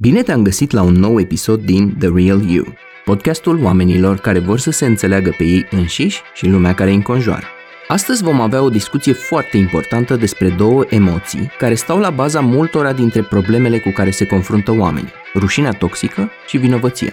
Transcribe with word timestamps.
Bine 0.00 0.22
te-am 0.22 0.42
găsit 0.42 0.70
la 0.70 0.82
un 0.82 0.92
nou 0.92 1.20
episod 1.20 1.60
din 1.60 1.96
The 1.98 2.08
Real 2.14 2.42
You, 2.50 2.64
podcastul 3.04 3.62
oamenilor 3.62 4.18
care 4.18 4.38
vor 4.38 4.58
să 4.58 4.70
se 4.70 4.86
înțeleagă 4.86 5.34
pe 5.38 5.44
ei 5.44 5.66
înșiși 5.70 6.22
și 6.34 6.46
lumea 6.46 6.74
care 6.74 6.90
îi 6.90 6.96
înconjoară. 6.96 7.46
Astăzi 7.88 8.22
vom 8.22 8.40
avea 8.40 8.62
o 8.62 8.68
discuție 8.68 9.12
foarte 9.12 9.56
importantă 9.56 10.16
despre 10.16 10.48
două 10.48 10.84
emoții 10.88 11.50
care 11.58 11.74
stau 11.74 11.98
la 11.98 12.10
baza 12.10 12.40
multora 12.40 12.92
dintre 12.92 13.22
problemele 13.22 13.78
cu 13.78 13.90
care 13.90 14.10
se 14.10 14.26
confruntă 14.26 14.70
oamenii, 14.70 15.12
rușinea 15.34 15.72
toxică 15.72 16.30
și 16.46 16.56
vinovăția. 16.56 17.12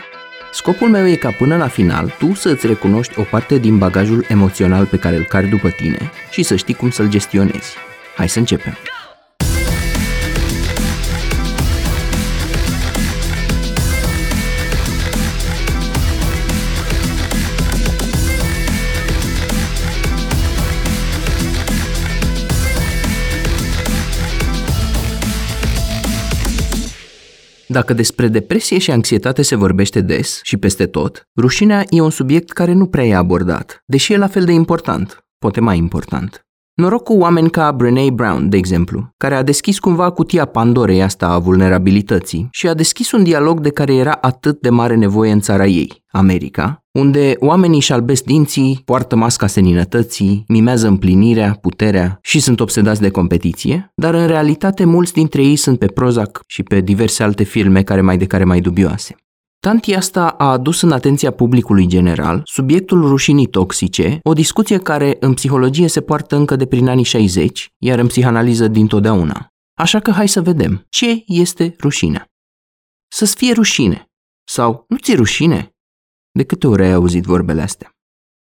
Scopul 0.52 0.90
meu 0.90 1.08
e 1.08 1.16
ca 1.16 1.32
până 1.32 1.58
la 1.58 1.68
final 1.68 2.16
tu 2.18 2.34
să 2.34 2.50
îți 2.50 2.68
recunoști 2.68 3.20
o 3.20 3.24
parte 3.24 3.58
din 3.58 3.78
bagajul 3.78 4.26
emoțional 4.28 4.86
pe 4.86 4.98
care 4.98 5.16
îl 5.16 5.24
cari 5.24 5.48
după 5.48 5.70
tine 5.70 6.12
și 6.32 6.44
să 6.44 6.56
știi 6.56 6.74
cum 6.74 6.90
să-l 6.90 7.10
gestionezi. 7.10 7.76
Hai 8.16 8.30
să 8.30 8.40
începem! 8.40 8.78
Dacă 27.75 27.93
despre 27.93 28.28
depresie 28.28 28.78
și 28.78 28.92
anxietate 28.92 29.42
se 29.42 29.56
vorbește 29.56 30.02
des 30.02 30.39
și 30.43 30.57
peste 30.57 30.86
tot, 30.86 31.28
rușinea 31.38 31.84
e 31.89 32.02
un 32.02 32.09
subiect 32.09 32.52
care 32.52 32.73
nu 32.73 32.86
prea 32.86 33.06
e 33.06 33.16
abordat, 33.16 33.84
deși 33.86 34.14
e 34.14 34.17
la 34.17 34.28
fel 34.28 34.45
de 34.45 34.52
important, 34.52 35.25
poate 35.38 35.59
mai 35.59 35.78
important. 35.78 36.45
Noroc 36.75 37.03
cu 37.03 37.14
oameni 37.14 37.50
ca 37.50 37.72
Brené 37.72 38.09
Brown, 38.14 38.50
de 38.50 38.58
exemplu, 38.58 39.14
care 39.17 39.36
a 39.36 39.44
deschis 39.44 39.80
cumva 39.80 40.09
cutia 40.09 40.45
Pandorei 40.45 41.02
asta 41.02 41.28
a 41.28 41.39
vulnerabilității 41.39 42.48
și 42.52 42.67
a 42.67 42.73
deschis 42.73 43.11
un 43.11 43.23
dialog 43.23 43.59
de 43.59 43.70
care 43.70 43.95
era 43.95 44.11
atât 44.11 44.61
de 44.61 44.70
mare 44.70 44.95
nevoie 44.95 45.31
în 45.31 45.39
țara 45.39 45.66
ei, 45.66 46.03
America, 46.11 46.84
unde 46.92 47.36
oamenii 47.40 47.76
își 47.76 47.94
albesc 47.94 48.23
dinții, 48.23 48.81
poartă 48.86 49.16
masca 49.16 49.48
seninătății, 49.48 50.44
mimează 50.48 50.88
împlinirea, 50.88 51.58
puterea 51.62 52.20
și 52.22 52.40
sunt 52.40 52.59
obsedați 52.59 53.02
de 53.02 53.09
competiție, 53.09 53.92
dar 53.96 54.14
în 54.14 54.28
realitate 54.28 54.86
mulți 54.86 55.14
dintre 55.14 55.44
ei 55.44 55.56
sunt 55.56 55.80
pe 55.80 55.88
Prozac 55.88 56.42
și 56.48 56.64
pe 56.64 56.81
diverse 56.81 57.23
alte 57.23 57.44
filme 57.44 57.84
care 57.84 58.02
mai 58.02 58.18
de 58.18 58.26
care 58.26 58.44
mai 58.44 58.59
dubioase. 58.59 59.16
Tanti 59.66 59.94
asta 59.94 60.30
a 60.30 60.52
adus 60.52 60.82
în 60.82 60.92
atenția 60.92 61.32
publicului 61.32 61.88
general 61.88 62.42
subiectul 62.44 63.08
rușinii 63.08 63.48
toxice, 63.48 64.20
o 64.24 64.34
discuție 64.34 64.78
care 64.78 65.18
în 65.20 65.34
psihologie 65.34 65.88
se 65.88 66.02
poartă 66.02 66.36
încă 66.36 66.56
de 66.56 66.66
prin 66.66 66.88
anii 66.88 67.04
60, 67.04 67.74
iar 67.78 68.00
în 68.00 68.08
psihanaliză 68.08 68.68
dintotdeauna. 68.68 69.48
Așa 69.74 70.00
că 70.00 70.12
hai 70.12 70.28
să 70.28 70.42
vedem 70.42 70.86
ce 70.90 71.24
este 71.28 71.76
rușinea. 71.80 72.28
Să-ți 73.08 73.36
fie 73.36 73.54
rușine. 73.54 74.12
Sau 74.44 74.86
nu 74.88 74.98
ți 74.98 75.16
rușine? 75.16 75.76
De 76.32 76.44
câte 76.44 76.68
ori 76.68 76.84
ai 76.84 76.94
auzit 76.94 77.24
vorbele 77.24 77.62
astea? 77.62 77.92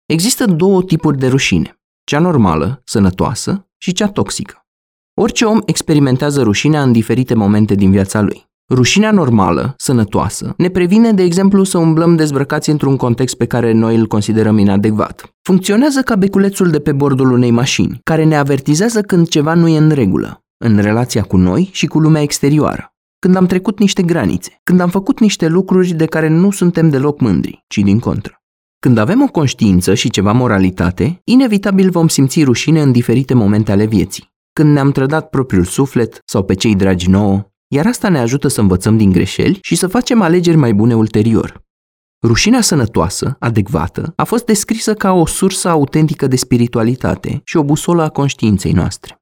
Există 0.05 0.45
două 0.45 0.83
tipuri 0.83 1.17
de 1.17 1.27
rușine. 1.27 1.79
Cea 2.03 2.19
normală, 2.19 2.81
sănătoasă, 2.85 3.69
și 3.77 3.91
cea 3.91 4.07
toxică. 4.07 4.65
Orice 5.13 5.45
om 5.45 5.61
experimentează 5.65 6.41
rușinea 6.43 6.81
în 6.81 6.91
diferite 6.91 7.33
momente 7.33 7.75
din 7.75 7.91
viața 7.91 8.21
lui. 8.21 8.48
Rușinea 8.69 9.11
normală, 9.11 9.73
sănătoasă, 9.77 10.53
ne 10.57 10.69
previne, 10.69 11.11
de 11.11 11.23
exemplu, 11.23 11.63
să 11.63 11.77
umblăm 11.77 12.15
dezbrăcați 12.15 12.69
într-un 12.69 12.95
context 12.97 13.35
pe 13.35 13.45
care 13.45 13.71
noi 13.71 13.95
îl 13.95 14.07
considerăm 14.07 14.57
inadecvat. 14.57 15.33
Funcționează 15.41 16.01
ca 16.01 16.15
beculețul 16.15 16.69
de 16.69 16.79
pe 16.79 16.91
bordul 16.91 17.31
unei 17.31 17.51
mașini, 17.51 17.99
care 18.03 18.23
ne 18.23 18.37
avertizează 18.37 19.01
când 19.01 19.27
ceva 19.27 19.53
nu 19.53 19.67
e 19.67 19.77
în 19.77 19.89
regulă, 19.89 20.43
în 20.57 20.77
relația 20.77 21.21
cu 21.21 21.37
noi 21.37 21.69
și 21.71 21.87
cu 21.87 21.99
lumea 21.99 22.21
exterioară. 22.21 22.93
Când 23.19 23.35
am 23.35 23.45
trecut 23.45 23.79
niște 23.79 24.01
granițe, 24.01 24.59
când 24.63 24.79
am 24.79 24.89
făcut 24.89 25.19
niște 25.19 25.47
lucruri 25.47 25.93
de 25.93 26.05
care 26.05 26.27
nu 26.27 26.51
suntem 26.51 26.89
deloc 26.89 27.19
mândri, 27.19 27.63
ci 27.67 27.77
din 27.77 27.99
contră. 27.99 28.41
Când 28.79 28.97
avem 28.97 29.21
o 29.21 29.27
conștiință 29.27 29.93
și 29.93 30.09
ceva 30.09 30.31
moralitate, 30.31 31.21
inevitabil 31.23 31.89
vom 31.89 32.07
simți 32.07 32.43
rușine 32.43 32.81
în 32.81 32.91
diferite 32.91 33.33
momente 33.33 33.71
ale 33.71 33.85
vieții. 33.85 34.31
Când 34.53 34.73
ne-am 34.73 34.91
trădat 34.91 35.29
propriul 35.29 35.63
suflet 35.63 36.21
sau 36.25 36.43
pe 36.43 36.53
cei 36.53 36.75
dragi 36.75 37.09
nouă, 37.09 37.49
iar 37.71 37.85
asta 37.85 38.09
ne 38.09 38.19
ajută 38.19 38.47
să 38.47 38.61
învățăm 38.61 38.97
din 38.97 39.11
greșeli 39.11 39.57
și 39.61 39.75
să 39.75 39.87
facem 39.87 40.21
alegeri 40.21 40.57
mai 40.57 40.73
bune 40.73 40.95
ulterior. 40.95 41.67
Rușinea 42.23 42.61
sănătoasă, 42.61 43.35
adecvată, 43.39 44.13
a 44.15 44.23
fost 44.23 44.45
descrisă 44.45 44.93
ca 44.93 45.11
o 45.11 45.25
sursă 45.25 45.69
autentică 45.69 46.27
de 46.27 46.35
spiritualitate 46.35 47.41
și 47.43 47.57
o 47.57 47.63
busolă 47.63 48.03
a 48.03 48.09
conștiinței 48.09 48.71
noastre. 48.71 49.21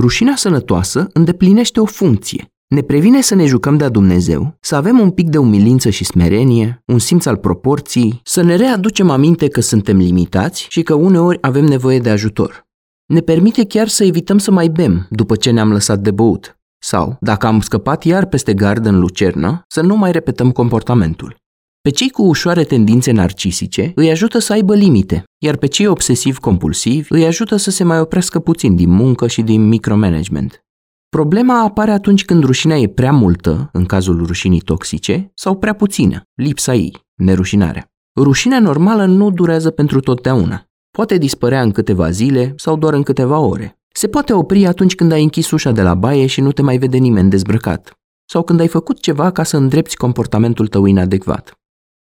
Rușinea 0.00 0.36
sănătoasă 0.36 1.08
îndeplinește 1.12 1.80
o 1.80 1.84
funcție. 1.84 2.46
Ne 2.66 2.80
previne 2.80 3.20
să 3.20 3.34
ne 3.34 3.46
jucăm 3.46 3.76
de-a 3.76 3.88
Dumnezeu, 3.88 4.56
să 4.60 4.76
avem 4.76 4.98
un 4.98 5.10
pic 5.10 5.28
de 5.28 5.38
umilință 5.38 5.90
și 5.90 6.04
smerenie, 6.04 6.82
un 6.86 6.98
simț 6.98 7.26
al 7.26 7.36
proporției, 7.36 8.20
să 8.24 8.42
ne 8.42 8.56
readucem 8.56 9.10
aminte 9.10 9.48
că 9.48 9.60
suntem 9.60 9.96
limitați 9.96 10.66
și 10.68 10.82
că 10.82 10.94
uneori 10.94 11.38
avem 11.40 11.64
nevoie 11.64 11.98
de 11.98 12.10
ajutor. 12.10 12.66
Ne 13.06 13.20
permite 13.20 13.66
chiar 13.66 13.88
să 13.88 14.04
evităm 14.04 14.38
să 14.38 14.50
mai 14.50 14.68
bem 14.68 15.06
după 15.10 15.36
ce 15.36 15.50
ne-am 15.50 15.72
lăsat 15.72 15.98
de 15.98 16.10
băut, 16.10 16.56
sau, 16.82 17.16
dacă 17.20 17.46
am 17.46 17.60
scăpat 17.60 18.04
iar 18.04 18.26
peste 18.26 18.54
gardă 18.54 18.88
în 18.88 18.98
lucernă, 18.98 19.64
să 19.68 19.80
nu 19.80 19.96
mai 19.96 20.12
repetăm 20.12 20.50
comportamentul. 20.50 21.36
Pe 21.80 21.90
cei 21.90 22.10
cu 22.10 22.22
ușoare 22.22 22.64
tendințe 22.64 23.12
narcisice 23.12 23.92
îi 23.94 24.10
ajută 24.10 24.38
să 24.38 24.52
aibă 24.52 24.74
limite, 24.74 25.24
iar 25.38 25.56
pe 25.56 25.66
cei 25.66 25.86
obsesiv-compulsivi 25.86 27.06
îi 27.08 27.26
ajută 27.26 27.56
să 27.56 27.70
se 27.70 27.84
mai 27.84 28.00
oprească 28.00 28.38
puțin 28.38 28.76
din 28.76 28.90
muncă 28.90 29.26
și 29.26 29.42
din 29.42 29.68
micromanagement. 29.68 30.64
Problema 31.08 31.62
apare 31.62 31.90
atunci 31.90 32.24
când 32.24 32.44
rușinea 32.44 32.78
e 32.78 32.88
prea 32.88 33.12
multă, 33.12 33.68
în 33.72 33.84
cazul 33.84 34.26
rușinii 34.26 34.60
toxice, 34.60 35.30
sau 35.34 35.56
prea 35.56 35.72
puțină, 35.72 36.22
lipsa 36.34 36.74
ei, 36.74 36.96
nerușinarea. 37.14 37.90
Rușinea 38.20 38.60
normală 38.60 39.04
nu 39.04 39.30
durează 39.30 39.70
pentru 39.70 40.00
totdeauna. 40.00 40.64
Poate 40.90 41.18
dispărea 41.18 41.62
în 41.62 41.70
câteva 41.70 42.10
zile 42.10 42.52
sau 42.56 42.76
doar 42.76 42.92
în 42.94 43.02
câteva 43.02 43.38
ore. 43.38 43.81
Se 43.92 44.08
poate 44.08 44.32
opri 44.32 44.66
atunci 44.66 44.94
când 44.94 45.12
ai 45.12 45.22
închis 45.22 45.50
ușa 45.50 45.72
de 45.72 45.82
la 45.82 45.94
baie 45.94 46.26
și 46.26 46.40
nu 46.40 46.52
te 46.52 46.62
mai 46.62 46.78
vede 46.78 46.96
nimeni 46.96 47.30
dezbrăcat. 47.30 47.98
Sau 48.24 48.42
când 48.42 48.60
ai 48.60 48.68
făcut 48.68 49.00
ceva 49.00 49.30
ca 49.30 49.42
să 49.42 49.56
îndrepți 49.56 49.96
comportamentul 49.96 50.66
tău 50.66 50.84
inadecvat. 50.84 51.52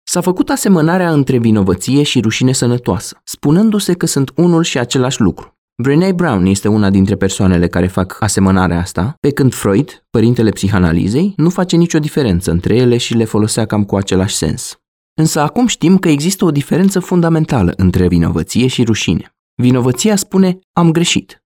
S-a 0.08 0.20
făcut 0.20 0.50
asemănarea 0.50 1.12
între 1.12 1.38
vinovăție 1.38 2.02
și 2.02 2.20
rușine 2.20 2.52
sănătoasă, 2.52 3.20
spunându-se 3.24 3.92
că 3.92 4.06
sunt 4.06 4.30
unul 4.36 4.62
și 4.62 4.78
același 4.78 5.20
lucru. 5.20 5.54
Brené 5.82 6.12
Brown 6.12 6.46
este 6.46 6.68
una 6.68 6.90
dintre 6.90 7.16
persoanele 7.16 7.68
care 7.68 7.86
fac 7.86 8.16
asemănarea 8.20 8.78
asta, 8.78 9.16
pe 9.20 9.30
când 9.30 9.54
Freud, 9.54 10.06
părintele 10.10 10.50
psihanalizei, 10.50 11.32
nu 11.36 11.50
face 11.50 11.76
nicio 11.76 11.98
diferență 11.98 12.50
între 12.50 12.76
ele 12.76 12.96
și 12.96 13.14
le 13.14 13.24
folosea 13.24 13.66
cam 13.66 13.84
cu 13.84 13.96
același 13.96 14.34
sens. 14.34 14.78
Însă 15.14 15.40
acum 15.40 15.66
știm 15.66 15.98
că 15.98 16.08
există 16.08 16.44
o 16.44 16.50
diferență 16.50 17.00
fundamentală 17.00 17.72
între 17.76 18.08
vinovăție 18.08 18.66
și 18.66 18.84
rușine. 18.84 19.34
Vinovăția 19.62 20.16
spune 20.16 20.58
am 20.72 20.90
greșit, 20.90 21.44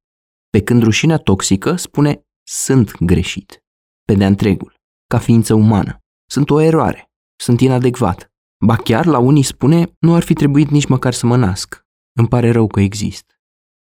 pe 0.51 0.63
când 0.63 0.83
rușinea 0.83 1.17
toxică 1.17 1.77
spune 1.77 2.23
sunt 2.47 2.99
greșit, 3.01 3.65
pe 4.05 4.15
de 4.15 4.27
întregul, 4.27 4.75
ca 5.07 5.19
ființă 5.19 5.55
umană. 5.55 5.99
Sunt 6.31 6.51
o 6.51 6.61
eroare, 6.61 7.11
sunt 7.37 7.61
inadecvat. 7.61 8.33
Ba 8.65 8.77
chiar 8.77 9.07
la 9.07 9.19
unii 9.19 9.43
spune 9.43 9.93
nu 9.99 10.15
ar 10.15 10.23
fi 10.23 10.33
trebuit 10.33 10.69
nici 10.69 10.87
măcar 10.87 11.13
să 11.13 11.27
mă 11.27 11.37
nasc. 11.37 11.87
Îmi 12.19 12.29
pare 12.29 12.51
rău 12.51 12.67
că 12.67 12.81
exist. 12.81 13.41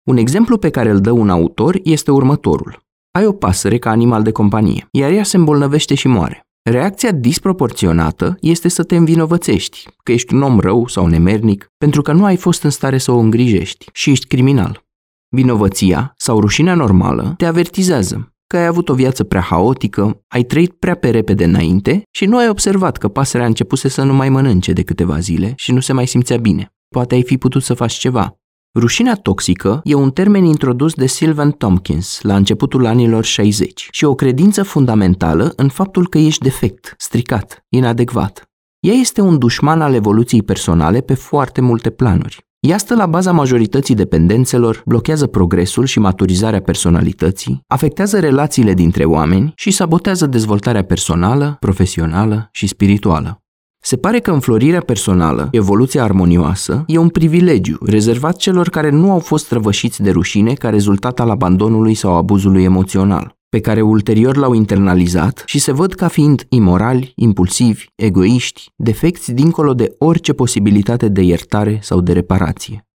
Un 0.09 0.17
exemplu 0.17 0.59
pe 0.59 0.71
care 0.71 0.91
îl 0.91 1.01
dă 1.01 1.11
un 1.11 1.31
autor 1.31 1.79
este 1.83 2.11
următorul. 2.11 2.83
Ai 3.11 3.27
o 3.27 3.33
pasăre 3.33 3.79
ca 3.79 3.91
animal 3.91 4.23
de 4.23 4.33
companie, 4.33 4.89
iar 4.91 5.11
ea 5.11 5.23
se 5.23 5.37
îmbolnăvește 5.37 5.95
și 5.95 6.09
moare. 6.09 6.45
Reacția 6.63 7.13
disproporționată 7.13 8.37
este 8.41 8.69
să 8.69 8.83
te 8.83 8.97
învinovățești, 8.97 9.89
că 10.03 10.13
ești 10.13 10.35
un 10.35 10.43
om 10.43 10.61
rău 10.61 10.87
sau 10.87 11.07
nemernic, 11.07 11.67
pentru 11.79 12.03
că 12.03 12.13
nu 12.13 12.25
ai 12.25 12.37
fost 12.37 12.63
în 12.63 12.71
stare 12.71 12.99
să 12.99 13.13
o 13.13 13.19
îngrijești 13.19 13.87
și 13.93 14.11
ești 14.11 14.27
criminal. 14.27 14.85
Vinovăția 15.33 16.15
sau 16.17 16.41
rușinea 16.41 16.75
normală 16.75 17.35
te 17.37 17.45
avertizează 17.45 18.35
că 18.47 18.57
ai 18.57 18.67
avut 18.67 18.89
o 18.89 18.95
viață 18.95 19.25
prea 19.25 19.41
haotică, 19.41 20.25
ai 20.29 20.43
trăit 20.43 20.73
prea 20.73 20.95
pe 20.95 21.11
repede 21.11 21.45
înainte 21.45 22.03
și 22.11 22.25
nu 22.25 22.37
ai 22.37 22.49
observat 22.49 22.97
că 22.97 23.09
pasărea 23.09 23.47
a 23.47 23.49
începuse 23.49 23.89
să 23.89 24.03
nu 24.03 24.15
mai 24.15 24.29
mănânce 24.29 24.73
de 24.73 24.83
câteva 24.83 25.19
zile 25.19 25.53
și 25.57 25.73
nu 25.73 25.81
se 25.81 25.93
mai 25.93 26.07
simțea 26.07 26.37
bine. 26.37 26.73
Poate 26.89 27.15
ai 27.15 27.23
fi 27.23 27.39
putut 27.39 27.63
să 27.63 27.75
faci 27.75 27.93
ceva. 27.93 28.35
Rușinea 28.79 29.15
toxică 29.15 29.81
e 29.85 29.95
un 29.95 30.11
termen 30.11 30.45
introdus 30.45 30.95
de 30.95 31.07
Sylvan 31.07 31.51
Tompkins 31.51 32.21
la 32.23 32.37
începutul 32.37 32.87
anilor 32.87 33.25
60 33.25 33.89
și 33.91 34.05
o 34.05 34.15
credință 34.15 34.63
fundamentală 34.63 35.53
în 35.57 35.69
faptul 35.69 36.09
că 36.09 36.19
ești 36.19 36.43
defect, 36.43 36.95
stricat, 36.99 37.65
inadecvat. 37.69 38.51
Ea 38.81 38.95
este 38.95 39.21
un 39.21 39.39
dușman 39.39 39.81
al 39.81 39.95
evoluției 39.95 40.43
personale 40.43 41.01
pe 41.01 41.15
foarte 41.15 41.61
multe 41.61 41.91
planuri. 41.91 42.50
Ea 42.61 42.79
stă 42.79 42.95
la 42.95 43.07
baza 43.07 43.33
majorității 43.33 43.95
dependențelor, 43.95 44.83
blochează 44.87 45.27
progresul 45.27 45.85
și 45.85 45.99
maturizarea 45.99 46.61
personalității, 46.61 47.63
afectează 47.67 48.19
relațiile 48.19 48.75
dintre 48.75 49.05
oameni 49.05 49.53
și 49.57 49.71
sabotează 49.71 50.27
dezvoltarea 50.27 50.85
personală, 50.85 51.57
profesională 51.61 52.49
și 52.53 52.67
spirituală. 52.67 53.40
Se 53.83 53.97
pare 53.97 54.19
că 54.19 54.31
înflorirea 54.31 54.81
personală, 54.81 55.49
evoluția 55.51 56.03
armonioasă, 56.03 56.85
e 56.87 56.99
un 56.99 57.09
privilegiu 57.09 57.79
rezervat 57.87 58.37
celor 58.37 58.69
care 58.69 58.91
nu 58.91 59.11
au 59.11 59.19
fost 59.19 59.53
răvășiți 59.53 60.03
de 60.03 60.11
rușine 60.11 60.53
ca 60.53 60.69
rezultat 60.69 61.21
al 61.21 61.31
abandonului 61.31 61.95
sau 61.95 62.17
abuzului 62.17 62.63
emoțional, 62.63 63.37
pe 63.49 63.61
care 63.61 63.81
ulterior 63.81 64.37
l-au 64.37 64.53
internalizat 64.53 65.43
și 65.47 65.59
se 65.59 65.73
văd 65.73 65.95
ca 65.95 66.09
fiind 66.09 66.47
imorali, 66.49 67.13
impulsivi, 67.17 67.87
egoiști, 67.95 68.71
defecți 68.77 69.33
dincolo 69.33 69.75
de 69.75 69.95
orice 69.99 70.33
posibilitate 70.33 71.09
de 71.09 71.23
iertare 71.23 71.79
sau 71.83 72.01
de 72.01 72.13
reparație. 72.13 72.90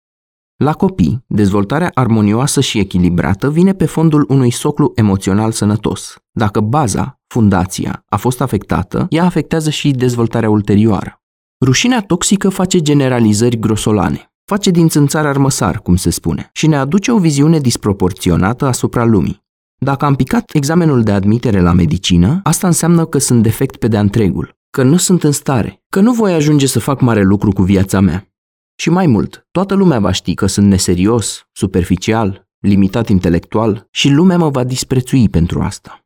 La 0.63 0.73
copii, 0.73 1.23
dezvoltarea 1.27 1.91
armonioasă 1.93 2.61
și 2.61 2.79
echilibrată 2.79 3.49
vine 3.49 3.73
pe 3.73 3.85
fondul 3.85 4.25
unui 4.29 4.51
soclu 4.51 4.91
emoțional 4.95 5.51
sănătos. 5.51 6.15
Dacă 6.31 6.59
baza, 6.59 7.19
fundația, 7.27 8.03
a 8.09 8.17
fost 8.17 8.41
afectată, 8.41 9.05
ea 9.09 9.25
afectează 9.25 9.69
și 9.69 9.91
dezvoltarea 9.91 10.49
ulterioară. 10.49 11.21
Rușinea 11.65 12.01
toxică 12.01 12.49
face 12.49 12.79
generalizări 12.79 13.59
grosolane, 13.59 14.33
face 14.45 14.69
din 14.69 14.87
țânțar 14.87 15.25
armăsar, 15.25 15.79
cum 15.79 15.95
se 15.95 16.09
spune, 16.09 16.49
și 16.53 16.67
ne 16.67 16.75
aduce 16.75 17.11
o 17.11 17.17
viziune 17.17 17.59
disproporționată 17.59 18.65
asupra 18.65 19.05
lumii. 19.05 19.43
Dacă 19.77 20.05
am 20.05 20.15
picat 20.15 20.51
examenul 20.53 21.03
de 21.03 21.11
admitere 21.11 21.61
la 21.61 21.73
medicină, 21.73 22.39
asta 22.43 22.67
înseamnă 22.67 23.05
că 23.05 23.17
sunt 23.17 23.43
defect 23.43 23.75
pe 23.75 23.87
de-a 23.87 23.99
întregul, 23.99 24.57
că 24.69 24.83
nu 24.83 24.97
sunt 24.97 25.23
în 25.23 25.31
stare, 25.31 25.83
că 25.89 25.99
nu 25.99 26.11
voi 26.11 26.33
ajunge 26.33 26.67
să 26.67 26.79
fac 26.79 27.01
mare 27.01 27.21
lucru 27.21 27.51
cu 27.51 27.61
viața 27.61 27.99
mea. 27.99 28.27
Și 28.75 28.89
mai 28.89 29.07
mult, 29.07 29.47
toată 29.51 29.73
lumea 29.73 29.99
va 29.99 30.11
ști 30.11 30.33
că 30.33 30.45
sunt 30.45 30.67
neserios, 30.67 31.47
superficial, 31.51 32.47
limitat 32.59 33.09
intelectual 33.09 33.87
și 33.91 34.09
lumea 34.09 34.37
mă 34.37 34.49
va 34.49 34.63
disprețui 34.63 35.29
pentru 35.29 35.61
asta. 35.61 36.05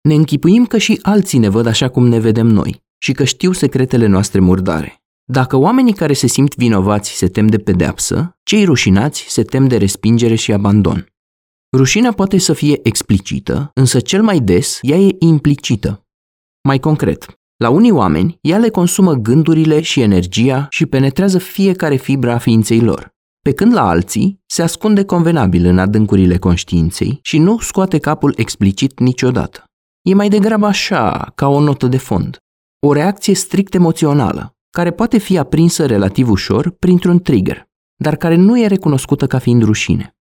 Ne 0.00 0.14
închipuim 0.14 0.66
că 0.66 0.78
și 0.78 0.98
alții 1.02 1.38
ne 1.38 1.48
văd 1.48 1.66
așa 1.66 1.88
cum 1.88 2.06
ne 2.06 2.18
vedem 2.18 2.46
noi 2.46 2.84
și 2.98 3.12
că 3.12 3.24
știu 3.24 3.52
secretele 3.52 4.06
noastre 4.06 4.40
murdare. 4.40 5.00
Dacă 5.24 5.56
oamenii 5.56 5.92
care 5.92 6.12
se 6.12 6.26
simt 6.26 6.54
vinovați 6.54 7.10
se 7.10 7.28
tem 7.28 7.46
de 7.46 7.58
pedeapsă, 7.58 8.38
cei 8.42 8.64
rușinați 8.64 9.26
se 9.28 9.42
tem 9.42 9.68
de 9.68 9.76
respingere 9.76 10.34
și 10.34 10.52
abandon. 10.52 11.06
Rușinea 11.76 12.12
poate 12.12 12.38
să 12.38 12.52
fie 12.52 12.80
explicită, 12.82 13.70
însă 13.74 14.00
cel 14.00 14.22
mai 14.22 14.40
des 14.40 14.78
ea 14.82 14.96
e 14.96 15.16
implicită. 15.18 16.06
Mai 16.62 16.78
concret, 16.78 17.38
la 17.56 17.70
unii 17.70 17.90
oameni, 17.90 18.38
ea 18.40 18.58
le 18.58 18.68
consumă 18.68 19.12
gândurile 19.14 19.80
și 19.80 20.00
energia 20.00 20.66
și 20.70 20.86
penetrează 20.86 21.38
fiecare 21.38 21.96
fibra 21.96 22.34
a 22.34 22.38
ființei 22.38 22.80
lor, 22.80 23.14
pe 23.42 23.52
când 23.52 23.72
la 23.72 23.88
alții 23.88 24.42
se 24.46 24.62
ascunde 24.62 25.04
convenabil 25.04 25.64
în 25.66 25.78
adâncurile 25.78 26.38
conștiinței 26.38 27.18
și 27.22 27.38
nu 27.38 27.58
scoate 27.58 27.98
capul 27.98 28.34
explicit 28.36 28.98
niciodată. 28.98 29.64
E 30.02 30.14
mai 30.14 30.28
degrabă 30.28 30.66
așa, 30.66 31.32
ca 31.34 31.48
o 31.48 31.60
notă 31.60 31.86
de 31.86 31.96
fond. 31.96 32.36
O 32.86 32.92
reacție 32.92 33.34
strict 33.34 33.74
emoțională, 33.74 34.56
care 34.70 34.90
poate 34.90 35.18
fi 35.18 35.38
aprinsă 35.38 35.86
relativ 35.86 36.30
ușor 36.30 36.70
printr-un 36.70 37.18
trigger, 37.18 37.68
dar 37.94 38.16
care 38.16 38.34
nu 38.34 38.60
e 38.60 38.66
recunoscută 38.66 39.26
ca 39.26 39.38
fiind 39.38 39.62
rușine. 39.62 40.16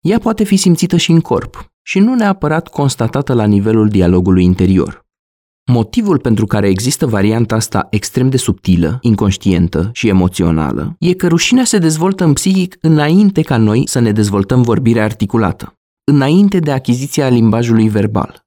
Ea 0.00 0.18
poate 0.18 0.44
fi 0.44 0.56
simțită 0.56 0.96
și 0.96 1.10
în 1.10 1.20
corp 1.20 1.72
și 1.82 1.98
nu 1.98 2.14
neapărat 2.14 2.68
constatată 2.68 3.32
la 3.32 3.44
nivelul 3.44 3.88
dialogului 3.88 4.44
interior. 4.44 5.03
Motivul 5.72 6.18
pentru 6.18 6.46
care 6.46 6.68
există 6.68 7.06
varianta 7.06 7.54
asta 7.54 7.86
extrem 7.90 8.28
de 8.28 8.36
subtilă, 8.36 8.98
inconștientă 9.00 9.90
și 9.92 10.08
emoțională 10.08 10.96
e 10.98 11.12
că 11.12 11.26
rușinea 11.26 11.64
se 11.64 11.78
dezvoltă 11.78 12.24
în 12.24 12.32
psihic 12.32 12.76
înainte 12.80 13.42
ca 13.42 13.56
noi 13.56 13.82
să 13.88 13.98
ne 13.98 14.12
dezvoltăm 14.12 14.62
vorbirea 14.62 15.04
articulată, 15.04 15.74
înainte 16.04 16.58
de 16.58 16.70
achiziția 16.70 17.28
limbajului 17.28 17.88
verbal. 17.88 18.44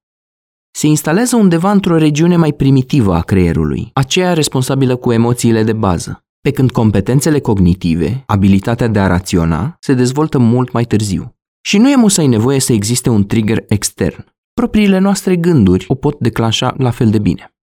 Se 0.72 0.88
instalează 0.88 1.36
undeva 1.36 1.72
într-o 1.72 1.98
regiune 1.98 2.36
mai 2.36 2.54
primitivă 2.54 3.14
a 3.14 3.22
creierului, 3.22 3.90
aceea 3.94 4.34
responsabilă 4.34 4.96
cu 4.96 5.12
emoțiile 5.12 5.64
de 5.64 5.74
bază, 5.74 6.26
pe 6.42 6.52
când 6.52 6.72
competențele 6.72 7.40
cognitive, 7.40 8.24
abilitatea 8.26 8.88
de 8.88 9.00
a 9.00 9.08
raționa, 9.08 9.76
se 9.80 9.94
dezvoltă 9.94 10.38
mult 10.38 10.72
mai 10.72 10.84
târziu. 10.84 11.36
Și 11.62 11.78
nu 11.78 11.90
e 11.90 11.96
musai 11.96 12.28
nevoie 12.28 12.60
să 12.60 12.74
existe 12.74 13.10
un 13.10 13.26
trigger 13.26 13.64
extern, 13.68 14.26
propriile 14.60 14.98
noastre 14.98 15.36
gânduri 15.36 15.86
o 15.88 15.96
pot 15.96 16.20
declanșa 16.20 16.74
la 16.78 16.90
fel 16.90 17.10
de 17.10 17.20
bine. 17.20 17.56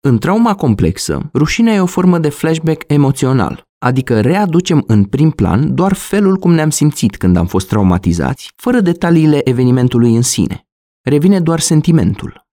În 0.00 0.18
trauma 0.18 0.54
complexă, 0.54 1.30
rușinea 1.34 1.74
e 1.74 1.80
o 1.80 1.86
formă 1.86 2.18
de 2.18 2.28
flashback 2.28 2.84
emoțional, 2.86 3.62
adică 3.78 4.20
readucem 4.20 4.84
în 4.86 5.04
prim 5.04 5.30
plan 5.30 5.74
doar 5.74 5.92
felul 5.92 6.36
cum 6.36 6.52
ne-am 6.52 6.70
simțit 6.70 7.16
când 7.16 7.36
am 7.36 7.46
fost 7.46 7.68
traumatizați, 7.68 8.52
fără 8.56 8.80
detaliile 8.80 9.48
evenimentului 9.48 10.14
în 10.16 10.22
sine. 10.22 10.66
Revine 11.02 11.40
doar 11.40 11.60
sentimentul. 11.60 12.46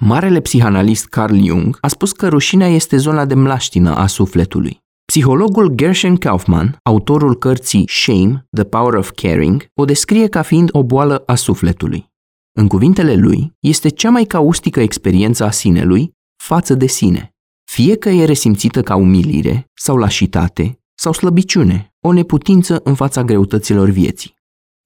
Marele 0.00 0.40
psihanalist 0.40 1.06
Carl 1.06 1.36
Jung 1.44 1.78
a 1.80 1.88
spus 1.88 2.12
că 2.12 2.28
rușinea 2.28 2.68
este 2.68 2.96
zona 2.96 3.24
de 3.24 3.34
mlaștină 3.34 3.94
a 3.94 4.06
sufletului. 4.06 4.80
Psihologul 5.04 5.72
Gershon 5.74 6.16
Kaufman, 6.16 6.78
autorul 6.82 7.38
cărții 7.38 7.88
Shame, 7.88 8.46
The 8.50 8.64
Power 8.64 8.94
of 8.94 9.10
Caring, 9.14 9.66
o 9.74 9.84
descrie 9.84 10.26
ca 10.26 10.42
fiind 10.42 10.68
o 10.72 10.82
boală 10.84 11.22
a 11.26 11.34
sufletului. 11.34 12.11
În 12.52 12.68
cuvintele 12.68 13.14
lui, 13.14 13.56
este 13.60 13.88
cea 13.88 14.10
mai 14.10 14.24
caustică 14.24 14.80
experiență 14.80 15.44
a 15.44 15.50
sinelui 15.50 16.12
față 16.36 16.74
de 16.74 16.86
sine, 16.86 17.34
fie 17.70 17.96
că 17.96 18.08
e 18.08 18.24
resimțită 18.24 18.82
ca 18.82 18.94
umilire 18.94 19.70
sau 19.74 19.96
lașitate 19.96 20.80
sau 20.94 21.12
slăbiciune, 21.12 21.94
o 22.00 22.12
neputință 22.12 22.80
în 22.84 22.94
fața 22.94 23.22
greutăților 23.24 23.88
vieții. 23.88 24.34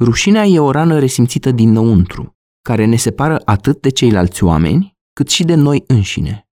Rușinea 0.03 0.45
e 0.45 0.59
o 0.59 0.71
rană 0.71 0.99
resimțită 0.99 1.51
dinăuntru, 1.51 2.37
care 2.63 2.85
ne 2.85 2.97
separă 2.97 3.43
atât 3.45 3.81
de 3.81 3.89
ceilalți 3.89 4.45
oameni, 4.45 4.97
cât 5.13 5.29
și 5.29 5.45
de 5.45 5.55
noi 5.55 5.85
înșine. 5.87 6.49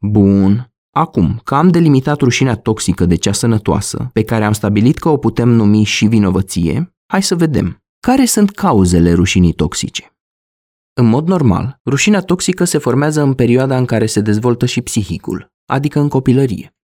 Bun, 0.00 0.72
acum 0.90 1.40
că 1.44 1.54
am 1.54 1.68
delimitat 1.68 2.20
rușinea 2.20 2.56
toxică 2.56 3.06
de 3.06 3.14
cea 3.14 3.32
sănătoasă, 3.32 4.10
pe 4.12 4.24
care 4.24 4.44
am 4.44 4.52
stabilit 4.52 4.98
că 4.98 5.08
o 5.08 5.16
putem 5.16 5.48
numi 5.48 5.84
și 5.84 6.06
vinovăție, 6.06 6.94
hai 7.06 7.22
să 7.22 7.34
vedem. 7.34 7.83
Care 8.04 8.24
sunt 8.24 8.50
cauzele 8.50 9.12
rușinii 9.12 9.52
toxice? 9.52 10.16
În 10.92 11.06
mod 11.06 11.28
normal, 11.28 11.80
rușinea 11.84 12.20
toxică 12.20 12.64
se 12.64 12.78
formează 12.78 13.22
în 13.22 13.34
perioada 13.34 13.76
în 13.76 13.84
care 13.84 14.06
se 14.06 14.20
dezvoltă 14.20 14.66
și 14.66 14.80
psihicul, 14.80 15.52
adică 15.66 15.98
în 16.00 16.08
copilărie. 16.08 16.74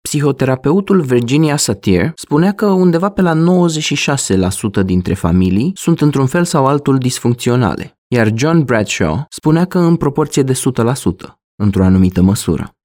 Psihoterapeutul 0.00 1.00
Virginia 1.00 1.56
Satir 1.56 2.12
spunea 2.14 2.52
că 2.52 2.66
undeva 2.66 3.10
pe 3.10 3.22
la 3.22 3.34
96% 4.82 4.84
dintre 4.84 5.14
familii 5.14 5.72
sunt 5.74 6.00
într-un 6.00 6.26
fel 6.26 6.44
sau 6.44 6.66
altul 6.66 6.98
disfuncționale, 6.98 7.98
iar 8.08 8.32
John 8.34 8.62
Bradshaw 8.62 9.26
spunea 9.28 9.64
că 9.64 9.78
în 9.78 9.96
proporție 9.96 10.42
de 10.42 10.52
100%, 10.52 10.56
într-o 11.62 11.84
anumită 11.84 12.22
măsură. 12.22 12.76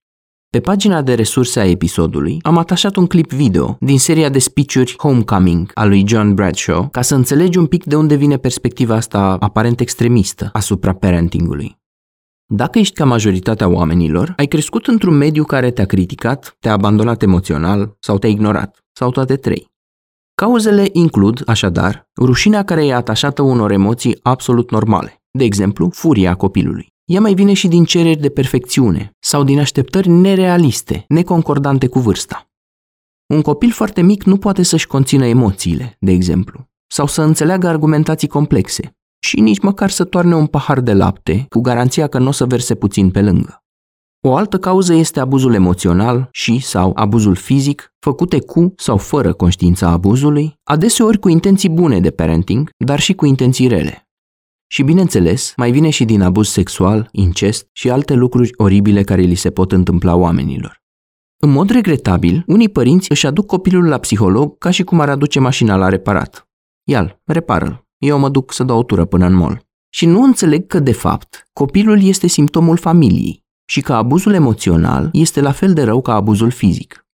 Pe 0.49 0.59
pagina 0.59 1.01
de 1.01 1.13
resurse 1.13 1.59
a 1.59 1.65
episodului 1.65 2.39
am 2.41 2.57
atașat 2.57 2.95
un 2.95 3.07
clip 3.07 3.31
video 3.31 3.77
din 3.79 3.99
seria 3.99 4.29
de 4.29 4.39
speech-uri 4.39 4.95
Homecoming 4.97 5.71
a 5.73 5.85
lui 5.85 6.07
John 6.07 6.33
Bradshaw 6.33 6.87
ca 6.91 7.01
să 7.01 7.15
înțelegi 7.15 7.57
un 7.57 7.65
pic 7.65 7.83
de 7.83 7.95
unde 7.95 8.15
vine 8.15 8.37
perspectiva 8.37 8.95
asta 8.95 9.37
aparent 9.39 9.79
extremistă 9.79 10.49
asupra 10.53 10.93
parentingului. 10.93 11.77
Dacă 12.45 12.79
ești 12.79 12.93
ca 12.93 13.05
majoritatea 13.05 13.67
oamenilor, 13.67 14.33
ai 14.37 14.45
crescut 14.45 14.87
într-un 14.87 15.17
mediu 15.17 15.43
care 15.43 15.71
te-a 15.71 15.85
criticat, 15.85 16.57
te-a 16.59 16.71
abandonat 16.71 17.21
emoțional 17.21 17.95
sau 17.99 18.17
te-a 18.17 18.29
ignorat, 18.29 18.85
sau 18.91 19.11
toate 19.11 19.35
trei. 19.35 19.71
Cauzele 20.35 20.89
includ, 20.91 21.41
așadar, 21.45 22.09
rușinea 22.21 22.63
care 22.63 22.85
e 22.85 22.93
atașată 22.93 23.41
unor 23.41 23.71
emoții 23.71 24.19
absolut 24.21 24.71
normale, 24.71 25.21
de 25.31 25.43
exemplu, 25.43 25.89
furia 25.93 26.35
copilului. 26.35 26.95
Ea 27.07 27.21
mai 27.21 27.33
vine 27.33 27.53
și 27.53 27.67
din 27.67 27.85
cereri 27.85 28.19
de 28.19 28.29
perfecțiune 28.29 29.15
sau 29.19 29.43
din 29.43 29.59
așteptări 29.59 30.09
nerealiste, 30.09 31.05
neconcordante 31.07 31.87
cu 31.87 31.99
vârsta. 31.99 32.49
Un 33.33 33.41
copil 33.41 33.71
foarte 33.71 34.01
mic 34.01 34.23
nu 34.23 34.37
poate 34.37 34.63
să-și 34.63 34.87
conțină 34.87 35.25
emoțiile, 35.25 35.97
de 35.99 36.11
exemplu, 36.11 36.67
sau 36.87 37.07
să 37.07 37.21
înțeleagă 37.21 37.67
argumentații 37.67 38.27
complexe 38.27 38.95
și 39.19 39.39
nici 39.39 39.59
măcar 39.59 39.89
să 39.89 40.03
toarne 40.03 40.35
un 40.35 40.45
pahar 40.45 40.79
de 40.79 40.93
lapte 40.93 41.45
cu 41.49 41.61
garanția 41.61 42.07
că 42.07 42.19
nu 42.19 42.27
o 42.27 42.31
să 42.31 42.45
verse 42.45 42.75
puțin 42.75 43.11
pe 43.11 43.21
lângă. 43.21 43.63
O 44.27 44.35
altă 44.35 44.57
cauză 44.57 44.93
este 44.93 45.19
abuzul 45.19 45.53
emoțional 45.53 46.29
și 46.31 46.59
sau 46.59 46.91
abuzul 46.95 47.35
fizic, 47.35 47.93
făcute 47.99 48.39
cu 48.39 48.73
sau 48.77 48.97
fără 48.97 49.33
conștiința 49.33 49.89
abuzului, 49.89 50.53
adeseori 50.63 51.19
cu 51.19 51.29
intenții 51.29 51.69
bune 51.69 51.99
de 51.99 52.11
parenting, 52.11 52.69
dar 52.77 52.99
și 52.99 53.13
cu 53.13 53.25
intenții 53.25 53.67
rele. 53.67 54.06
Și 54.67 54.83
bineînțeles, 54.83 55.53
mai 55.55 55.71
vine 55.71 55.89
și 55.89 56.05
din 56.05 56.21
abuz 56.21 56.47
sexual, 56.47 57.09
incest 57.11 57.69
și 57.71 57.89
alte 57.89 58.13
lucruri 58.13 58.51
oribile 58.57 59.03
care 59.03 59.21
li 59.21 59.35
se 59.35 59.51
pot 59.51 59.71
întâmpla 59.71 60.15
oamenilor. 60.15 60.81
În 61.39 61.49
mod 61.49 61.69
regretabil, 61.69 62.43
unii 62.47 62.69
părinți 62.69 63.11
își 63.11 63.27
aduc 63.27 63.45
copilul 63.45 63.87
la 63.87 63.97
psiholog 63.97 64.57
ca 64.57 64.71
și 64.71 64.83
cum 64.83 64.99
ar 64.99 65.09
aduce 65.09 65.39
mașina 65.39 65.75
la 65.75 65.89
reparat. 65.89 66.49
Ial, 66.83 67.21
repară-l. 67.25 67.85
Eu 67.97 68.19
mă 68.19 68.29
duc 68.29 68.53
să 68.53 68.63
dau 68.63 68.77
o 68.79 68.83
tură 68.83 69.05
până 69.05 69.25
în 69.25 69.33
mall. 69.33 69.65
Și 69.89 70.05
nu 70.05 70.23
înțeleg 70.23 70.67
că, 70.67 70.79
de 70.79 70.91
fapt, 70.91 71.49
copilul 71.53 72.03
este 72.03 72.27
simptomul 72.27 72.77
familiei 72.77 73.45
și 73.69 73.81
că 73.81 73.93
abuzul 73.93 74.33
emoțional 74.33 75.09
este 75.13 75.41
la 75.41 75.51
fel 75.51 75.73
de 75.73 75.83
rău 75.83 76.01
ca 76.01 76.13
abuzul 76.13 76.51
fizic. 76.51 77.07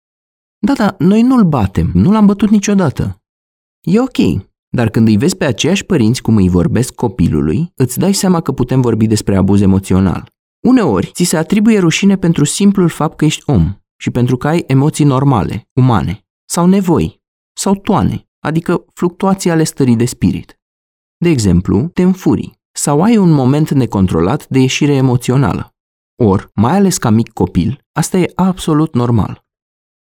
Da, 0.57 0.73
da, 0.73 0.95
noi 0.99 1.21
nu-l 1.21 1.43
batem, 1.43 1.91
nu 1.93 2.11
l-am 2.11 2.25
bătut 2.25 2.49
niciodată. 2.49 3.23
E 3.81 3.99
ok, 3.99 4.17
dar 4.75 4.89
când 4.89 5.07
îi 5.07 5.17
vezi 5.17 5.35
pe 5.35 5.45
aceiași 5.45 5.85
părinți 5.85 6.21
cum 6.21 6.35
îi 6.35 6.49
vorbesc 6.49 6.93
copilului, 6.93 7.71
îți 7.75 7.99
dai 7.99 8.13
seama 8.13 8.41
că 8.41 8.51
putem 8.51 8.81
vorbi 8.81 9.07
despre 9.07 9.35
abuz 9.35 9.61
emoțional. 9.61 10.29
Uneori, 10.67 11.11
ți 11.13 11.23
se 11.23 11.37
atribuie 11.37 11.79
rușine 11.79 12.17
pentru 12.17 12.43
simplul 12.43 12.89
fapt 12.89 13.17
că 13.17 13.25
ești 13.25 13.43
om 13.45 13.75
și 13.97 14.09
pentru 14.09 14.37
că 14.37 14.47
ai 14.47 14.63
emoții 14.67 15.05
normale, 15.05 15.69
umane, 15.73 16.25
sau 16.45 16.65
nevoi, 16.65 17.21
sau 17.53 17.75
toane, 17.75 18.27
adică 18.39 18.85
fluctuații 18.93 19.49
ale 19.49 19.63
stării 19.63 19.95
de 19.95 20.05
spirit. 20.05 20.59
De 21.17 21.29
exemplu, 21.29 21.87
te 21.87 22.01
înfurii 22.01 22.59
sau 22.71 23.01
ai 23.01 23.17
un 23.17 23.31
moment 23.31 23.71
necontrolat 23.71 24.47
de 24.47 24.59
ieșire 24.59 24.93
emoțională. 24.93 25.75
Or, 26.23 26.49
mai 26.55 26.75
ales 26.75 26.97
ca 26.97 27.09
mic 27.09 27.33
copil, 27.33 27.85
asta 27.91 28.17
e 28.17 28.31
absolut 28.35 28.93
normal. 28.93 29.45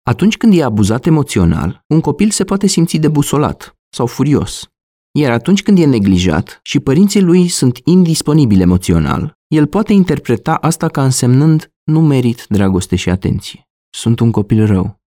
Atunci 0.03 0.37
când 0.37 0.57
e 0.57 0.63
abuzat 0.63 1.05
emoțional, 1.05 1.83
un 1.87 2.01
copil 2.01 2.29
se 2.29 2.43
poate 2.43 2.67
simți 2.67 2.97
debusolat 2.97 3.76
sau 3.89 4.05
furios. 4.05 4.69
Iar 5.11 5.31
atunci 5.31 5.63
când 5.63 5.79
e 5.79 5.85
neglijat 5.85 6.59
și 6.63 6.79
părinții 6.79 7.21
lui 7.21 7.47
sunt 7.47 7.79
indisponibili 7.83 8.61
emoțional, 8.61 9.37
el 9.47 9.67
poate 9.67 9.93
interpreta 9.93 10.55
asta 10.55 10.87
ca 10.87 11.03
însemnând 11.03 11.71
nu 11.83 12.01
merit 12.01 12.45
dragoste 12.49 12.95
și 12.95 13.09
atenție. 13.09 13.69
Sunt 13.89 14.19
un 14.19 14.31
copil 14.31 14.65
rău. 14.65 15.01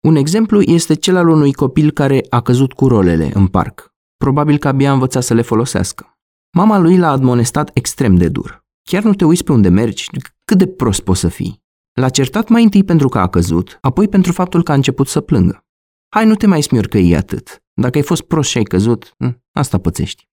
Un 0.00 0.16
exemplu 0.16 0.62
este 0.62 0.94
cel 0.94 1.16
al 1.16 1.28
unui 1.28 1.52
copil 1.52 1.90
care 1.90 2.26
a 2.30 2.40
căzut 2.40 2.72
cu 2.72 2.88
rolele 2.88 3.30
în 3.34 3.46
parc. 3.46 3.94
Probabil 4.16 4.58
că 4.58 4.68
abia 4.68 4.90
a 4.90 4.92
învățat 4.92 5.22
să 5.22 5.34
le 5.34 5.42
folosească. 5.42 6.18
Mama 6.56 6.78
lui 6.78 6.96
l-a 6.98 7.10
admonestat 7.10 7.70
extrem 7.74 8.14
de 8.14 8.28
dur. 8.28 8.64
Chiar 8.82 9.02
nu 9.02 9.14
te 9.14 9.24
uiți 9.24 9.44
pe 9.44 9.52
unde 9.52 9.68
mergi? 9.68 10.10
Cât 10.44 10.58
de 10.58 10.66
prost 10.66 11.00
poți 11.00 11.20
să 11.20 11.28
fii? 11.28 11.62
L-a 11.92 12.08
certat 12.08 12.48
mai 12.48 12.62
întâi 12.62 12.84
pentru 12.84 13.08
că 13.08 13.18
a 13.18 13.28
căzut, 13.28 13.78
apoi 13.80 14.08
pentru 14.08 14.32
faptul 14.32 14.62
că 14.62 14.72
a 14.72 14.74
început 14.74 15.08
să 15.08 15.20
plângă. 15.20 15.64
Hai, 16.08 16.26
nu 16.26 16.34
te 16.34 16.46
mai 16.46 16.62
smiorcăi 16.62 17.16
atât. 17.16 17.61
Dacă 17.74 17.98
ai 17.98 18.04
fost 18.04 18.22
prost 18.22 18.50
și 18.50 18.58
ai 18.58 18.64
căzut, 18.64 19.14
hm, 19.18 19.42
asta 19.52 19.78
pățești. 19.78 20.28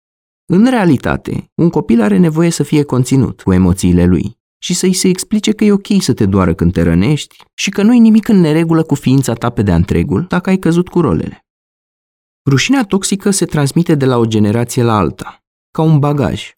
În 0.46 0.70
realitate, 0.70 1.52
un 1.56 1.70
copil 1.70 2.02
are 2.02 2.18
nevoie 2.18 2.50
să 2.50 2.64
fie 2.64 2.84
conținut 2.84 3.42
cu 3.42 3.54
emoțiile 3.54 4.06
lui 4.06 4.38
și 4.58 4.74
să-i 4.74 4.94
se 4.94 5.08
explice 5.08 5.52
că 5.52 5.64
e 5.64 5.72
ok 5.72 5.88
să 6.00 6.14
te 6.14 6.26
doară 6.26 6.54
când 6.54 6.74
te 6.74 6.82
rănești 6.82 7.44
și 7.54 7.70
că 7.70 7.84
nu-i 7.84 8.00
nimic 8.00 8.28
în 8.28 8.40
neregulă 8.40 8.84
cu 8.84 8.96
ființa 8.96 9.34
ta 9.34 9.50
pe 9.50 9.62
de-a 9.62 9.76
întregul 9.76 10.26
dacă 10.30 10.50
ai 10.50 10.58
căzut 10.58 10.90
cu 10.90 11.00
rolele. 11.00 11.46
Rușinea 12.50 12.84
toxică 12.84 13.30
se 13.30 13.46
transmite 13.46 13.96
de 13.96 14.06
la 14.06 14.18
o 14.18 14.26
generație 14.26 14.84
la 14.84 14.98
alta, 14.98 15.44
ca 15.72 15.82
un 15.82 16.00
bagaj. 16.00 16.52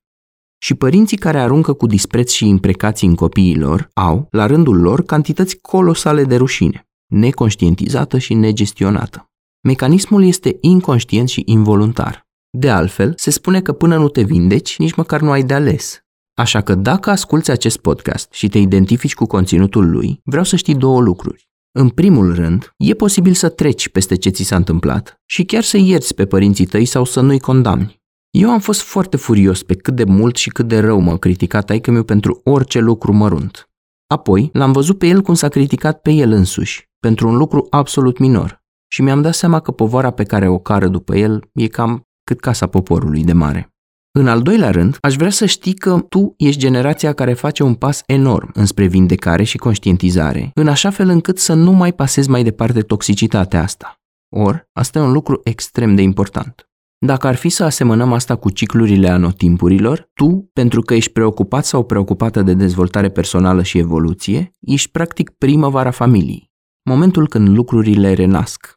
Și 0.57 0.73
părinții 0.73 1.17
care 1.17 1.39
aruncă 1.39 1.73
cu 1.73 1.85
dispreț 1.85 2.31
și 2.31 2.47
imprecații 2.47 3.07
în 3.07 3.15
copiii 3.15 3.57
lor 3.57 3.89
au, 3.93 4.27
la 4.31 4.45
rândul 4.45 4.81
lor, 4.81 5.03
cantități 5.03 5.57
colosale 5.57 6.23
de 6.23 6.35
rușine, 6.35 6.87
neconștientizată 7.05 8.17
și 8.17 8.33
negestionată. 8.33 9.31
Mecanismul 9.67 10.23
este 10.23 10.57
inconștient 10.61 11.29
și 11.29 11.41
involuntar. 11.45 12.27
De 12.57 12.69
altfel, 12.69 13.13
se 13.15 13.29
spune 13.29 13.61
că 13.61 13.73
până 13.73 13.97
nu 13.97 14.09
te 14.09 14.21
vindeci, 14.21 14.77
nici 14.77 14.93
măcar 14.93 15.21
nu 15.21 15.31
ai 15.31 15.43
de 15.43 15.53
ales. 15.53 15.99
Așa 16.33 16.61
că 16.61 16.75
dacă 16.75 17.09
asculți 17.09 17.51
acest 17.51 17.77
podcast 17.77 18.31
și 18.31 18.47
te 18.47 18.57
identifici 18.57 19.13
cu 19.13 19.25
conținutul 19.25 19.89
lui, 19.89 20.21
vreau 20.23 20.43
să 20.43 20.55
știi 20.55 20.75
două 20.75 21.01
lucruri. 21.01 21.49
În 21.71 21.89
primul 21.89 22.35
rând, 22.35 22.73
e 22.77 22.93
posibil 22.93 23.33
să 23.33 23.49
treci 23.49 23.89
peste 23.89 24.15
ce 24.15 24.29
ți 24.29 24.43
s-a 24.43 24.55
întâmplat 24.55 25.21
și 25.25 25.45
chiar 25.45 25.63
să 25.63 25.77
ierți 25.77 26.15
pe 26.15 26.25
părinții 26.25 26.65
tăi 26.65 26.85
sau 26.85 27.03
să 27.03 27.21
nu-i 27.21 27.39
condamni. 27.39 28.01
Eu 28.29 28.49
am 28.49 28.59
fost 28.59 28.81
foarte 28.81 29.17
furios 29.17 29.63
pe 29.63 29.75
cât 29.75 29.95
de 29.95 30.03
mult 30.03 30.35
și 30.35 30.49
cât 30.49 30.67
de 30.67 30.79
rău 30.79 30.99
m-a 30.99 31.17
criticat 31.17 31.65
taică 31.65 31.91
meu 31.91 32.03
pentru 32.03 32.41
orice 32.43 32.79
lucru 32.79 33.13
mărunt. 33.13 33.69
Apoi, 34.07 34.49
l-am 34.53 34.71
văzut 34.71 34.97
pe 34.97 35.07
el 35.07 35.21
cum 35.21 35.33
s-a 35.33 35.49
criticat 35.49 36.01
pe 36.01 36.11
el 36.11 36.31
însuși, 36.31 36.89
pentru 36.99 37.27
un 37.27 37.35
lucru 37.35 37.67
absolut 37.69 38.17
minor. 38.17 38.65
Și 38.87 39.01
mi-am 39.01 39.21
dat 39.21 39.33
seama 39.33 39.59
că 39.59 39.71
povara 39.71 40.11
pe 40.11 40.23
care 40.23 40.47
o 40.47 40.57
cară 40.57 40.87
după 40.87 41.15
el 41.15 41.49
e 41.53 41.67
cam 41.67 42.01
cât 42.23 42.39
casa 42.39 42.67
poporului 42.67 43.23
de 43.23 43.33
mare. 43.33 43.71
În 44.11 44.27
al 44.27 44.41
doilea 44.41 44.71
rând, 44.71 44.97
aș 45.01 45.15
vrea 45.15 45.29
să 45.29 45.45
știi 45.45 45.73
că 45.73 46.05
tu 46.09 46.33
ești 46.37 46.59
generația 46.59 47.13
care 47.13 47.33
face 47.33 47.63
un 47.63 47.73
pas 47.73 48.03
enorm 48.05 48.51
înspre 48.53 48.85
vindecare 48.85 49.43
și 49.43 49.57
conștientizare, 49.57 50.51
în 50.53 50.67
așa 50.67 50.89
fel 50.89 51.09
încât 51.09 51.37
să 51.39 51.53
nu 51.53 51.71
mai 51.71 51.93
pasezi 51.93 52.29
mai 52.29 52.43
departe 52.43 52.81
toxicitatea 52.81 53.61
asta. 53.61 53.95
Or, 54.35 54.69
asta 54.73 54.99
e 54.99 55.01
un 55.01 55.11
lucru 55.11 55.41
extrem 55.43 55.95
de 55.95 56.01
important. 56.01 56.69
Dacă 57.05 57.27
ar 57.27 57.35
fi 57.35 57.49
să 57.49 57.63
asemănăm 57.63 58.13
asta 58.13 58.35
cu 58.35 58.49
ciclurile 58.49 59.09
anotimpurilor, 59.09 60.09
tu, 60.13 60.49
pentru 60.53 60.81
că 60.81 60.93
ești 60.93 61.11
preocupat 61.11 61.65
sau 61.65 61.83
preocupată 61.83 62.41
de 62.41 62.53
dezvoltare 62.53 63.09
personală 63.09 63.63
și 63.63 63.77
evoluție, 63.77 64.51
ești 64.59 64.91
practic 64.91 65.29
primăvara 65.29 65.91
familiei, 65.91 66.51
momentul 66.83 67.27
când 67.27 67.47
lucrurile 67.47 68.13
renasc, 68.13 68.76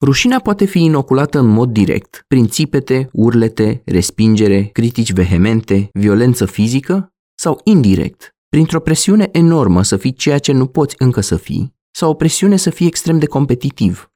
Rușinea 0.00 0.38
poate 0.38 0.64
fi 0.64 0.82
inoculată 0.82 1.38
în 1.38 1.46
mod 1.46 1.70
direct, 1.70 2.24
prin 2.28 2.46
țipete, 2.46 3.08
urlete, 3.12 3.82
respingere, 3.84 4.62
critici 4.62 5.12
vehemente, 5.12 5.88
violență 5.92 6.44
fizică, 6.44 7.12
sau 7.34 7.60
indirect, 7.64 8.34
printr-o 8.48 8.80
presiune 8.80 9.28
enormă 9.32 9.82
să 9.82 9.96
fii 9.96 10.12
ceea 10.12 10.38
ce 10.38 10.52
nu 10.52 10.66
poți 10.66 10.94
încă 10.98 11.20
să 11.20 11.36
fii, 11.36 11.74
sau 11.90 12.10
o 12.10 12.14
presiune 12.14 12.56
să 12.56 12.70
fii 12.70 12.86
extrem 12.86 13.18
de 13.18 13.26
competitiv. 13.26 14.10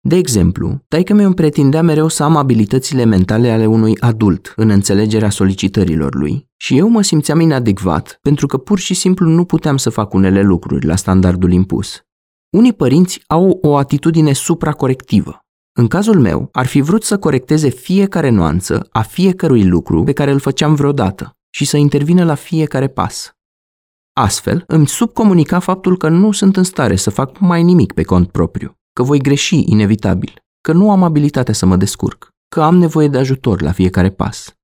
De 0.00 0.16
exemplu, 0.16 0.84
taică 0.88 1.14
mi 1.14 1.22
îmi 1.22 1.34
pretindea 1.34 1.82
mereu 1.82 2.08
să 2.08 2.22
am 2.22 2.36
abilitățile 2.36 3.04
mentale 3.04 3.50
ale 3.50 3.66
unui 3.66 3.98
adult 4.00 4.52
în 4.56 4.70
înțelegerea 4.70 5.30
solicitărilor 5.30 6.14
lui 6.14 6.48
și 6.56 6.76
eu 6.76 6.88
mă 6.88 7.02
simțeam 7.02 7.40
inadecvat 7.40 8.18
pentru 8.22 8.46
că 8.46 8.56
pur 8.56 8.78
și 8.78 8.94
simplu 8.94 9.28
nu 9.28 9.44
puteam 9.44 9.76
să 9.76 9.90
fac 9.90 10.14
unele 10.14 10.42
lucruri 10.42 10.86
la 10.86 10.96
standardul 10.96 11.52
impus. 11.52 12.05
Unii 12.50 12.72
părinți 12.72 13.22
au 13.26 13.58
o 13.62 13.76
atitudine 13.76 14.32
supracorectivă. 14.32 15.40
În 15.78 15.88
cazul 15.88 16.20
meu, 16.20 16.48
ar 16.52 16.66
fi 16.66 16.80
vrut 16.80 17.04
să 17.04 17.18
corecteze 17.18 17.68
fiecare 17.68 18.28
nuanță 18.28 18.88
a 18.90 19.02
fiecărui 19.02 19.64
lucru 19.64 20.04
pe 20.04 20.12
care 20.12 20.30
îl 20.30 20.38
făceam 20.38 20.74
vreodată 20.74 21.36
și 21.50 21.64
să 21.64 21.76
intervină 21.76 22.24
la 22.24 22.34
fiecare 22.34 22.88
pas. 22.88 23.32
Astfel, 24.12 24.64
îmi 24.66 24.86
subcomunica 24.86 25.58
faptul 25.58 25.96
că 25.96 26.08
nu 26.08 26.32
sunt 26.32 26.56
în 26.56 26.64
stare 26.64 26.96
să 26.96 27.10
fac 27.10 27.38
mai 27.38 27.62
nimic 27.62 27.92
pe 27.92 28.02
cont 28.02 28.30
propriu, 28.30 28.74
că 28.92 29.02
voi 29.02 29.18
greși 29.18 29.70
inevitabil, 29.70 30.44
că 30.60 30.72
nu 30.72 30.90
am 30.90 31.02
abilitatea 31.02 31.54
să 31.54 31.66
mă 31.66 31.76
descurc, 31.76 32.28
că 32.48 32.62
am 32.62 32.76
nevoie 32.76 33.08
de 33.08 33.18
ajutor 33.18 33.62
la 33.62 33.72
fiecare 33.72 34.10
pas. 34.10 34.54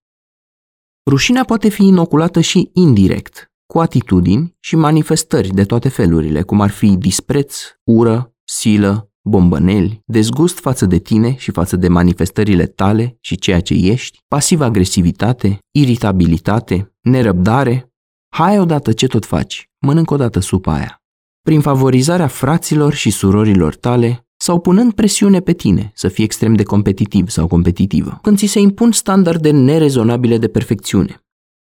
Rușinea 1.11 1.45
poate 1.45 1.69
fi 1.69 1.87
inoculată 1.87 2.41
și 2.41 2.71
indirect, 2.73 3.52
cu 3.73 3.81
atitudini 3.81 4.57
și 4.61 4.77
manifestări 4.77 5.49
de 5.49 5.65
toate 5.65 5.89
felurile, 5.89 6.43
cum 6.43 6.61
ar 6.61 6.71
fi 6.71 6.97
dispreț, 6.97 7.57
ură, 7.85 8.35
silă, 8.45 9.11
bombăneli, 9.23 10.03
dezgust 10.07 10.59
față 10.59 10.87
de 10.87 10.99
tine 10.99 11.35
și 11.37 11.51
față 11.51 11.77
de 11.77 11.89
manifestările 11.89 12.67
tale 12.67 13.17
și 13.21 13.37
ceea 13.37 13.61
ce 13.61 13.75
ești, 13.75 14.19
pasivă 14.29 14.65
agresivitate, 14.65 15.59
iritabilitate, 15.71 16.95
nerăbdare. 17.01 17.93
Hai 18.35 18.59
odată 18.59 18.93
ce 18.93 19.07
tot 19.07 19.25
faci, 19.25 19.71
mănânc 19.79 20.11
odată 20.11 20.41
supa 20.41 20.75
aia. 20.75 21.03
Prin 21.43 21.61
favorizarea 21.61 22.27
fraților 22.27 22.93
și 22.93 23.11
surorilor 23.11 23.75
tale, 23.75 24.27
sau 24.37 24.61
punând 24.61 24.93
presiune 24.93 25.41
pe 25.41 25.53
tine 25.53 25.93
să 25.95 26.09
fii 26.09 26.25
extrem 26.25 26.55
de 26.55 26.63
competitiv 26.63 27.29
sau 27.29 27.47
competitivă, 27.47 28.19
când 28.23 28.39
ți 28.39 28.47
se 28.47 28.61
impun 28.61 28.93
standarde 28.93 29.51
nerezonabile 29.51 30.39
de 30.39 30.49
perfecțiune, 30.49 31.22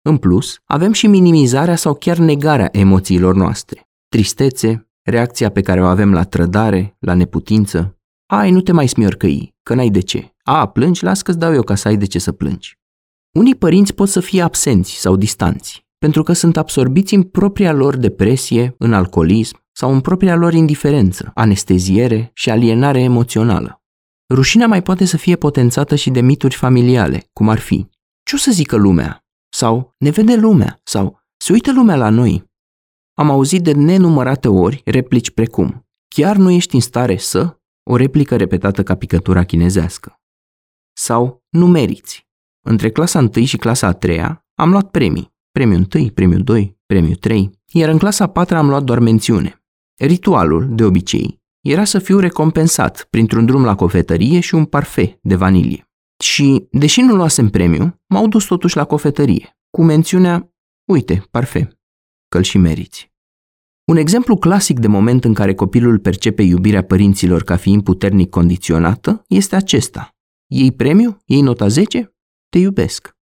în 0.01 0.17
plus, 0.17 0.59
avem 0.65 0.91
și 0.91 1.07
minimizarea 1.07 1.75
sau 1.75 1.93
chiar 1.93 2.17
negarea 2.17 2.69
emoțiilor 2.71 3.35
noastre. 3.35 3.89
Tristețe, 4.09 4.89
reacția 5.01 5.49
pe 5.49 5.61
care 5.61 5.81
o 5.81 5.85
avem 5.85 6.13
la 6.13 6.23
trădare, 6.23 6.95
la 6.99 7.13
neputință. 7.13 7.97
Ai, 8.25 8.51
nu 8.51 8.61
te 8.61 8.71
mai 8.71 8.87
smiorcăi, 8.87 9.55
că 9.63 9.73
n-ai 9.73 9.89
de 9.89 9.99
ce. 9.99 10.33
A, 10.43 10.67
plângi, 10.67 11.03
las 11.03 11.21
că-ți 11.21 11.37
dau 11.37 11.53
eu 11.53 11.61
ca 11.61 11.75
să 11.75 11.87
ai 11.87 11.97
de 11.97 12.05
ce 12.05 12.19
să 12.19 12.31
plângi. 12.31 12.79
Unii 13.31 13.55
părinți 13.55 13.93
pot 13.93 14.09
să 14.09 14.19
fie 14.19 14.41
absenți 14.41 14.91
sau 14.91 15.15
distanți, 15.15 15.85
pentru 15.97 16.23
că 16.23 16.33
sunt 16.33 16.57
absorbiți 16.57 17.13
în 17.13 17.23
propria 17.23 17.71
lor 17.73 17.95
depresie, 17.95 18.75
în 18.77 18.93
alcoolism 18.93 19.63
sau 19.71 19.93
în 19.93 19.99
propria 20.01 20.35
lor 20.35 20.53
indiferență, 20.53 21.31
anesteziere 21.33 22.31
și 22.33 22.49
alienare 22.49 23.01
emoțională. 23.01 23.81
Rușinea 24.33 24.67
mai 24.67 24.81
poate 24.81 25.05
să 25.05 25.17
fie 25.17 25.35
potențată 25.35 25.95
și 25.95 26.09
de 26.09 26.21
mituri 26.21 26.55
familiale, 26.55 27.29
cum 27.33 27.49
ar 27.49 27.59
fi 27.59 27.87
Ce 28.23 28.35
o 28.35 28.37
să 28.37 28.51
zică 28.51 28.75
lumea? 28.75 29.20
Sau 29.53 29.95
ne 29.97 30.09
vede 30.09 30.35
lumea, 30.35 30.79
sau 30.83 31.19
se 31.37 31.51
uită 31.51 31.71
lumea 31.73 31.95
la 31.95 32.09
noi. 32.09 32.49
Am 33.13 33.29
auzit 33.29 33.63
de 33.63 33.71
nenumărate 33.71 34.47
ori 34.47 34.81
replici 34.85 35.31
precum 35.31 35.85
Chiar 36.15 36.35
nu 36.35 36.51
ești 36.51 36.75
în 36.75 36.81
stare 36.81 37.17
să? 37.17 37.59
O 37.83 37.95
replică 37.95 38.35
repetată 38.35 38.83
ca 38.83 38.95
picătura 38.95 39.43
chinezească. 39.43 40.21
Sau 40.93 41.43
nu 41.49 41.67
meriți. 41.67 42.27
Între 42.65 42.91
clasa 42.91 43.19
1 43.19 43.45
și 43.45 43.57
clasa 43.57 43.87
a 43.87 43.93
3 43.93 44.19
am 44.55 44.69
luat 44.71 44.91
premii. 44.91 45.33
Premiul 45.51 45.87
1, 45.95 46.09
premiul 46.09 46.43
2, 46.43 46.79
premiul 46.85 47.15
3, 47.15 47.51
iar 47.71 47.89
în 47.89 47.97
clasa 47.97 48.23
a 48.23 48.29
4 48.29 48.55
am 48.55 48.69
luat 48.69 48.83
doar 48.83 48.99
mențiune. 48.99 49.63
Ritualul, 49.99 50.75
de 50.75 50.83
obicei, 50.83 51.41
era 51.61 51.83
să 51.83 51.99
fiu 51.99 52.19
recompensat 52.19 53.07
printr-un 53.09 53.45
drum 53.45 53.63
la 53.63 53.75
cofetărie 53.75 54.39
și 54.39 54.55
un 54.55 54.65
parfet 54.65 55.17
de 55.21 55.35
vanilie. 55.35 55.90
Și, 56.21 56.67
deși 56.71 57.01
nu 57.01 57.15
luasem 57.15 57.49
premiu, 57.49 58.01
m-au 58.07 58.27
dus 58.27 58.45
totuși 58.45 58.75
la 58.75 58.85
cofetărie, 58.85 59.57
cu 59.69 59.83
mențiunea, 59.83 60.53
uite, 60.91 61.25
parfum, 61.31 61.79
că 62.27 62.41
și 62.41 62.57
meriți. 62.57 63.11
Un 63.91 63.97
exemplu 63.97 64.37
clasic 64.37 64.79
de 64.79 64.87
moment 64.87 65.25
în 65.25 65.33
care 65.33 65.53
copilul 65.53 65.99
percepe 65.99 66.41
iubirea 66.41 66.83
părinților 66.83 67.43
ca 67.43 67.55
fiind 67.55 67.83
puternic 67.83 68.29
condiționată 68.29 69.23
este 69.27 69.55
acesta. 69.55 70.15
Ei 70.47 70.71
premiu? 70.71 71.17
Ei 71.25 71.41
nota 71.41 71.67
10? 71.67 72.15
Te 72.49 72.57
iubesc. 72.57 73.17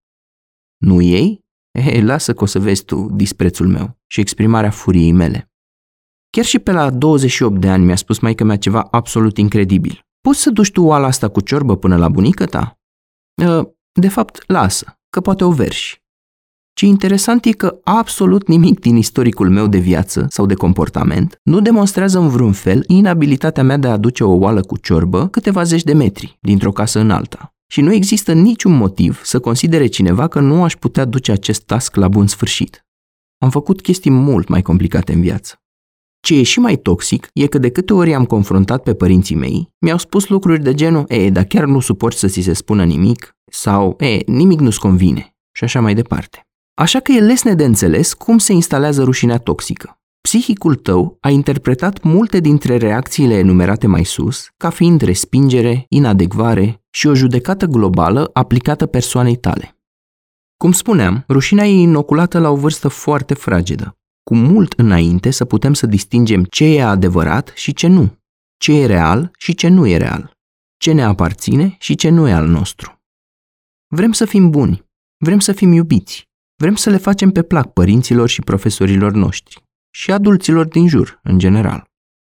Nu 0.76 1.00
ei? 1.00 1.44
He, 1.78 2.02
lasă 2.02 2.34
că 2.34 2.42
o 2.42 2.46
să 2.46 2.58
vezi 2.58 2.84
tu 2.84 3.08
disprețul 3.12 3.68
meu 3.68 3.98
și 4.06 4.20
exprimarea 4.20 4.70
furiei 4.70 5.12
mele. 5.12 5.52
Chiar 6.30 6.44
și 6.44 6.58
pe 6.58 6.72
la 6.72 6.90
28 6.90 7.60
de 7.60 7.68
ani 7.68 7.84
mi-a 7.84 7.96
spus 7.96 8.18
maica 8.18 8.44
mea 8.44 8.58
ceva 8.58 8.82
absolut 8.90 9.36
incredibil. 9.36 10.00
Poți 10.20 10.40
să 10.40 10.50
duci 10.50 10.70
tu 10.70 10.82
oala 10.82 11.06
asta 11.06 11.28
cu 11.28 11.40
ciorbă 11.40 11.76
până 11.76 11.96
la 11.96 12.08
bunica 12.08 12.44
ta? 12.44 12.79
Ă, 13.40 13.70
de 13.92 14.08
fapt, 14.08 14.42
lasă, 14.46 14.98
că 15.10 15.20
poate 15.20 15.44
o 15.44 15.50
verși. 15.50 16.00
Ce 16.72 16.86
interesant 16.86 17.44
e 17.44 17.50
că 17.50 17.78
absolut 17.84 18.48
nimic 18.48 18.80
din 18.80 18.96
istoricul 18.96 19.50
meu 19.50 19.66
de 19.66 19.78
viață 19.78 20.26
sau 20.28 20.46
de 20.46 20.54
comportament 20.54 21.40
nu 21.42 21.60
demonstrează 21.60 22.18
în 22.18 22.28
vreun 22.28 22.52
fel 22.52 22.84
inabilitatea 22.86 23.62
mea 23.62 23.76
de 23.76 23.88
a 23.88 23.92
aduce 23.92 24.24
o 24.24 24.32
oală 24.32 24.60
cu 24.60 24.76
ciorbă 24.76 25.28
câteva 25.28 25.62
zeci 25.62 25.82
de 25.82 25.92
metri, 25.92 26.38
dintr-o 26.40 26.72
casă 26.72 26.98
în 26.98 27.10
alta. 27.10 27.54
Și 27.66 27.80
nu 27.80 27.92
există 27.92 28.32
niciun 28.32 28.76
motiv 28.76 29.20
să 29.24 29.38
considere 29.38 29.86
cineva 29.86 30.28
că 30.28 30.40
nu 30.40 30.62
aș 30.62 30.76
putea 30.76 31.04
duce 31.04 31.32
acest 31.32 31.62
task 31.62 31.96
la 31.96 32.08
bun 32.08 32.26
sfârșit. 32.26 32.86
Am 33.38 33.50
făcut 33.50 33.80
chestii 33.80 34.10
mult 34.10 34.48
mai 34.48 34.62
complicate 34.62 35.12
în 35.12 35.20
viață. 35.20 35.62
Ce 36.20 36.38
e 36.38 36.42
și 36.42 36.58
mai 36.58 36.76
toxic 36.76 37.28
e 37.32 37.46
că 37.46 37.58
de 37.58 37.70
câte 37.70 37.92
ori 37.92 38.14
am 38.14 38.24
confruntat 38.24 38.82
pe 38.82 38.94
părinții 38.94 39.36
mei, 39.36 39.72
mi-au 39.78 39.98
spus 39.98 40.28
lucruri 40.28 40.62
de 40.62 40.74
genul, 40.74 41.04
e, 41.08 41.30
dar 41.30 41.44
chiar 41.44 41.64
nu 41.64 41.80
suporți 41.80 42.18
să 42.18 42.26
ți 42.26 42.40
se 42.40 42.52
spună 42.52 42.84
nimic, 42.84 43.36
sau, 43.50 43.96
e, 43.98 44.18
nimic 44.26 44.60
nu-ți 44.60 44.78
convine, 44.78 45.34
și 45.52 45.64
așa 45.64 45.80
mai 45.80 45.94
departe. 45.94 46.46
Așa 46.74 47.00
că 47.00 47.12
e 47.12 47.20
lesne 47.20 47.54
de 47.54 47.64
înțeles 47.64 48.14
cum 48.14 48.38
se 48.38 48.52
instalează 48.52 49.02
rușinea 49.02 49.38
toxică. 49.38 50.00
Psihicul 50.20 50.74
tău 50.74 51.16
a 51.20 51.30
interpretat 51.30 52.02
multe 52.02 52.40
dintre 52.40 52.76
reacțiile 52.76 53.34
enumerate 53.34 53.86
mai 53.86 54.04
sus 54.04 54.48
ca 54.56 54.70
fiind 54.70 55.00
respingere, 55.00 55.84
inadecvare 55.88 56.82
și 56.90 57.06
o 57.06 57.14
judecată 57.14 57.66
globală 57.66 58.30
aplicată 58.32 58.86
persoanei 58.86 59.36
tale. 59.36 59.76
Cum 60.56 60.72
spuneam, 60.72 61.24
rușinea 61.28 61.66
e 61.66 61.80
inoculată 61.80 62.38
la 62.38 62.50
o 62.50 62.56
vârstă 62.56 62.88
foarte 62.88 63.34
fragedă, 63.34 63.98
cu 64.30 64.36
mult 64.36 64.72
înainte 64.72 65.30
să 65.30 65.44
putem 65.44 65.74
să 65.74 65.86
distingem 65.86 66.44
ce 66.44 66.64
e 66.64 66.82
adevărat 66.82 67.52
și 67.54 67.72
ce 67.72 67.86
nu, 67.86 68.18
ce 68.56 68.72
e 68.72 68.86
real 68.86 69.30
și 69.38 69.54
ce 69.54 69.68
nu 69.68 69.86
e 69.86 69.96
real, 69.96 70.36
ce 70.76 70.92
ne 70.92 71.02
aparține 71.02 71.76
și 71.78 71.94
ce 71.94 72.08
nu 72.08 72.28
e 72.28 72.32
al 72.32 72.46
nostru. 72.46 73.02
Vrem 73.94 74.12
să 74.12 74.24
fim 74.24 74.50
buni, 74.50 74.84
vrem 75.24 75.38
să 75.38 75.52
fim 75.52 75.72
iubiți, 75.72 76.28
vrem 76.56 76.74
să 76.74 76.90
le 76.90 76.96
facem 76.96 77.30
pe 77.30 77.42
plac 77.42 77.72
părinților 77.72 78.28
și 78.28 78.40
profesorilor 78.40 79.12
noștri 79.12 79.62
și 79.90 80.12
adulților 80.12 80.66
din 80.66 80.88
jur, 80.88 81.20
în 81.22 81.38
general. 81.38 81.84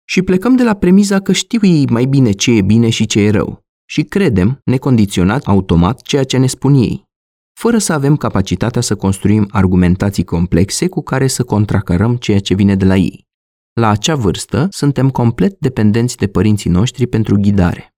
Și 0.04 0.22
plecăm 0.22 0.56
de 0.56 0.62
la 0.62 0.74
premiza 0.74 1.20
că 1.20 1.32
știu 1.32 1.60
ei 1.62 1.86
mai 1.86 2.04
bine 2.04 2.32
ce 2.32 2.50
e 2.50 2.62
bine 2.62 2.90
și 2.90 3.06
ce 3.06 3.20
e 3.20 3.30
rău 3.30 3.64
și 3.88 4.02
credem, 4.02 4.60
necondiționat, 4.64 5.44
automat, 5.44 6.00
ceea 6.00 6.24
ce 6.24 6.36
ne 6.36 6.46
spun 6.46 6.74
ei, 6.74 7.07
fără 7.58 7.78
să 7.78 7.92
avem 7.92 8.16
capacitatea 8.16 8.80
să 8.80 8.96
construim 8.96 9.48
argumentații 9.50 10.24
complexe 10.24 10.88
cu 10.88 11.02
care 11.02 11.26
să 11.26 11.44
contracarăm 11.44 12.16
ceea 12.16 12.38
ce 12.38 12.54
vine 12.54 12.74
de 12.74 12.84
la 12.84 12.96
ei. 12.96 13.26
La 13.72 13.88
acea 13.88 14.14
vârstă, 14.14 14.66
suntem 14.70 15.10
complet 15.10 15.58
dependenți 15.58 16.16
de 16.16 16.26
părinții 16.26 16.70
noștri 16.70 17.06
pentru 17.06 17.36
ghidare. 17.40 17.94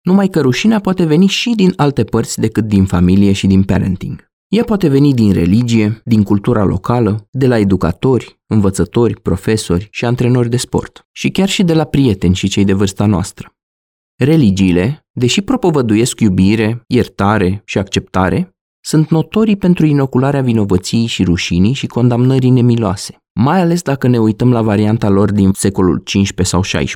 Numai 0.00 0.28
că 0.28 0.40
rușinea 0.40 0.80
poate 0.80 1.04
veni 1.04 1.26
și 1.26 1.52
din 1.54 1.72
alte 1.76 2.04
părți 2.04 2.40
decât 2.40 2.64
din 2.64 2.84
familie 2.84 3.32
și 3.32 3.46
din 3.46 3.62
parenting. 3.62 4.30
Ea 4.48 4.64
poate 4.64 4.88
veni 4.88 5.14
din 5.14 5.32
religie, 5.32 6.00
din 6.04 6.22
cultura 6.22 6.64
locală, 6.64 7.28
de 7.30 7.46
la 7.46 7.58
educatori, 7.58 8.40
învățători, 8.46 9.20
profesori 9.20 9.88
și 9.90 10.04
antrenori 10.04 10.48
de 10.48 10.56
sport, 10.56 11.08
și 11.12 11.30
chiar 11.30 11.48
și 11.48 11.62
de 11.62 11.74
la 11.74 11.84
prieteni 11.84 12.34
și 12.34 12.48
cei 12.48 12.64
de 12.64 12.72
vârsta 12.72 13.06
noastră. 13.06 13.56
Religiile, 14.16 15.06
deși 15.12 15.40
propovăduiesc 15.42 16.20
iubire, 16.20 16.84
iertare 16.86 17.62
și 17.64 17.78
acceptare, 17.78 18.55
sunt 18.86 19.08
notorii 19.08 19.56
pentru 19.56 19.86
inocularea 19.86 20.42
vinovăției 20.42 21.06
și 21.06 21.24
rușinii 21.24 21.72
și 21.72 21.86
condamnării 21.86 22.50
nemiloase, 22.50 23.16
mai 23.32 23.60
ales 23.60 23.82
dacă 23.82 24.08
ne 24.08 24.18
uităm 24.18 24.52
la 24.52 24.62
varianta 24.62 25.08
lor 25.08 25.32
din 25.32 25.50
secolul 25.52 26.02
XV 26.02 26.44
sau 26.44 26.60
XVI. 26.60 26.90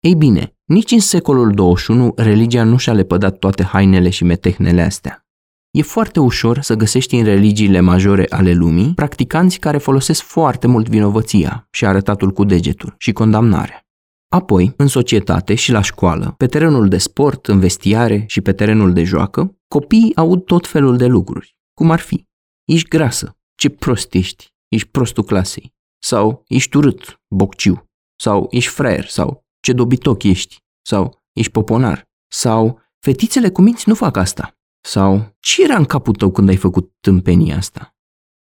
Ei 0.00 0.14
bine, 0.14 0.54
nici 0.64 0.90
în 0.90 0.98
secolul 0.98 1.50
21 1.50 2.12
religia 2.16 2.64
nu 2.64 2.76
și-a 2.76 2.92
lepădat 2.92 3.38
toate 3.38 3.62
hainele 3.62 4.10
și 4.10 4.24
metehnele 4.24 4.82
astea. 4.82 5.26
E 5.70 5.82
foarte 5.82 6.20
ușor 6.20 6.60
să 6.60 6.74
găsești 6.74 7.16
în 7.16 7.24
religiile 7.24 7.80
majore 7.80 8.26
ale 8.28 8.52
lumii 8.52 8.92
practicanți 8.94 9.58
care 9.58 9.78
folosesc 9.78 10.22
foarte 10.22 10.66
mult 10.66 10.88
vinovăția 10.88 11.68
și 11.70 11.86
arătatul 11.86 12.30
cu 12.30 12.44
degetul 12.44 12.94
și 12.98 13.12
condamnarea. 13.12 13.86
Apoi, 14.28 14.72
în 14.76 14.86
societate 14.86 15.54
și 15.54 15.72
la 15.72 15.80
școală, 15.80 16.34
pe 16.36 16.46
terenul 16.46 16.88
de 16.88 16.98
sport, 16.98 17.46
în 17.46 17.58
vestiare 17.58 18.24
și 18.26 18.40
pe 18.40 18.52
terenul 18.52 18.92
de 18.92 19.04
joacă, 19.04 19.56
copiii 19.78 20.16
aud 20.16 20.44
tot 20.44 20.66
felul 20.66 20.96
de 20.96 21.06
lucruri, 21.06 21.56
cum 21.72 21.90
ar 21.90 22.00
fi 22.00 22.26
Ești 22.64 22.88
grasă, 22.88 23.36
ce 23.54 23.68
prost 23.68 24.14
ești, 24.14 24.52
ești 24.68 24.88
prostul 24.88 25.24
clasei, 25.24 25.74
sau 26.02 26.44
ești 26.48 26.76
urât, 26.76 27.20
bocciu, 27.34 27.90
sau 28.20 28.46
ești 28.50 28.70
fraier, 28.70 29.06
sau 29.06 29.44
ce 29.60 29.72
dobitoc 29.72 30.22
ești, 30.22 30.58
sau 30.82 31.22
ești 31.32 31.52
poponar, 31.52 32.08
sau 32.32 32.80
fetițele 32.98 33.50
cu 33.50 33.62
minți 33.62 33.88
nu 33.88 33.94
fac 33.94 34.16
asta, 34.16 34.56
sau 34.80 35.34
ce 35.38 35.62
era 35.62 35.76
în 35.76 35.84
capul 35.84 36.14
tău 36.14 36.30
când 36.30 36.48
ai 36.48 36.56
făcut 36.56 36.92
tâmpenia 37.00 37.56
asta? 37.56 37.94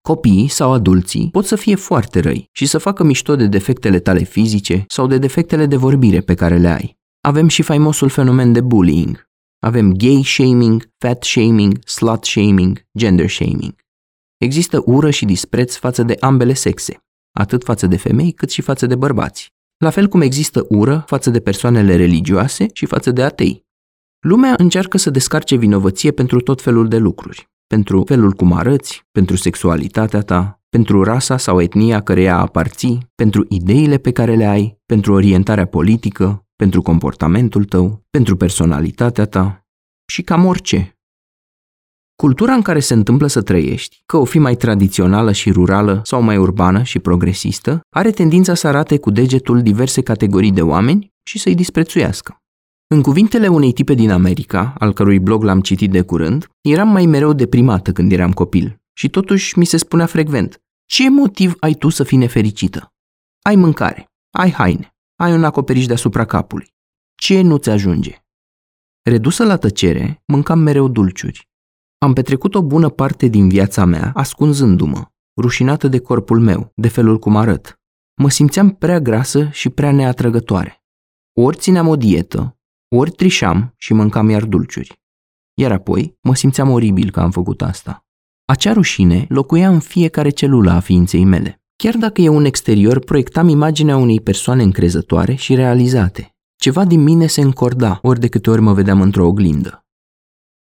Copiii 0.01 0.49
sau 0.49 0.73
adulții 0.73 1.31
pot 1.31 1.47
să 1.47 1.57
fie 1.57 1.75
foarte 1.75 2.21
răi 2.21 2.49
și 2.53 2.67
să 2.67 2.79
facă 2.79 3.03
mișto 3.05 3.37
de 3.37 3.47
defectele 3.47 3.99
tale 3.99 4.23
fizice 4.23 4.85
sau 4.89 5.07
de 5.07 5.19
defectele 5.19 5.67
de 5.67 5.77
vorbire 5.77 6.21
pe 6.21 6.35
care 6.35 6.59
le 6.59 6.69
ai. 6.69 6.99
Avem 7.21 7.49
și 7.49 7.63
faimosul 7.63 8.09
fenomen 8.09 8.53
de 8.53 8.61
bullying. 8.61 9.33
Avem 9.65 9.93
gay 9.93 10.23
shaming, 10.25 10.89
fat 10.99 11.25
shaming, 11.25 11.79
slut 11.85 12.25
shaming, 12.25 12.87
gender 12.99 13.29
shaming. 13.29 13.75
Există 14.37 14.83
ură 14.85 15.11
și 15.11 15.25
dispreț 15.25 15.77
față 15.77 16.03
de 16.03 16.17
ambele 16.21 16.53
sexe, 16.53 17.05
atât 17.33 17.65
față 17.65 17.87
de 17.87 17.97
femei 17.97 18.33
cât 18.33 18.51
și 18.51 18.63
față 18.63 18.87
de 18.87 18.95
bărbați. 18.95 19.53
La 19.77 19.91
fel 19.91 20.09
cum 20.09 20.21
există 20.21 20.67
ură 20.69 21.05
față 21.07 21.31
de 21.31 21.41
persoanele 21.41 21.97
religioase 21.97 22.67
și 22.73 22.87
față 22.87 23.11
de 23.11 23.23
atei. 23.23 23.65
Lumea 24.21 24.55
încearcă 24.57 24.99
să 24.99 25.11
descarce 25.11 25.57
vinovăție 25.57 26.11
pentru 26.11 26.41
tot 26.41 26.63
felul 26.63 26.89
de 26.89 26.97
lucruri. 26.97 27.49
Pentru 27.67 28.03
felul 28.07 28.33
cum 28.33 28.53
arăți, 28.53 29.07
pentru 29.11 29.37
sexualitatea 29.37 30.21
ta, 30.21 30.63
pentru 30.69 31.03
rasa 31.03 31.37
sau 31.37 31.61
etnia 31.61 32.01
căreia 32.01 32.39
aparții, 32.39 33.11
pentru 33.15 33.47
ideile 33.49 33.99
pe 33.99 34.13
care 34.13 34.35
le 34.35 34.45
ai, 34.45 34.79
pentru 34.87 35.13
orientarea 35.13 35.67
politică, 35.67 36.44
pentru 36.65 36.83
comportamentul 36.83 37.65
tău, 37.65 38.03
pentru 38.11 38.37
personalitatea 38.37 39.25
ta 39.25 39.67
și 40.07 40.23
cam 40.23 40.45
orice. 40.45 40.99
Cultura 42.17 42.53
în 42.53 42.63
care 42.63 42.81
se 42.81 42.95
întâmplă 42.95 43.27
să 43.27 43.43
trăiești, 43.43 44.03
că 44.07 44.17
o 44.17 44.25
fi 44.25 44.39
mai 44.39 44.55
tradițională 44.55 45.33
și 45.33 45.51
rurală 45.51 46.01
sau 46.05 46.23
mai 46.23 46.37
urbană 46.37 46.83
și 46.83 46.99
progresistă, 46.99 47.81
are 47.91 48.11
tendința 48.11 48.55
să 48.55 48.67
arate 48.67 48.99
cu 48.99 49.11
degetul 49.11 49.63
diverse 49.63 50.03
categorii 50.03 50.53
de 50.53 50.63
oameni 50.63 51.13
și 51.25 51.39
să-i 51.39 51.55
disprețuiască. 51.55 52.37
În 52.87 53.03
cuvintele 53.03 53.49
unei 53.49 53.73
tipe 53.73 53.95
din 53.95 54.11
America, 54.11 54.75
al 54.79 54.93
cărui 54.93 55.19
blog 55.19 55.43
l-am 55.43 55.61
citit 55.61 55.91
de 55.91 56.03
curând, 56.03 56.49
eram 56.61 56.89
mai 56.89 57.07
mereu 57.07 57.33
deprimată 57.33 57.93
când 57.93 58.13
eram 58.13 58.33
copil 58.33 58.77
și 58.93 59.09
totuși 59.09 59.59
mi 59.59 59.65
se 59.65 59.77
spunea 59.77 60.07
frecvent, 60.07 60.63
ce 60.87 61.11
motiv 61.11 61.55
ai 61.61 61.75
tu 61.75 61.89
să 61.89 62.05
fii 62.05 62.19
nefericită? 62.19 62.93
Ai 63.43 63.57
mâncare, 63.57 64.07
ai 64.31 64.51
haine, 64.51 64.94
ai 65.17 65.33
un 65.33 65.45
acoperiș 65.45 65.87
deasupra 65.87 66.25
capului. 66.25 66.75
Ce 67.15 67.41
nu-ți 67.41 67.71
ajunge? 67.71 68.25
Redusă 69.03 69.45
la 69.45 69.57
tăcere, 69.57 70.23
mâncam 70.27 70.59
mereu 70.59 70.89
dulciuri. 70.89 71.49
Am 71.99 72.13
petrecut 72.13 72.55
o 72.55 72.63
bună 72.63 72.89
parte 72.89 73.27
din 73.27 73.49
viața 73.49 73.85
mea 73.85 74.13
ascunzându-mă, 74.15 75.05
rușinată 75.41 75.89
de 75.89 75.99
corpul 75.99 76.41
meu, 76.41 76.73
de 76.75 76.89
felul 76.89 77.19
cum 77.19 77.37
arăt. 77.37 77.81
Mă 78.15 78.31
simțeam 78.31 78.71
prea 78.71 79.01
grasă 79.01 79.49
și 79.51 79.71
prea 79.71 79.93
neatrăgătoare. 79.93 80.85
Ori 81.33 81.57
țineam 81.57 81.89
o 81.89 81.97
dietă, 81.97 82.59
ori 82.97 83.11
trișam 83.11 83.75
și 83.77 83.93
mâncam 83.93 84.29
iar 84.29 84.45
dulciuri. 84.45 85.03
Iar 85.55 85.73
apoi 85.73 86.19
mă 86.23 86.35
simțeam 86.35 86.71
oribil 86.71 87.11
că 87.11 87.21
am 87.21 87.31
făcut 87.31 87.63
asta. 87.63 88.07
Acea 88.45 88.73
rușine 88.73 89.27
locuia 89.29 89.69
în 89.69 89.81
fiecare 89.81 90.31
celulă 90.31 90.71
a 90.71 90.81
ființei 90.81 91.25
mele. 91.25 91.64
Chiar 91.77 91.97
dacă 91.97 92.21
e 92.21 92.29
un 92.29 92.45
exterior, 92.45 92.99
proiectam 92.99 93.49
imaginea 93.49 93.97
unei 93.97 94.21
persoane 94.21 94.63
încrezătoare 94.63 95.35
și 95.35 95.55
realizate. 95.55 96.35
Ceva 96.57 96.85
din 96.85 97.03
mine 97.03 97.27
se 97.27 97.41
încorda 97.41 97.99
ori 98.03 98.21
de 98.21 98.29
câte 98.29 98.51
ori 98.51 98.61
mă 98.61 98.73
vedeam 98.73 99.01
într-o 99.01 99.27
oglindă. 99.27 99.85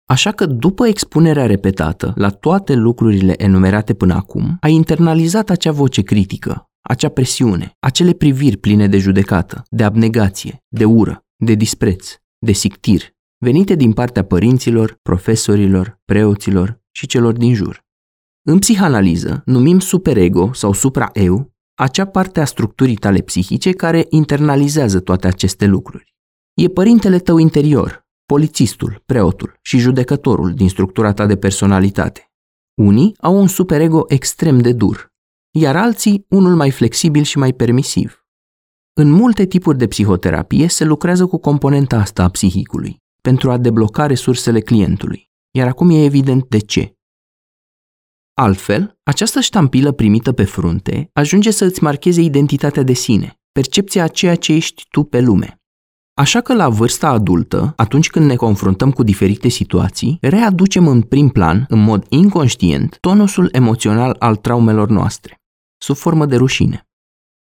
Așa 0.09 0.33
că 0.33 0.47
după 0.47 0.87
expunerea 0.87 1.47
repetată 1.47 2.13
la 2.17 2.31
toate 2.31 2.75
lucrurile 2.75 3.43
enumerate 3.43 3.95
până 3.95 4.15
acum, 4.15 4.57
ai 4.61 4.73
internalizat 4.73 5.51
acea 5.51 5.73
voce 5.73 6.03
critică, 6.03 6.65
acea 6.81 7.09
presiune, 7.09 7.73
acele 7.79 8.13
priviri 8.13 8.57
pline 8.57 8.89
de 8.89 8.99
judecată, 8.99 9.63
de 9.71 9.85
abnegație, 9.85 10.63
de 10.69 10.85
ură, 10.85 11.25
de 11.37 11.55
dispreț, 11.55 12.15
de 12.39 12.53
sictir, 12.53 13.03
venite 13.39 13.75
din 13.75 13.93
partea 13.93 14.25
părinților, 14.25 14.99
profesorilor, 15.03 16.01
preoților 16.05 16.81
și 16.91 17.07
celor 17.07 17.33
din 17.33 17.55
jur. 17.55 17.86
În 18.49 18.59
psihanaliză 18.59 19.43
numim 19.45 19.79
superego 19.79 20.53
sau 20.53 20.73
supraeu 20.73 21.53
acea 21.75 22.07
parte 22.07 22.41
a 22.41 22.45
structurii 22.45 22.95
tale 22.97 23.21
psihice 23.21 23.73
care 23.73 24.07
internalizează 24.09 25.01
toate 25.01 25.27
aceste 25.27 25.67
lucruri. 25.67 26.15
E 26.55 26.69
părintele 26.69 27.19
tău 27.19 27.39
interior, 27.39 28.07
polițistul, 28.27 29.03
preotul 29.07 29.59
și 29.63 29.79
judecătorul 29.79 30.55
din 30.55 30.69
structura 30.69 31.13
ta 31.13 31.27
de 31.27 31.37
personalitate. 31.37 32.31
Unii 32.75 33.15
au 33.21 33.41
un 33.41 33.47
superego 33.47 34.05
extrem 34.09 34.59
de 34.59 34.73
dur, 34.73 35.13
iar 35.51 35.77
alții 35.77 36.27
unul 36.29 36.55
mai 36.55 36.71
flexibil 36.71 37.23
și 37.23 37.39
mai 37.39 37.53
permisiv. 37.53 38.27
În 38.93 39.11
multe 39.11 39.47
tipuri 39.47 39.79
de 39.79 39.87
psihoterapie 39.87 40.69
se 40.69 40.85
lucrează 40.85 41.27
cu 41.27 41.39
componenta 41.39 41.97
asta 41.97 42.23
a 42.23 42.29
psihicului, 42.29 43.03
pentru 43.21 43.51
a 43.51 43.57
debloca 43.59 44.07
resursele 44.07 44.61
clientului. 44.61 45.31
Iar 45.51 45.67
acum 45.67 45.91
e 45.91 46.05
evident 46.05 46.49
de 46.49 46.59
ce. 46.59 46.96
Altfel, 48.39 48.99
această 49.03 49.41
ștampilă 49.41 49.93
primită 49.93 50.33
pe 50.33 50.45
frunte 50.45 51.11
ajunge 51.13 51.51
să 51.51 51.65
îți 51.65 51.83
marcheze 51.83 52.21
identitatea 52.21 52.83
de 52.83 52.93
sine, 52.93 53.39
percepția 53.53 54.05
a 54.05 54.09
ceea 54.09 54.35
ce 54.35 54.53
ești 54.53 54.87
tu 54.91 55.03
pe 55.03 55.21
lume. 55.21 55.61
Așa 56.15 56.41
că 56.41 56.55
la 56.55 56.69
vârsta 56.69 57.09
adultă, 57.09 57.73
atunci 57.77 58.11
când 58.11 58.27
ne 58.27 58.37
confruntăm 58.37 58.91
cu 58.91 59.03
diferite 59.03 59.49
situații, 59.49 60.19
readucem 60.21 60.89
în 60.89 61.03
prim 61.03 61.29
plan, 61.29 61.65
în 61.69 61.79
mod 61.79 62.07
inconștient, 62.09 62.99
tonusul 63.01 63.49
emoțional 63.53 64.17
al 64.19 64.37
traumelor 64.37 64.89
noastre, 64.89 65.41
sub 65.79 65.97
formă 65.97 66.27
de 66.27 66.37
rușine. 66.37 66.89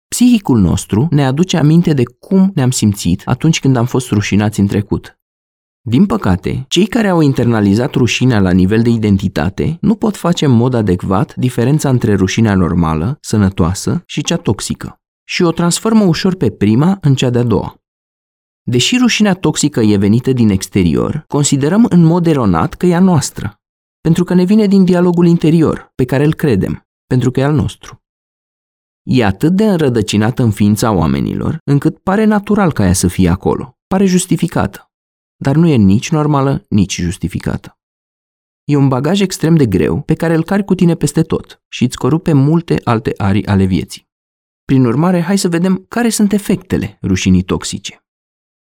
Psihicul 0.08 0.60
nostru 0.60 1.08
ne 1.10 1.26
aduce 1.26 1.58
aminte 1.58 1.94
de 1.94 2.04
cum 2.20 2.52
ne-am 2.56 2.72
simțit 2.72 3.22
atunci 3.26 3.60
când 3.60 3.76
am 3.76 3.86
fost 3.86 4.10
rușinați 4.10 4.60
în 4.60 4.68
trecut. 4.68 5.21
Din 5.84 6.06
păcate, 6.06 6.66
cei 6.68 6.86
care 6.86 7.08
au 7.08 7.22
internalizat 7.22 7.94
rușinea 7.94 8.40
la 8.40 8.52
nivel 8.52 8.82
de 8.82 8.90
identitate 8.90 9.78
nu 9.82 9.96
pot 9.96 10.16
face 10.16 10.46
în 10.46 10.52
mod 10.52 10.74
adecvat 10.74 11.36
diferența 11.36 11.90
între 11.90 12.16
rușinea 12.16 12.56
normală, 12.56 13.18
sănătoasă 13.22 14.04
și 14.06 14.24
cea 14.24 14.36
toxică 14.36 15.02
și 15.24 15.42
o 15.42 15.52
transformă 15.52 16.04
ușor 16.04 16.36
pe 16.36 16.50
prima 16.50 16.98
în 17.02 17.16
cea 17.16 17.30
de-a 17.30 17.44
doua. 17.44 17.76
Deși 18.64 18.98
rușinea 18.98 19.34
toxică 19.34 19.80
e 19.80 19.98
venită 19.98 20.32
din 20.32 20.50
exterior, 20.50 21.24
considerăm 21.28 21.86
în 21.90 22.04
mod 22.04 22.28
eronat 22.28 22.74
că 22.74 22.86
e 22.86 22.96
a 22.96 23.00
noastră, 23.00 23.60
pentru 24.02 24.24
că 24.24 24.34
ne 24.34 24.44
vine 24.44 24.66
din 24.66 24.84
dialogul 24.84 25.26
interior, 25.26 25.92
pe 25.96 26.06
care 26.06 26.26
îl 26.26 26.34
credem, 26.34 26.88
pentru 27.08 27.32
că 27.32 27.40
e 27.40 27.44
al 27.44 27.54
nostru. 27.54 28.02
E 29.04 29.26
atât 29.26 29.54
de 29.56 29.66
înrădăcinată 29.66 30.44
în 30.44 30.52
ființa 30.52 30.92
oamenilor, 30.92 31.58
încât 31.64 31.98
pare 31.98 32.24
natural 32.24 32.72
ca 32.72 32.86
ea 32.86 32.94
să 32.94 33.08
fie 33.08 33.30
acolo, 33.30 33.78
pare 33.88 34.06
justificată, 34.06 34.91
dar 35.42 35.56
nu 35.56 35.68
e 35.68 35.76
nici 35.76 36.12
normală, 36.12 36.66
nici 36.70 37.00
justificată. 37.00 37.80
E 38.64 38.76
un 38.76 38.88
bagaj 38.88 39.22
extrem 39.22 39.56
de 39.56 39.66
greu 39.66 40.02
pe 40.02 40.14
care 40.14 40.36
îl 40.36 40.44
cari 40.44 40.66
cu 40.66 40.76
tine 40.76 40.96
peste 40.96 41.22
tot 41.22 41.62
și 41.68 41.84
îți 41.84 41.98
corupe 41.98 42.34
multe 42.34 42.82
alte 42.84 43.14
arii 43.18 43.46
ale 43.46 43.64
vieții. 43.64 44.10
Prin 44.66 44.86
urmare, 44.86 45.22
hai 45.22 45.38
să 45.38 45.50
vedem 45.50 45.86
care 45.88 46.10
sunt 46.10 46.34
efectele 46.34 46.98
rușinii 47.02 47.42
toxice. 47.42 48.06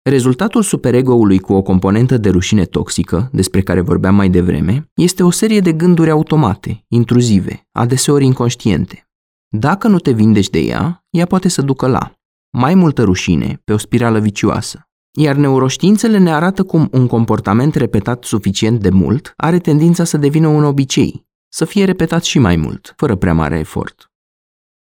Rezultatul 0.01 0.61
superego-ului 0.61 1.39
cu 1.39 1.53
o 1.53 1.61
componentă 1.61 2.17
de 2.17 2.29
rușine 2.29 2.65
toxică, 2.65 3.29
despre 3.33 3.61
care 3.61 3.81
vorbeam 3.81 4.15
mai 4.15 4.29
devreme, 4.29 4.91
este 4.93 5.23
o 5.23 5.29
serie 5.29 5.59
de 5.59 5.73
gânduri 5.73 6.09
automate, 6.09 6.85
intruzive, 6.87 7.67
adeseori 7.71 8.25
inconștiente. 8.25 9.09
Dacă 9.47 9.87
nu 9.87 9.99
te 9.99 10.11
vindești 10.11 10.51
de 10.51 10.59
ea, 10.59 11.05
ea 11.09 11.25
poate 11.25 11.47
să 11.47 11.61
ducă 11.61 11.87
la 11.87 12.11
mai 12.49 12.73
multă 12.73 13.03
rușine 13.03 13.61
pe 13.63 13.73
o 13.73 13.77
spirală 13.77 14.19
vicioasă. 14.19 14.84
Iar 15.17 15.35
neuroștiințele 15.35 16.17
ne 16.17 16.33
arată 16.33 16.63
cum 16.63 16.89
un 16.91 17.07
comportament 17.07 17.75
repetat 17.75 18.23
suficient 18.23 18.79
de 18.79 18.89
mult 18.89 19.33
are 19.35 19.59
tendința 19.59 20.03
să 20.03 20.17
devină 20.17 20.47
un 20.47 20.63
obicei, 20.63 21.25
să 21.49 21.65
fie 21.65 21.85
repetat 21.85 22.23
și 22.23 22.39
mai 22.39 22.55
mult, 22.55 22.93
fără 22.97 23.15
prea 23.15 23.33
mare 23.33 23.59
efort. 23.59 24.11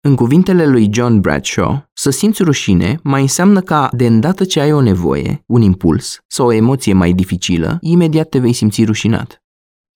În 0.00 0.14
cuvintele 0.14 0.66
lui 0.66 0.88
John 0.92 1.20
Bradshaw, 1.20 1.90
să 1.92 2.10
simți 2.10 2.42
rușine 2.42 2.98
mai 3.02 3.20
înseamnă 3.20 3.60
ca 3.60 3.88
de 3.92 4.06
îndată 4.06 4.44
ce 4.44 4.60
ai 4.60 4.72
o 4.72 4.80
nevoie, 4.80 5.42
un 5.46 5.62
impuls 5.62 6.18
sau 6.26 6.46
o 6.46 6.52
emoție 6.52 6.92
mai 6.92 7.12
dificilă, 7.12 7.78
imediat 7.80 8.28
te 8.28 8.38
vei 8.38 8.52
simți 8.52 8.84
rușinat. 8.84 9.42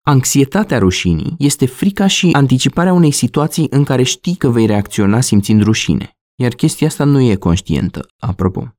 Anxietatea 0.02 0.78
rușinii 0.78 1.34
este 1.38 1.66
frica 1.66 2.06
și 2.06 2.28
anticiparea 2.32 2.92
unei 2.92 3.10
situații 3.10 3.66
în 3.70 3.84
care 3.84 4.02
știi 4.02 4.34
că 4.34 4.48
vei 4.48 4.66
reacționa 4.66 5.20
simțind 5.20 5.62
rușine, 5.62 6.16
iar 6.34 6.52
chestia 6.52 6.86
asta 6.86 7.04
nu 7.04 7.20
e 7.20 7.34
conștientă, 7.34 8.06
apropo. 8.18 8.70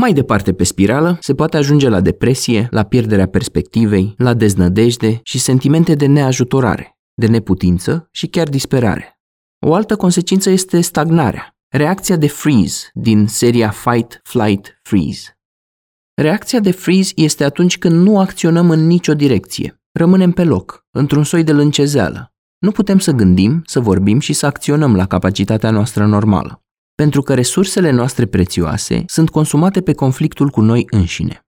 Mai 0.00 0.12
departe 0.12 0.52
pe 0.52 0.64
spirală 0.64 1.16
se 1.20 1.34
poate 1.34 1.56
ajunge 1.56 1.88
la 1.88 2.00
depresie, 2.00 2.68
la 2.70 2.82
pierderea 2.82 3.26
perspectivei, 3.26 4.14
la 4.16 4.34
deznădejde 4.34 5.20
și 5.22 5.38
sentimente 5.38 5.94
de 5.94 6.06
neajutorare, 6.06 6.98
de 7.14 7.26
neputință 7.26 8.08
și 8.12 8.26
chiar 8.26 8.48
disperare. 8.48 9.20
O 9.66 9.74
altă 9.74 9.96
consecință 9.96 10.50
este 10.50 10.80
stagnarea, 10.80 11.56
reacția 11.68 12.16
de 12.16 12.28
freeze 12.28 12.90
din 12.94 13.26
seria 13.26 13.70
Fight, 13.70 14.20
Flight, 14.22 14.80
Freeze. 14.82 15.38
Reacția 16.14 16.60
de 16.60 16.70
freeze 16.70 17.12
este 17.14 17.44
atunci 17.44 17.78
când 17.78 17.94
nu 17.94 18.18
acționăm 18.18 18.70
în 18.70 18.86
nicio 18.86 19.14
direcție, 19.14 19.80
rămânem 19.92 20.32
pe 20.32 20.44
loc, 20.44 20.86
într-un 20.90 21.24
soi 21.24 21.44
de 21.44 21.52
lâncezeală. 21.52 22.32
Nu 22.58 22.70
putem 22.70 22.98
să 22.98 23.10
gândim, 23.10 23.62
să 23.66 23.80
vorbim 23.80 24.18
și 24.18 24.32
să 24.32 24.46
acționăm 24.46 24.96
la 24.96 25.06
capacitatea 25.06 25.70
noastră 25.70 26.06
normală, 26.06 26.62
pentru 27.02 27.22
că 27.22 27.34
resursele 27.34 27.90
noastre 27.90 28.26
prețioase 28.26 29.04
sunt 29.06 29.30
consumate 29.30 29.80
pe 29.80 29.92
conflictul 29.92 30.48
cu 30.48 30.60
noi 30.60 30.86
înșine. 30.90 31.46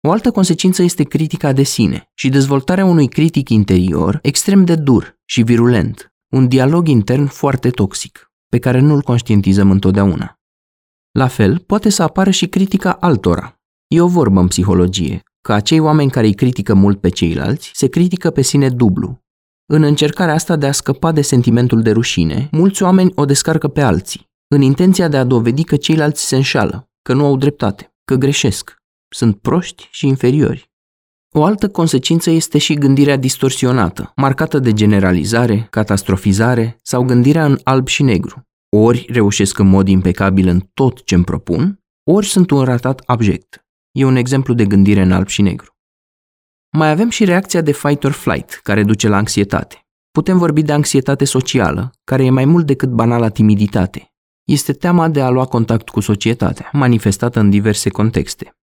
O 0.00 0.10
altă 0.10 0.30
consecință 0.30 0.82
este 0.82 1.02
critica 1.02 1.52
de 1.52 1.62
sine 1.62 2.10
și 2.14 2.28
dezvoltarea 2.28 2.84
unui 2.84 3.08
critic 3.08 3.48
interior 3.48 4.18
extrem 4.22 4.64
de 4.64 4.74
dur 4.74 5.18
și 5.24 5.42
virulent, 5.42 6.12
un 6.32 6.48
dialog 6.48 6.88
intern 6.88 7.26
foarte 7.26 7.70
toxic, 7.70 8.32
pe 8.48 8.58
care 8.58 8.80
nu-l 8.80 9.02
conștientizăm 9.02 9.70
întotdeauna. 9.70 10.38
La 11.10 11.26
fel, 11.26 11.58
poate 11.58 11.88
să 11.88 12.02
apară 12.02 12.30
și 12.30 12.46
critica 12.46 12.92
altora. 12.92 13.60
E 13.86 14.00
o 14.00 14.08
vorbă 14.08 14.40
în 14.40 14.48
psihologie, 14.48 15.22
că 15.40 15.52
acei 15.52 15.78
oameni 15.80 16.10
care 16.10 16.26
îi 16.26 16.34
critică 16.34 16.74
mult 16.74 17.00
pe 17.00 17.08
ceilalți 17.08 17.70
se 17.74 17.86
critică 17.86 18.30
pe 18.30 18.42
sine 18.42 18.68
dublu. 18.68 19.24
În 19.72 19.82
încercarea 19.82 20.34
asta 20.34 20.56
de 20.56 20.66
a 20.66 20.72
scăpa 20.72 21.12
de 21.12 21.22
sentimentul 21.22 21.82
de 21.82 21.90
rușine, 21.90 22.48
mulți 22.52 22.82
oameni 22.82 23.12
o 23.14 23.24
descarcă 23.24 23.68
pe 23.68 23.80
alții, 23.80 24.25
în 24.48 24.60
intenția 24.60 25.08
de 25.08 25.16
a 25.16 25.24
dovedi 25.24 25.64
că 25.64 25.76
ceilalți 25.76 26.26
se 26.26 26.36
înșală, 26.36 26.90
că 27.02 27.12
nu 27.12 27.24
au 27.24 27.36
dreptate, 27.36 27.94
că 28.04 28.14
greșesc, 28.14 28.76
sunt 29.08 29.40
proști 29.40 29.88
și 29.90 30.06
inferiori. 30.06 30.70
O 31.34 31.44
altă 31.44 31.68
consecință 31.68 32.30
este 32.30 32.58
și 32.58 32.74
gândirea 32.74 33.16
distorsionată, 33.16 34.12
marcată 34.16 34.58
de 34.58 34.72
generalizare, 34.72 35.66
catastrofizare 35.70 36.78
sau 36.82 37.04
gândirea 37.04 37.44
în 37.44 37.58
alb 37.62 37.86
și 37.86 38.02
negru. 38.02 38.48
Ori 38.76 39.06
reușesc 39.08 39.58
în 39.58 39.66
mod 39.66 39.88
impecabil 39.88 40.48
în 40.48 40.60
tot 40.74 41.04
ce 41.04 41.14
îmi 41.14 41.24
propun, 41.24 41.84
ori 42.10 42.26
sunt 42.26 42.50
un 42.50 42.64
ratat 42.64 43.02
abject. 43.06 43.66
E 43.92 44.04
un 44.04 44.16
exemplu 44.16 44.54
de 44.54 44.66
gândire 44.66 45.02
în 45.02 45.12
alb 45.12 45.26
și 45.26 45.42
negru. 45.42 45.76
Mai 46.76 46.90
avem 46.90 47.10
și 47.10 47.24
reacția 47.24 47.60
de 47.60 47.72
fight 47.72 48.04
or 48.04 48.12
flight, 48.12 48.60
care 48.62 48.82
duce 48.82 49.08
la 49.08 49.16
anxietate. 49.16 49.86
Putem 50.10 50.38
vorbi 50.38 50.62
de 50.62 50.72
anxietate 50.72 51.24
socială, 51.24 51.90
care 52.04 52.24
e 52.24 52.30
mai 52.30 52.44
mult 52.44 52.66
decât 52.66 52.88
banala 52.88 53.28
timiditate. 53.28 54.15
Este 54.46 54.72
teama 54.72 55.08
de 55.08 55.20
a 55.20 55.28
lua 55.28 55.44
contact 55.44 55.88
cu 55.88 56.00
societatea, 56.00 56.68
manifestată 56.72 57.40
în 57.40 57.50
diverse 57.50 57.90
contexte 57.90 58.56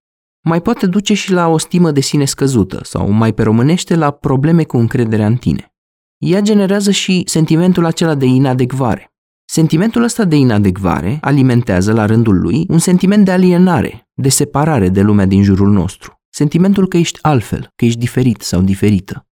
mai 0.43 0.61
poate 0.61 0.85
duce 0.85 1.13
și 1.13 1.31
la 1.31 1.47
o 1.47 1.57
stimă 1.57 1.91
de 1.91 1.99
sine 1.99 2.25
scăzută 2.25 2.79
sau 2.83 3.09
mai 3.09 3.33
pe 3.33 3.43
românește 3.43 3.95
la 3.95 4.11
probleme 4.11 4.63
cu 4.63 4.77
încrederea 4.77 5.25
în 5.25 5.35
tine. 5.35 5.73
Ea 6.17 6.39
generează 6.39 6.91
și 6.91 7.23
sentimentul 7.25 7.85
acela 7.85 8.15
de 8.15 8.25
inadecvare. 8.25 9.13
Sentimentul 9.45 10.03
ăsta 10.03 10.23
de 10.25 10.35
inadecvare 10.35 11.17
alimentează 11.21 11.93
la 11.93 12.05
rândul 12.05 12.39
lui 12.39 12.65
un 12.69 12.77
sentiment 12.77 13.25
de 13.25 13.31
alienare, 13.31 14.09
de 14.13 14.29
separare 14.29 14.89
de 14.89 15.01
lumea 15.01 15.25
din 15.25 15.43
jurul 15.43 15.71
nostru. 15.71 16.21
Sentimentul 16.29 16.87
că 16.87 16.97
ești 16.97 17.19
altfel, 17.21 17.69
că 17.75 17.85
ești 17.85 17.99
diferit 17.99 18.41
sau 18.41 18.61
diferită. 18.61 19.27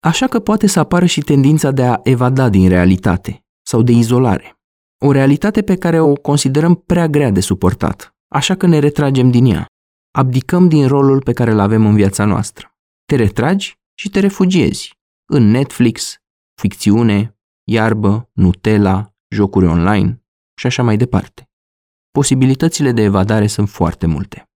Așa 0.00 0.26
că 0.26 0.38
poate 0.38 0.66
să 0.66 0.78
apară 0.78 1.06
și 1.06 1.20
tendința 1.20 1.70
de 1.70 1.84
a 1.84 2.00
evada 2.02 2.48
din 2.48 2.68
realitate 2.68 3.44
sau 3.62 3.82
de 3.82 3.92
izolare. 3.92 4.58
O 5.06 5.12
realitate 5.12 5.62
pe 5.62 5.76
care 5.76 6.00
o 6.00 6.12
considerăm 6.12 6.74
prea 6.74 7.08
grea 7.08 7.30
de 7.30 7.40
suportat, 7.40 8.14
așa 8.28 8.54
că 8.54 8.66
ne 8.66 8.78
retragem 8.78 9.30
din 9.30 9.44
ea 9.44 9.66
abdicăm 10.10 10.68
din 10.68 10.86
rolul 10.86 11.22
pe 11.22 11.32
care 11.32 11.50
îl 11.50 11.58
avem 11.58 11.86
în 11.86 11.94
viața 11.94 12.24
noastră. 12.24 12.76
Te 13.04 13.16
retragi 13.16 13.78
și 13.94 14.10
te 14.10 14.20
refugiezi 14.20 14.98
în 15.30 15.42
Netflix, 15.42 16.16
ficțiune, 16.60 17.38
iarbă, 17.64 18.30
Nutella, 18.32 19.14
jocuri 19.28 19.66
online 19.66 20.24
și 20.54 20.66
așa 20.66 20.82
mai 20.82 20.96
departe. 20.96 21.50
Posibilitățile 22.10 22.92
de 22.92 23.02
evadare 23.02 23.46
sunt 23.46 23.68
foarte 23.68 24.06
multe. 24.06 24.48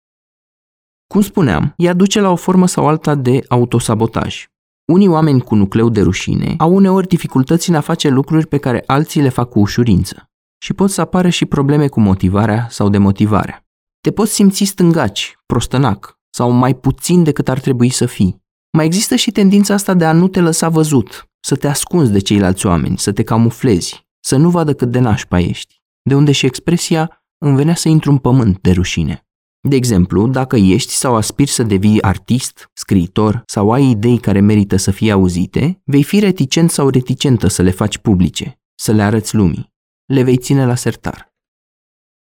Cum 1.07 1.21
spuneam, 1.21 1.75
ea 1.77 1.93
duce 1.93 2.21
la 2.21 2.31
o 2.31 2.37
formă 2.37 2.67
sau 2.67 2.89
alta 2.89 3.15
de 3.15 3.45
autosabotaj. 3.49 4.47
Unii 4.93 5.09
oameni 5.09 5.41
cu 5.41 5.55
nucleu 5.55 5.89
de 5.89 6.01
rușine 6.03 6.55
au 6.59 6.75
uneori 6.75 7.07
dificultăți 7.07 7.69
în 7.69 7.75
a 7.75 7.81
face 7.81 8.09
lucruri 8.09 8.47
pe 8.47 8.59
care 8.59 8.83
alții 8.87 9.23
le 9.23 9.29
fac 9.29 9.49
cu 9.49 9.59
ușurință 9.59 10.31
și 10.59 10.73
pot 10.73 10.91
să 10.91 11.01
apară 11.01 11.29
și 11.29 11.45
probleme 11.45 11.89
cu 11.89 12.01
motivarea 12.01 12.67
sau 12.71 12.89
demotivarea. 12.89 13.67
Te 14.01 14.11
poți 14.11 14.33
simți 14.33 14.65
stângaci, 14.65 15.37
prostănac 15.47 16.19
sau 16.31 16.51
mai 16.51 16.75
puțin 16.75 17.23
decât 17.23 17.49
ar 17.49 17.61
trebui 17.61 17.91
să 17.91 18.07
fii. 18.07 18.45
Mai 18.71 18.85
există 18.85 19.15
și 19.15 19.31
tendința 19.31 19.75
asta 19.75 19.95
de 19.95 20.05
a 20.05 20.13
nu 20.13 20.29
te 20.29 20.41
lăsa 20.41 20.69
văzut, 20.69 21.29
să 21.41 21.57
te 21.57 21.69
ascunzi 21.69 22.13
de 22.13 22.19
ceilalți 22.19 22.67
oameni, 22.67 22.99
să 22.99 23.13
te 23.13 23.23
camuflezi, 23.23 24.07
să 24.21 24.37
nu 24.37 24.51
vadă 24.51 24.75
cât 24.75 24.91
de 24.91 24.99
nașpa 24.99 25.39
ești, 25.39 25.83
de 26.03 26.15
unde 26.15 26.33
și 26.33 26.47
expresia 26.47 27.25
îmi 27.39 27.57
venea 27.57 27.75
să 27.75 27.89
intru 27.89 28.11
în 28.11 28.19
pământ 28.19 28.61
de 28.61 28.71
rușine. 28.71 29.27
De 29.69 29.77
exemplu, 29.77 30.27
dacă 30.29 30.57
ești 30.57 30.93
sau 30.93 31.15
aspiri 31.15 31.51
să 31.51 31.63
devii 31.63 32.03
artist, 32.03 32.71
scriitor 32.73 33.43
sau 33.47 33.73
ai 33.73 33.91
idei 33.91 34.19
care 34.19 34.41
merită 34.41 34.77
să 34.77 34.91
fie 34.91 35.13
auzite, 35.13 35.81
vei 35.85 36.03
fi 36.03 36.19
reticent 36.19 36.71
sau 36.71 36.89
reticentă 36.89 37.49
să 37.49 37.63
le 37.63 37.71
faci 37.71 37.99
publice, 37.99 38.61
să 38.75 38.93
le 38.93 39.03
arăți 39.03 39.35
lumii. 39.35 39.75
Le 40.07 40.23
vei 40.23 40.37
ține 40.37 40.67
la 40.67 40.75
sertar. 40.75 41.35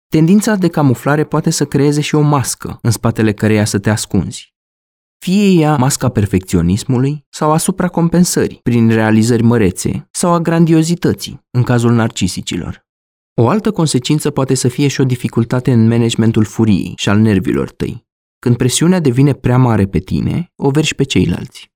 Tendința 0.08 0.54
de 0.54 0.68
camuflare 0.68 1.24
poate 1.24 1.50
să 1.50 1.66
creeze 1.66 2.00
și 2.00 2.14
o 2.14 2.20
mască 2.20 2.78
în 2.82 2.90
spatele 2.90 3.32
căreia 3.32 3.64
să 3.64 3.78
te 3.78 3.90
ascunzi. 3.90 4.54
Fie 5.18 5.60
ea 5.60 5.76
masca 5.76 6.08
perfecționismului 6.08 7.26
sau 7.28 7.52
asupra 7.52 7.88
compensării 7.88 8.60
prin 8.62 8.88
realizări 8.88 9.42
mărețe 9.42 10.08
sau 10.10 10.32
a 10.32 10.40
grandiozității 10.40 11.40
în 11.50 11.62
cazul 11.62 11.92
narcisicilor. 11.92 12.86
O 13.40 13.48
altă 13.48 13.70
consecință 13.70 14.30
poate 14.30 14.54
să 14.54 14.68
fie 14.68 14.88
și 14.88 15.00
o 15.00 15.04
dificultate 15.04 15.72
în 15.72 15.88
managementul 15.88 16.44
furiei 16.44 16.92
și 16.96 17.08
al 17.08 17.18
nervilor 17.18 17.70
tăi. 17.70 18.06
Când 18.38 18.56
presiunea 18.56 19.00
devine 19.00 19.32
prea 19.32 19.58
mare 19.58 19.86
pe 19.86 19.98
tine, 19.98 20.52
o 20.56 20.70
vergi 20.70 20.94
pe 20.94 21.02
ceilalți. 21.02 21.72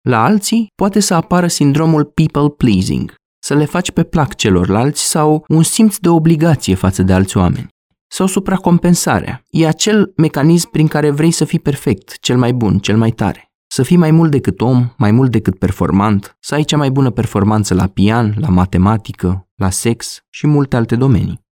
La 0.00 0.24
alții 0.24 0.66
poate 0.74 1.00
să 1.00 1.14
apară 1.14 1.46
sindromul 1.46 2.04
people 2.04 2.48
pleasing, 2.48 3.14
să 3.48 3.54
le 3.54 3.64
faci 3.64 3.90
pe 3.90 4.02
plac 4.02 4.34
celorlalți 4.34 5.08
sau 5.08 5.44
un 5.48 5.62
simț 5.62 5.96
de 5.96 6.08
obligație 6.08 6.74
față 6.74 7.02
de 7.02 7.12
alți 7.12 7.36
oameni. 7.36 7.68
Sau 8.06 8.26
supracompensarea. 8.26 9.42
E 9.50 9.66
acel 9.66 10.12
mecanism 10.16 10.70
prin 10.70 10.86
care 10.86 11.10
vrei 11.10 11.30
să 11.30 11.44
fii 11.44 11.58
perfect, 11.58 12.18
cel 12.20 12.38
mai 12.38 12.52
bun, 12.52 12.78
cel 12.78 12.96
mai 12.96 13.10
tare. 13.10 13.52
Să 13.66 13.82
fii 13.82 13.96
mai 13.96 14.10
mult 14.10 14.30
decât 14.30 14.60
om, 14.60 14.94
mai 14.96 15.10
mult 15.10 15.30
decât 15.30 15.58
performant, 15.58 16.36
să 16.40 16.54
ai 16.54 16.62
cea 16.62 16.76
mai 16.76 16.90
bună 16.90 17.10
performanță 17.10 17.74
la 17.74 17.86
pian, 17.86 18.34
la 18.38 18.48
matematică, 18.48 19.48
la 19.54 19.70
sex 19.70 20.24
și 20.30 20.46
multe 20.46 20.76
alte 20.76 20.96
domenii. 20.96 21.46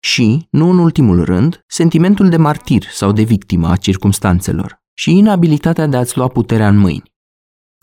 Și, 0.00 0.46
nu 0.50 0.70
în 0.70 0.78
ultimul 0.78 1.24
rând, 1.24 1.64
sentimentul 1.66 2.28
de 2.28 2.36
martir 2.36 2.82
sau 2.90 3.12
de 3.12 3.22
victimă 3.22 3.68
a 3.68 3.76
circumstanțelor 3.76 4.82
și 4.94 5.16
inabilitatea 5.16 5.86
de 5.86 5.96
a-ți 5.96 6.16
lua 6.16 6.28
puterea 6.28 6.68
în 6.68 6.76
mâini. 6.76 7.09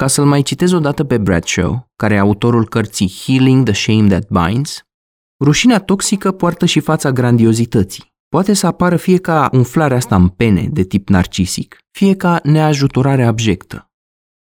Ca 0.01 0.07
să-l 0.07 0.25
mai 0.25 0.41
citez 0.41 0.71
o 0.71 0.79
dată 0.79 1.03
pe 1.03 1.17
Bradshaw, 1.17 1.91
care 1.95 2.13
e 2.13 2.19
autorul 2.19 2.67
cărții 2.67 3.13
Healing 3.23 3.63
the 3.63 3.73
Shame 3.73 4.07
That 4.07 4.27
Binds, 4.29 4.81
rușinea 5.43 5.79
toxică 5.79 6.31
poartă 6.31 6.65
și 6.65 6.79
fața 6.79 7.11
grandiozității, 7.11 8.13
poate 8.27 8.53
să 8.53 8.67
apară 8.67 8.95
fie 8.95 9.17
ca 9.17 9.49
umflarea 9.51 9.97
asta 9.97 10.15
în 10.15 10.27
pene 10.27 10.67
de 10.71 10.83
tip 10.83 11.09
narcisic, 11.09 11.77
fie 11.91 12.15
ca 12.15 12.39
neajutorare 12.43 13.23
abjectă. 13.25 13.91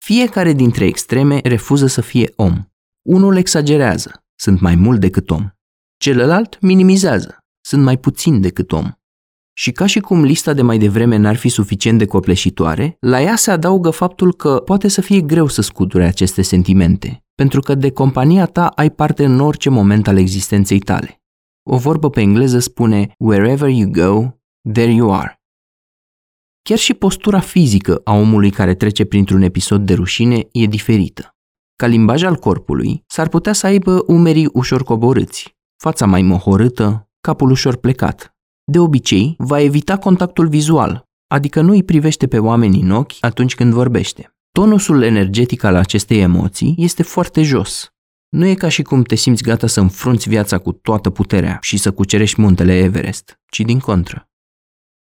Fiecare 0.05 0.53
dintre 0.53 0.85
extreme 0.85 1.41
refuză 1.43 1.87
să 1.87 2.01
fie 2.01 2.33
om. 2.37 2.65
Unul 3.03 3.37
exagerează, 3.37 4.25
sunt 4.35 4.61
mai 4.61 4.75
mult 4.75 5.01
decât 5.01 5.31
om. 5.31 5.49
Celălalt 5.97 6.61
minimizează, 6.61 7.39
sunt 7.61 7.83
mai 7.83 7.99
puțin 7.99 8.41
decât 8.41 8.73
om. 8.73 8.91
Și 9.61 9.73
ca 9.73 9.87
și 9.87 10.01
cum 10.01 10.25
lista 10.25 10.53
de 10.53 10.63
mai 10.63 10.79
devreme 10.79 11.17
n-ar 11.17 11.37
fi 11.37 11.49
suficient 11.49 11.99
de 11.99 12.07
copleșitoare, 12.07 12.97
la 13.01 13.21
ea 13.21 13.37
se 13.37 13.51
adaugă 13.51 13.91
faptul 13.91 14.35
că 14.35 14.63
poate 14.65 14.89
să 14.89 15.01
fie 15.01 15.21
greu 15.21 15.47
să 15.47 15.63
scudure 15.63 16.05
aceste 16.05 16.43
sentimente, 16.43 17.25
pentru 17.35 17.61
că 17.61 17.75
de 17.75 17.91
compania 17.91 18.47
ta 18.47 18.67
ai 18.67 18.91
parte 18.91 19.25
în 19.25 19.41
orice 19.41 19.69
moment 19.69 20.09
al 20.09 20.19
existenței 20.19 20.79
tale. 20.79 21.23
O 21.63 21.77
vorbă 21.77 22.11
pe 22.11 22.21
engleză 22.21 22.59
spune 22.59 23.15
Wherever 23.19 23.69
you 23.69 23.91
go, 23.91 24.29
there 24.73 24.93
you 24.93 25.15
are. 25.15 25.41
Chiar 26.63 26.79
și 26.79 26.95
postura 26.95 27.41
fizică 27.41 28.01
a 28.05 28.15
omului 28.15 28.51
care 28.51 28.75
trece 28.75 29.05
printr-un 29.05 29.43
episod 29.43 29.87
de 29.87 29.95
rușine 29.95 30.49
e 30.53 30.67
diferită. 30.67 31.37
Ca 31.77 31.87
limbaj 31.87 32.23
al 32.23 32.37
corpului, 32.37 33.05
s-ar 33.07 33.29
putea 33.29 33.53
să 33.53 33.67
aibă 33.67 34.05
umerii 34.07 34.51
ușor 34.53 34.83
coborâți, 34.83 35.57
fața 35.77 36.07
mai 36.07 36.23
mohorâtă, 36.23 37.09
capul 37.21 37.51
ușor 37.51 37.77
plecat. 37.77 38.38
De 38.71 38.79
obicei, 38.79 39.35
va 39.39 39.61
evita 39.61 39.97
contactul 39.97 40.49
vizual, 40.49 41.05
adică 41.27 41.61
nu 41.61 41.71
îi 41.73 41.83
privește 41.83 42.27
pe 42.27 42.39
oameni 42.39 42.81
în 42.81 42.91
ochi 42.91 43.13
atunci 43.21 43.55
când 43.55 43.73
vorbește. 43.73 44.35
Tonusul 44.53 45.03
energetic 45.03 45.63
al 45.63 45.75
acestei 45.75 46.21
emoții 46.21 46.75
este 46.79 47.03
foarte 47.03 47.43
jos, 47.43 47.93
nu 48.29 48.47
e 48.47 48.55
ca 48.55 48.69
și 48.69 48.83
cum 48.83 49.03
te 49.03 49.15
simți 49.15 49.43
gata 49.43 49.67
să 49.67 49.81
înfrunți 49.81 50.29
viața 50.29 50.59
cu 50.59 50.73
toată 50.73 51.11
puterea 51.11 51.59
și 51.61 51.77
să 51.77 51.93
cucerești 51.93 52.41
muntele 52.41 52.79
Everest, 52.79 53.41
ci 53.51 53.61
din 53.61 53.79
contră. 53.79 54.29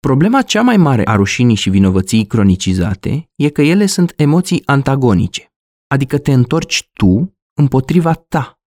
Problema 0.00 0.42
cea 0.42 0.62
mai 0.62 0.76
mare 0.76 1.04
a 1.04 1.14
rușinii 1.14 1.54
și 1.54 1.70
vinovăției 1.70 2.26
cronicizate 2.26 3.30
e 3.34 3.48
că 3.48 3.62
ele 3.62 3.86
sunt 3.86 4.12
emoții 4.16 4.62
antagonice, 4.64 5.52
adică 5.86 6.18
te 6.18 6.32
întorci 6.32 6.88
tu 6.92 7.36
împotriva 7.54 8.12
ta. 8.12 8.60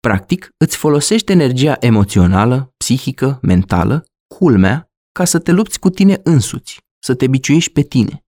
Practic, 0.00 0.48
îți 0.56 0.76
folosești 0.76 1.32
energia 1.32 1.76
emoțională, 1.80 2.72
psihică, 2.76 3.38
mentală, 3.42 4.04
culmea, 4.26 4.90
ca 5.12 5.24
să 5.24 5.38
te 5.38 5.52
lupți 5.52 5.78
cu 5.78 5.90
tine 5.90 6.20
însuți, 6.24 6.80
să 6.98 7.14
te 7.14 7.26
biciuiești 7.26 7.72
pe 7.72 7.82
tine. 7.82 8.24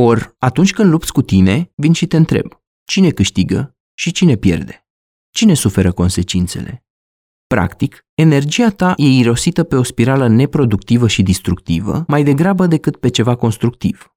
Or, 0.00 0.34
atunci 0.38 0.72
când 0.72 0.90
lupți 0.90 1.12
cu 1.12 1.22
tine, 1.22 1.72
vin 1.74 1.92
și 1.92 2.06
te 2.06 2.16
întreb, 2.16 2.60
cine 2.84 3.10
câștigă 3.10 3.76
și 3.94 4.12
cine 4.12 4.36
pierde? 4.36 4.86
Cine 5.30 5.54
suferă 5.54 5.92
consecințele? 5.92 6.84
Practic, 7.46 8.06
energia 8.14 8.70
ta 8.70 8.94
e 8.96 9.06
irosită 9.06 9.64
pe 9.64 9.76
o 9.76 9.82
spirală 9.82 10.28
neproductivă 10.28 11.08
și 11.08 11.22
destructivă, 11.22 12.04
mai 12.06 12.24
degrabă 12.24 12.66
decât 12.66 12.96
pe 12.96 13.08
ceva 13.08 13.36
constructiv. 13.36 14.12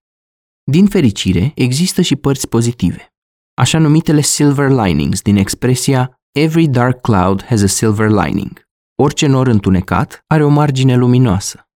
Din 0.64 0.88
fericire, 0.88 1.52
există 1.56 2.02
și 2.02 2.16
părți 2.16 2.48
pozitive. 2.48 3.14
Așa 3.54 3.80
numitele 3.80 4.22
silver 4.22 4.70
linings 4.70 5.22
din 5.22 5.36
expresia 5.36 6.22
Every 6.32 6.68
dark 6.68 7.02
cloud 7.02 7.44
has 7.44 7.62
a 7.62 7.68
silver 7.68 8.10
lining. 8.10 8.70
Orice 9.04 9.28
nor 9.28 9.48
întunecat 9.48 10.24
are 10.28 10.44
o 10.44 10.50
margine 10.50 10.96
luminoasă. 10.96 11.70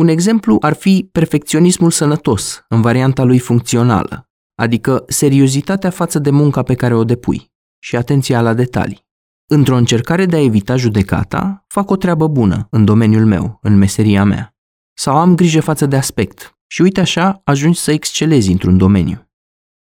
Un 0.00 0.08
exemplu 0.08 0.56
ar 0.60 0.72
fi 0.72 1.08
perfecționismul 1.12 1.90
sănătos, 1.90 2.64
în 2.68 2.80
varianta 2.80 3.22
lui 3.22 3.38
funcțională, 3.38 4.28
adică 4.54 5.04
seriozitatea 5.06 5.90
față 5.90 6.18
de 6.18 6.30
munca 6.30 6.62
pe 6.62 6.74
care 6.74 6.94
o 6.94 7.04
depui 7.04 7.52
și 7.78 7.96
atenția 7.96 8.40
la 8.40 8.54
detalii. 8.54 9.06
Într-o 9.50 9.76
încercare 9.76 10.26
de 10.26 10.36
a 10.36 10.42
evita 10.42 10.76
judecata, 10.76 11.64
fac 11.68 11.90
o 11.90 11.96
treabă 11.96 12.28
bună 12.28 12.66
în 12.70 12.84
domeniul 12.84 13.26
meu, 13.26 13.58
în 13.62 13.76
meseria 13.76 14.24
mea. 14.24 14.56
Sau 14.94 15.16
am 15.16 15.34
grijă 15.34 15.60
față 15.60 15.86
de 15.86 15.96
aspect 15.96 16.58
și 16.66 16.82
uite 16.82 17.00
așa 17.00 17.40
ajungi 17.44 17.78
să 17.78 17.92
excelezi 17.92 18.50
într-un 18.50 18.76
domeniu. 18.76 19.30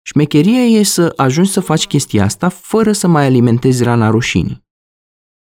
Șmecheria 0.02 0.63
e 0.63 0.84
să 0.84 1.13
ajungi 1.15 1.52
să 1.52 1.60
faci 1.60 1.88
chestia 1.88 2.23
asta 2.23 2.50
fără 2.50 2.91
să 2.91 3.08
mai 3.08 3.26
alimentezi 3.26 3.84
rana 3.84 4.10
rușinii. 4.10 4.67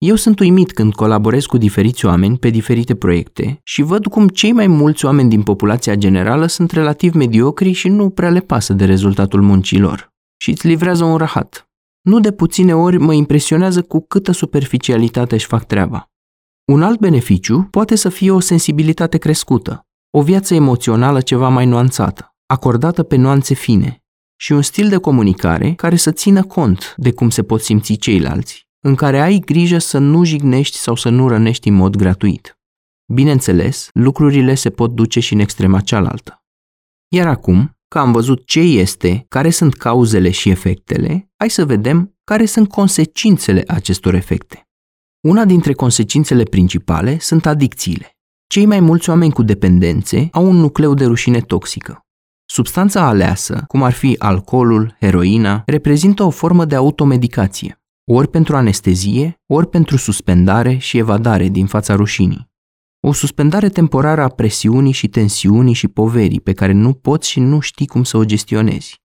Eu 0.06 0.16
sunt 0.16 0.40
uimit 0.40 0.72
când 0.72 0.94
colaborez 0.94 1.46
cu 1.46 1.58
diferiți 1.58 2.06
oameni 2.06 2.38
pe 2.38 2.50
diferite 2.50 2.96
proiecte 2.96 3.60
și 3.64 3.82
văd 3.82 4.06
cum 4.06 4.28
cei 4.28 4.52
mai 4.52 4.68
mulți 4.68 5.06
oameni 5.06 5.30
din 5.30 5.44
populația 5.44 5.96
generală 5.96 6.46
sunt 6.46 6.72
relativ 6.72 7.14
mediocri 7.14 7.72
și 7.72 7.88
nu 7.88 8.10
prea 8.10 8.30
le 8.30 8.40
pasă 8.40 8.74
de 8.74 8.86
rezultatul 8.86 9.42
muncilor 9.42 10.14
și 10.38 10.50
îți 10.50 10.68
livrează 10.68 11.04
un 11.04 11.18
rahat. 11.18 11.70
Nu 12.02 12.20
de 12.20 12.32
puține 12.32 12.76
ori 12.76 12.98
mă 12.98 13.14
impresionează 13.14 13.82
cu 13.82 14.06
câtă 14.08 14.32
superficialitate 14.32 15.36
își 15.36 15.46
fac 15.46 15.66
treaba. 15.66 16.12
Un 16.72 16.84
alt 16.84 17.00
beneficiu 17.00 17.68
poate 17.72 17.96
să 17.96 18.10
fie 18.10 18.32
o 18.32 18.40
sensibilitate 18.40 19.18
crescută, 19.18 19.86
o 20.18 20.22
viață 20.22 20.54
emoțională 20.54 21.22
ceva 21.22 21.50
mai 21.50 21.66
nuanțată, 21.66 22.36
acordată 22.46 23.04
pe 23.04 23.16
nuanțe 23.16 23.54
fine 23.54 24.04
și 24.36 24.52
un 24.52 24.62
stil 24.62 24.90
de 24.90 24.98
comunicare 24.98 25.74
care 25.74 25.96
să 25.96 26.12
țină 26.12 26.44
cont 26.44 26.94
de 26.98 27.12
cum 27.12 27.30
se 27.30 27.44
pot 27.44 27.62
simți 27.62 27.94
ceilalți, 27.94 28.63
în 28.86 28.96
care 28.96 29.20
ai 29.20 29.40
grijă 29.40 29.78
să 29.78 29.98
nu 29.98 30.24
jignești 30.24 30.78
sau 30.78 30.96
să 30.96 31.10
nu 31.10 31.28
rănești 31.28 31.68
în 31.68 31.76
mod 31.76 31.96
gratuit. 31.96 32.58
Bineînțeles, 33.14 33.90
lucrurile 33.94 34.56
se 34.56 34.70
pot 34.70 34.92
duce 34.92 35.20
și 35.20 35.34
în 35.34 35.40
extrema 35.40 35.80
cealaltă. 35.80 36.44
Iar 37.08 37.28
acum, 37.28 37.78
că 37.88 38.00
am 38.00 38.12
văzut 38.12 38.46
ce 38.46 38.60
este, 38.60 39.26
care 39.30 39.50
sunt 39.50 39.74
cauzele 39.74 40.30
și 40.30 40.50
efectele, 40.50 41.32
hai 41.38 41.50
să 41.50 41.66
vedem 41.66 42.18
care 42.24 42.46
sunt 42.46 42.70
consecințele 42.70 43.64
acestor 43.68 44.14
efecte. 44.14 44.68
Una 45.28 45.46
dintre 45.46 45.74
consecințele 45.74 46.44
principale 46.44 47.20
sunt 47.20 47.46
adicțiile. 47.46 48.18
Cei 48.48 48.66
mai 48.66 48.80
mulți 48.80 49.10
oameni 49.10 49.34
cu 49.34 49.44
dependențe 49.44 50.30
au 50.32 50.46
un 50.46 50.56
nucleu 50.56 50.94
de 50.94 51.06
rușine 51.06 51.40
toxică. 51.40 52.06
Substanța 52.46 53.02
aleasă, 53.08 53.64
cum 53.68 53.84
ar 53.84 53.92
fi 53.92 54.16
alcoolul, 54.20 54.96
heroina, 55.00 55.64
reprezintă 55.66 56.24
o 56.24 56.30
formă 56.30 56.66
de 56.66 56.76
automedicație, 56.76 57.83
ori 58.06 58.28
pentru 58.30 58.56
anestezie, 58.56 59.42
ori 59.46 59.68
pentru 59.68 59.98
suspendare 59.98 60.78
și 60.78 60.98
evadare 60.98 61.48
din 61.48 61.66
fața 61.66 61.96
rușinii. 61.96 62.52
O 63.00 63.14
suspendare 63.14 63.70
temporară 63.70 64.22
a 64.22 64.28
presiunii 64.28 64.92
și 64.92 65.08
tensiunii 65.08 65.74
și 65.74 65.88
poverii 65.88 66.42
pe 66.42 66.54
care 66.54 66.72
nu 66.72 66.94
poți 66.94 67.30
și 67.30 67.40
nu 67.40 67.60
știi 67.60 67.88
cum 67.88 68.04
să 68.04 68.18
o 68.18 68.26
gestionezi. 68.26 69.02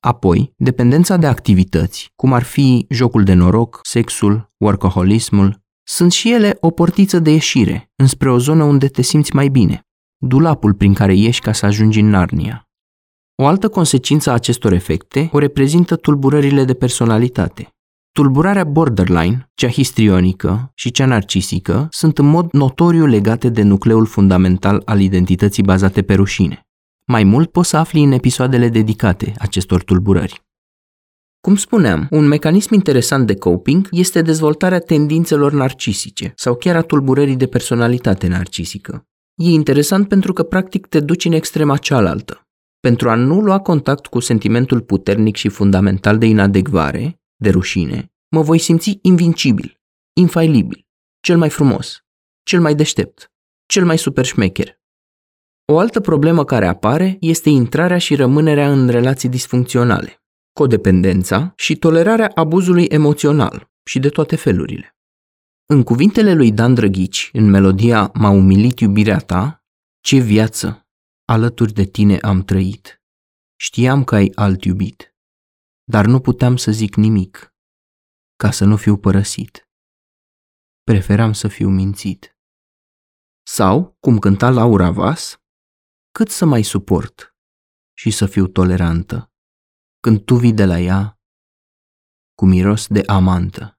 Apoi, 0.00 0.52
dependența 0.56 1.16
de 1.16 1.26
activități, 1.26 2.12
cum 2.16 2.32
ar 2.32 2.42
fi 2.42 2.86
jocul 2.88 3.24
de 3.24 3.32
noroc, 3.32 3.80
sexul, 3.82 4.52
workaholismul, 4.56 5.62
sunt 5.82 6.12
și 6.12 6.32
ele 6.32 6.56
o 6.60 6.70
portiță 6.70 7.18
de 7.18 7.30
ieșire, 7.30 7.90
înspre 7.96 8.30
o 8.30 8.38
zonă 8.38 8.64
unde 8.64 8.88
te 8.88 9.02
simți 9.02 9.34
mai 9.34 9.48
bine, 9.48 9.80
dulapul 10.16 10.74
prin 10.74 10.94
care 10.94 11.14
ieși 11.14 11.40
ca 11.40 11.52
să 11.52 11.66
ajungi 11.66 12.00
în 12.00 12.08
Narnia. 12.08 12.68
O 13.42 13.46
altă 13.46 13.68
consecință 13.68 14.30
a 14.30 14.32
acestor 14.32 14.72
efecte 14.72 15.28
o 15.32 15.38
reprezintă 15.38 15.96
tulburările 15.96 16.64
de 16.64 16.74
personalitate. 16.74 17.73
Tulburarea 18.18 18.64
borderline, 18.64 19.50
cea 19.54 19.68
histrionică 19.68 20.72
și 20.74 20.90
cea 20.90 21.06
narcisică 21.06 21.88
sunt 21.90 22.18
în 22.18 22.26
mod 22.26 22.52
notoriu 22.52 23.06
legate 23.06 23.48
de 23.48 23.62
nucleul 23.62 24.06
fundamental 24.06 24.82
al 24.84 25.00
identității 25.00 25.62
bazate 25.62 26.02
pe 26.02 26.14
rușine. 26.14 26.66
Mai 27.04 27.24
mult 27.24 27.50
poți 27.50 27.68
să 27.68 27.76
afli 27.76 28.02
în 28.02 28.12
episoadele 28.12 28.68
dedicate 28.68 29.32
acestor 29.38 29.82
tulburări. 29.82 30.42
Cum 31.40 31.56
spuneam, 31.56 32.06
un 32.10 32.26
mecanism 32.26 32.74
interesant 32.74 33.26
de 33.26 33.36
coping 33.36 33.88
este 33.90 34.22
dezvoltarea 34.22 34.78
tendințelor 34.78 35.52
narcisice 35.52 36.32
sau 36.36 36.54
chiar 36.54 36.76
a 36.76 36.82
tulburării 36.82 37.36
de 37.36 37.46
personalitate 37.46 38.26
narcisică. 38.26 39.06
E 39.34 39.48
interesant 39.50 40.08
pentru 40.08 40.32
că 40.32 40.42
practic 40.42 40.86
te 40.86 41.00
duci 41.00 41.24
în 41.24 41.32
extrema 41.32 41.76
cealaltă. 41.76 42.40
Pentru 42.80 43.10
a 43.10 43.14
nu 43.14 43.40
lua 43.40 43.58
contact 43.58 44.06
cu 44.06 44.20
sentimentul 44.20 44.80
puternic 44.80 45.36
și 45.36 45.48
fundamental 45.48 46.18
de 46.18 46.26
inadecvare, 46.26 47.18
de 47.36 47.50
rușine, 47.50 48.12
mă 48.28 48.42
voi 48.42 48.58
simți 48.58 48.98
invincibil, 49.02 49.80
infailibil, 50.12 50.86
cel 51.20 51.38
mai 51.38 51.50
frumos, 51.50 52.04
cel 52.42 52.60
mai 52.60 52.74
deștept, 52.74 53.32
cel 53.66 53.84
mai 53.84 53.98
super 53.98 54.24
șmecher. 54.24 54.82
O 55.72 55.78
altă 55.78 56.00
problemă 56.00 56.44
care 56.44 56.66
apare 56.66 57.16
este 57.20 57.48
intrarea 57.48 57.98
și 57.98 58.14
rămânerea 58.14 58.72
în 58.72 58.88
relații 58.88 59.28
disfuncționale, 59.28 60.22
codependența 60.52 61.52
și 61.56 61.76
tolerarea 61.76 62.30
abuzului 62.34 62.84
emoțional 62.84 63.70
și 63.84 63.98
de 63.98 64.08
toate 64.08 64.36
felurile. 64.36 64.96
În 65.66 65.82
cuvintele 65.82 66.34
lui 66.34 66.52
Dan 66.52 66.74
Drăghici, 66.74 67.30
în 67.32 67.50
melodia 67.50 68.10
M-a 68.14 68.30
umilit 68.30 68.80
iubirea 68.80 69.18
ta, 69.18 69.64
ce 70.00 70.18
viață 70.18 70.86
alături 71.24 71.72
de 71.72 71.84
tine 71.84 72.16
am 72.16 72.42
trăit. 72.42 73.02
Știam 73.56 74.04
că 74.04 74.14
ai 74.14 74.32
alt 74.34 74.64
iubit, 74.64 75.13
dar 75.84 76.04
nu 76.06 76.20
puteam 76.20 76.56
să 76.56 76.70
zic 76.70 76.94
nimic, 76.94 77.54
ca 78.36 78.50
să 78.50 78.64
nu 78.64 78.76
fiu 78.76 78.96
părăsit. 78.96 79.68
Preferam 80.82 81.32
să 81.32 81.48
fiu 81.48 81.68
mințit. 81.68 82.38
Sau, 83.46 83.96
cum 84.00 84.18
cânta 84.18 84.50
Laura 84.50 84.90
Vas, 84.90 85.38
cât 86.10 86.28
să 86.28 86.44
mai 86.44 86.62
suport 86.62 87.36
și 87.92 88.10
să 88.10 88.26
fiu 88.26 88.46
tolerantă 88.46 89.28
când 90.00 90.24
tu 90.24 90.34
vii 90.34 90.52
de 90.52 90.64
la 90.64 90.78
ea 90.80 91.20
cu 92.34 92.46
miros 92.46 92.86
de 92.86 93.02
amantă. 93.06 93.78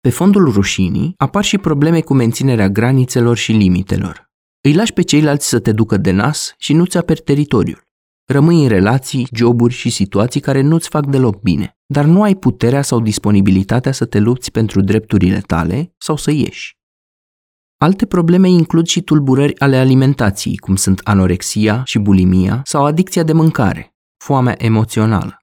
Pe 0.00 0.10
fondul 0.10 0.52
rușinii 0.52 1.14
apar 1.16 1.44
și 1.44 1.58
probleme 1.58 2.00
cu 2.00 2.14
menținerea 2.14 2.68
granițelor 2.68 3.36
și 3.36 3.52
limitelor. 3.52 4.30
Îi 4.60 4.74
lași 4.74 4.92
pe 4.92 5.02
ceilalți 5.02 5.48
să 5.48 5.60
te 5.60 5.72
ducă 5.72 5.96
de 5.96 6.10
nas 6.10 6.54
și 6.58 6.72
nu-ți 6.72 6.96
aperi 6.96 7.20
teritoriul. 7.20 7.85
Rămâi 8.28 8.62
în 8.62 8.68
relații, 8.68 9.28
joburi 9.32 9.74
și 9.74 9.90
situații 9.90 10.40
care 10.40 10.60
nu-ți 10.60 10.88
fac 10.88 11.06
deloc 11.06 11.40
bine, 11.40 11.76
dar 11.86 12.04
nu 12.04 12.22
ai 12.22 12.34
puterea 12.34 12.82
sau 12.82 13.00
disponibilitatea 13.00 13.92
să 13.92 14.04
te 14.04 14.18
lupți 14.18 14.50
pentru 14.50 14.80
drepturile 14.80 15.40
tale 15.40 15.94
sau 15.98 16.16
să 16.16 16.30
ieși. 16.30 16.74
Alte 17.76 18.06
probleme 18.06 18.48
includ 18.48 18.86
și 18.86 19.02
tulburări 19.02 19.58
ale 19.58 19.76
alimentației, 19.76 20.56
cum 20.56 20.76
sunt 20.76 21.00
anorexia 21.04 21.84
și 21.84 21.98
bulimia 21.98 22.60
sau 22.64 22.84
adicția 22.84 23.22
de 23.22 23.32
mâncare, 23.32 23.94
foamea 24.24 24.54
emoțională. 24.58 25.36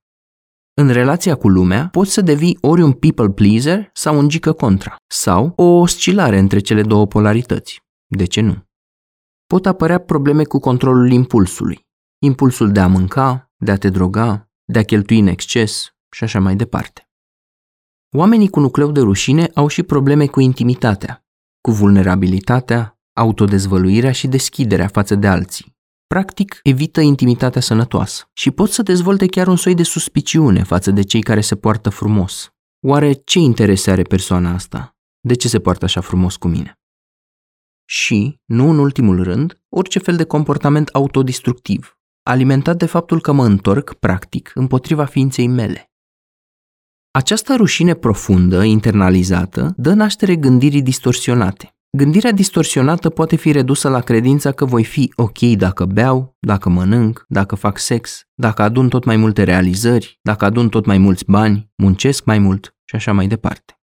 În 0.73 0.89
relația 0.89 1.35
cu 1.35 1.49
lumea, 1.49 1.87
poți 1.91 2.11
să 2.11 2.21
devii 2.21 2.57
ori 2.61 2.81
un 2.81 2.91
people 2.91 3.29
pleaser 3.29 3.89
sau 3.93 4.17
un 4.17 4.29
gică 4.29 4.51
contra, 4.53 4.95
sau 5.07 5.53
o 5.55 5.63
oscilare 5.63 6.37
între 6.37 6.59
cele 6.59 6.81
două 6.81 7.07
polarități. 7.07 7.81
De 8.07 8.25
ce 8.25 8.41
nu? 8.41 8.63
Pot 9.45 9.65
apărea 9.65 9.97
probleme 9.97 10.43
cu 10.43 10.59
controlul 10.59 11.11
impulsului, 11.11 11.85
impulsul 12.23 12.71
de 12.71 12.79
a 12.79 12.87
mânca, 12.87 13.51
de 13.57 13.71
a 13.71 13.77
te 13.77 13.89
droga, 13.89 14.49
de 14.63 14.79
a 14.79 14.83
cheltui 14.83 15.19
în 15.19 15.27
exces 15.27 15.95
și 16.09 16.23
așa 16.23 16.39
mai 16.39 16.55
departe. 16.55 17.09
Oamenii 18.15 18.49
cu 18.49 18.59
nucleu 18.59 18.91
de 18.91 18.99
rușine 18.99 19.51
au 19.53 19.67
și 19.67 19.83
probleme 19.83 20.25
cu 20.27 20.39
intimitatea, 20.39 21.25
cu 21.61 21.71
vulnerabilitatea, 21.71 22.99
autodezvăluirea 23.13 24.11
și 24.11 24.27
deschiderea 24.27 24.87
față 24.87 25.15
de 25.15 25.27
alții, 25.27 25.75
practic 26.07 26.59
evită 26.63 27.01
intimitatea 27.01 27.61
sănătoasă 27.61 28.29
și 28.33 28.51
pot 28.51 28.69
să 28.69 28.81
dezvolte 28.81 29.25
chiar 29.25 29.47
un 29.47 29.55
soi 29.55 29.75
de 29.75 29.83
suspiciune 29.83 30.63
față 30.63 30.91
de 30.91 31.01
cei 31.01 31.21
care 31.21 31.41
se 31.41 31.55
poartă 31.55 31.89
frumos. 31.89 32.53
Oare 32.85 33.13
ce 33.13 33.39
interese 33.39 33.91
are 33.91 34.01
persoana 34.03 34.53
asta? 34.53 34.97
De 35.19 35.33
ce 35.33 35.47
se 35.47 35.59
poartă 35.59 35.85
așa 35.85 36.01
frumos 36.01 36.35
cu 36.35 36.47
mine? 36.47 36.79
Și, 37.85 38.41
nu 38.45 38.69
în 38.69 38.77
ultimul 38.77 39.23
rând, 39.23 39.61
orice 39.69 39.99
fel 39.99 40.15
de 40.15 40.23
comportament 40.23 40.87
autodistructiv, 40.87 41.97
alimentat 42.23 42.77
de 42.77 42.85
faptul 42.85 43.21
că 43.21 43.31
mă 43.31 43.45
întorc, 43.45 43.93
practic, 43.93 44.51
împotriva 44.55 45.05
ființei 45.05 45.47
mele. 45.47 45.91
Această 47.11 47.55
rușine 47.55 47.93
profundă, 47.93 48.63
internalizată, 48.63 49.73
dă 49.77 49.93
naștere 49.93 50.35
gândirii 50.35 50.81
distorsionate, 50.81 51.73
Gândirea 51.97 52.31
distorsionată 52.31 53.09
poate 53.09 53.35
fi 53.35 53.51
redusă 53.51 53.89
la 53.89 53.99
credința 53.99 54.51
că 54.51 54.65
voi 54.65 54.83
fi 54.83 55.13
ok 55.15 55.39
dacă 55.39 55.85
beau, 55.85 56.35
dacă 56.39 56.69
mănânc, 56.69 57.25
dacă 57.27 57.55
fac 57.55 57.77
sex, 57.77 58.27
dacă 58.33 58.61
adun 58.61 58.89
tot 58.89 59.03
mai 59.03 59.15
multe 59.15 59.43
realizări, 59.43 60.19
dacă 60.21 60.45
adun 60.45 60.69
tot 60.69 60.85
mai 60.85 60.97
mulți 60.97 61.23
bani, 61.27 61.71
muncesc 61.75 62.25
mai 62.25 62.37
mult 62.39 62.75
și 62.83 62.95
așa 62.95 63.11
mai 63.11 63.27
departe. 63.27 63.79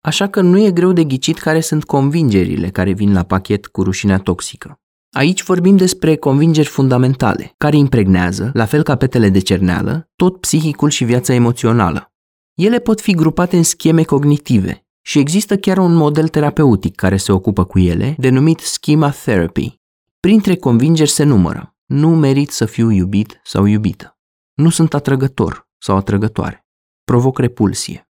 Așa 0.00 0.28
că 0.28 0.40
nu 0.40 0.58
e 0.58 0.70
greu 0.70 0.92
de 0.92 1.04
ghicit 1.04 1.38
care 1.38 1.60
sunt 1.60 1.84
convingerile 1.84 2.68
care 2.68 2.92
vin 2.92 3.12
la 3.12 3.22
pachet 3.22 3.66
cu 3.66 3.82
rușinea 3.82 4.18
toxică. 4.18 4.80
Aici 5.10 5.42
vorbim 5.42 5.76
despre 5.76 6.16
convingeri 6.16 6.68
fundamentale, 6.68 7.54
care 7.56 7.76
impregnează, 7.76 8.50
la 8.54 8.64
fel 8.64 8.82
ca 8.82 8.96
petele 8.96 9.28
de 9.28 9.38
cerneală, 9.38 10.10
tot 10.16 10.40
psihicul 10.40 10.90
și 10.90 11.04
viața 11.04 11.32
emoțională. 11.32 12.12
Ele 12.54 12.78
pot 12.78 13.00
fi 13.00 13.14
grupate 13.14 13.56
în 13.56 13.62
scheme 13.62 14.02
cognitive, 14.02 14.86
și 15.02 15.18
există 15.18 15.56
chiar 15.56 15.78
un 15.78 15.94
model 15.94 16.28
terapeutic 16.28 16.94
care 16.94 17.16
se 17.16 17.32
ocupă 17.32 17.64
cu 17.64 17.78
ele, 17.78 18.14
denumit 18.18 18.58
Schema 18.58 19.10
Therapy. 19.10 19.80
Printre 20.20 20.56
convingeri 20.56 21.10
se 21.10 21.24
numără 21.24 21.76
nu 21.86 22.08
merit 22.08 22.50
să 22.50 22.64
fiu 22.64 22.90
iubit 22.90 23.40
sau 23.44 23.64
iubită. 23.64 24.18
Nu 24.54 24.70
sunt 24.70 24.94
atrăgător 24.94 25.68
sau 25.78 25.96
atrăgătoare. 25.96 26.66
Provoc 27.04 27.38
repulsie. 27.38 28.07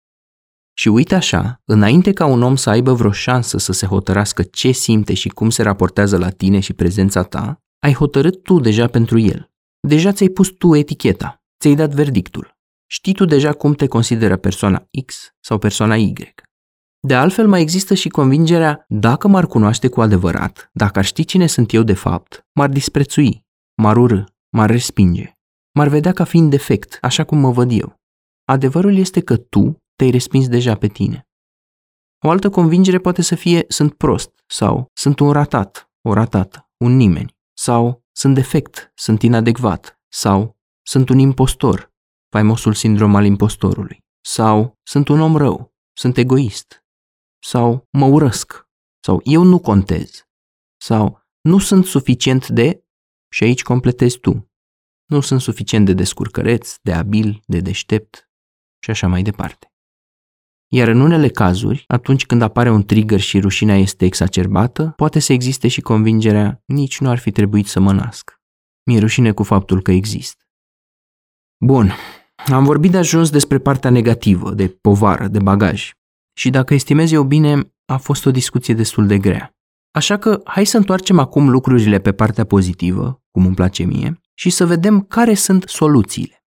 Și 0.74 0.88
uite 0.88 1.14
așa, 1.14 1.60
înainte 1.64 2.12
ca 2.12 2.26
un 2.26 2.42
om 2.42 2.56
să 2.56 2.70
aibă 2.70 2.92
vreo 2.92 3.12
șansă 3.12 3.58
să 3.58 3.72
se 3.72 3.86
hotărască 3.86 4.42
ce 4.42 4.70
simte 4.70 5.14
și 5.14 5.28
cum 5.28 5.50
se 5.50 5.62
raportează 5.62 6.18
la 6.18 6.30
tine 6.30 6.60
și 6.60 6.72
prezența 6.72 7.22
ta, 7.22 7.62
ai 7.78 7.94
hotărât 7.94 8.42
tu 8.42 8.60
deja 8.60 8.86
pentru 8.86 9.18
el. 9.18 9.50
Deja 9.80 10.12
ți-ai 10.12 10.28
pus 10.28 10.48
tu 10.48 10.74
eticheta, 10.74 11.42
ți-ai 11.60 11.74
dat 11.74 11.90
verdictul. 11.94 12.56
Știi 12.86 13.14
tu 13.14 13.24
deja 13.24 13.52
cum 13.52 13.74
te 13.74 13.86
consideră 13.86 14.36
persoana 14.36 14.88
X 15.06 15.34
sau 15.40 15.58
persoana 15.58 15.96
Y. 15.96 16.12
De 17.00 17.14
altfel, 17.14 17.48
mai 17.48 17.60
există 17.60 17.94
și 17.94 18.08
convingerea, 18.08 18.84
dacă 18.88 19.28
m-ar 19.28 19.46
cunoaște 19.46 19.88
cu 19.88 20.00
adevărat, 20.00 20.70
dacă 20.72 20.98
ar 20.98 21.04
ști 21.04 21.24
cine 21.24 21.46
sunt 21.46 21.72
eu 21.72 21.82
de 21.82 21.94
fapt, 21.94 22.46
m-ar 22.52 22.68
disprețui, 22.68 23.44
m-ar 23.82 23.96
urâ, 23.96 24.24
m-ar 24.56 24.70
respinge, 24.70 25.38
m-ar 25.72 25.88
vedea 25.88 26.12
ca 26.12 26.24
fiind 26.24 26.50
defect, 26.50 26.98
așa 27.00 27.24
cum 27.24 27.38
mă 27.38 27.50
văd 27.50 27.70
eu. 27.72 28.00
Adevărul 28.44 28.96
este 28.96 29.20
că 29.20 29.36
tu 29.36 29.81
te-ai 30.02 30.14
respins 30.14 30.48
deja 30.48 30.76
pe 30.76 30.86
tine. 30.86 31.28
O 32.24 32.30
altă 32.30 32.50
convingere 32.50 32.98
poate 32.98 33.22
să 33.22 33.34
fie 33.34 33.64
sunt 33.68 33.94
prost 33.94 34.44
sau 34.46 34.90
sunt 34.92 35.18
un 35.18 35.32
ratat, 35.32 35.90
o 36.08 36.12
ratată, 36.12 36.70
un 36.76 36.96
nimeni 36.96 37.36
sau 37.52 38.04
sunt 38.12 38.34
defect, 38.34 38.92
sunt 38.94 39.22
inadecvat 39.22 40.00
sau 40.08 40.56
sunt 40.86 41.08
un 41.08 41.18
impostor, 41.18 41.92
faimosul 42.30 42.74
sindrom 42.74 43.14
al 43.14 43.24
impostorului 43.24 44.04
sau 44.24 44.78
sunt 44.82 45.08
un 45.08 45.20
om 45.20 45.36
rău, 45.36 45.74
sunt 45.92 46.16
egoist, 46.16 46.84
sau 47.42 47.88
mă 47.90 48.06
urăsc 48.06 48.68
sau 49.04 49.20
eu 49.24 49.42
nu 49.42 49.60
contez 49.60 50.26
sau 50.80 51.22
nu 51.40 51.58
sunt 51.58 51.84
suficient 51.84 52.48
de 52.48 52.84
și 53.32 53.44
aici 53.44 53.62
completezi 53.62 54.18
tu. 54.18 54.50
Nu 55.04 55.20
sunt 55.20 55.40
suficient 55.40 55.86
de 55.86 55.92
descurcăreț, 55.92 56.76
de 56.82 56.92
abil, 56.92 57.42
de 57.46 57.60
deștept 57.60 58.30
și 58.78 58.90
așa 58.90 59.06
mai 59.06 59.22
departe. 59.22 59.71
Iar 60.74 60.88
în 60.88 61.00
unele 61.00 61.28
cazuri, 61.28 61.84
atunci 61.86 62.26
când 62.26 62.42
apare 62.42 62.70
un 62.70 62.84
trigger 62.84 63.20
și 63.20 63.40
rușinea 63.40 63.76
este 63.76 64.04
exacerbată, 64.04 64.92
poate 64.96 65.18
să 65.18 65.32
existe 65.32 65.68
și 65.68 65.80
convingerea 65.80 66.62
nici 66.64 67.00
nu 67.00 67.08
ar 67.08 67.18
fi 67.18 67.30
trebuit 67.30 67.66
să 67.66 67.80
mă 67.80 67.92
nasc. 67.92 68.40
Mi-e 68.84 68.98
rușine 68.98 69.32
cu 69.32 69.42
faptul 69.42 69.82
că 69.82 69.90
exist. 69.90 70.48
Bun, 71.64 71.92
am 72.52 72.64
vorbit 72.64 72.90
de 72.90 72.96
ajuns 72.96 73.30
despre 73.30 73.58
partea 73.58 73.90
negativă, 73.90 74.52
de 74.52 74.68
povară, 74.68 75.28
de 75.28 75.38
bagaj. 75.38 75.92
Și 76.32 76.50
dacă 76.50 76.74
estimez 76.74 77.12
eu 77.12 77.22
bine, 77.22 77.72
a 77.84 77.96
fost 77.96 78.26
o 78.26 78.30
discuție 78.30 78.74
destul 78.74 79.06
de 79.06 79.18
grea. 79.18 79.56
Așa 79.90 80.16
că 80.16 80.40
hai 80.44 80.64
să 80.64 80.76
întoarcem 80.76 81.18
acum 81.18 81.48
lucrurile 81.48 81.98
pe 81.98 82.12
partea 82.12 82.44
pozitivă, 82.44 83.22
cum 83.30 83.46
îmi 83.46 83.54
place 83.54 83.84
mie, 83.84 84.20
și 84.34 84.50
să 84.50 84.66
vedem 84.66 85.00
care 85.00 85.34
sunt 85.34 85.68
soluțiile. 85.68 86.41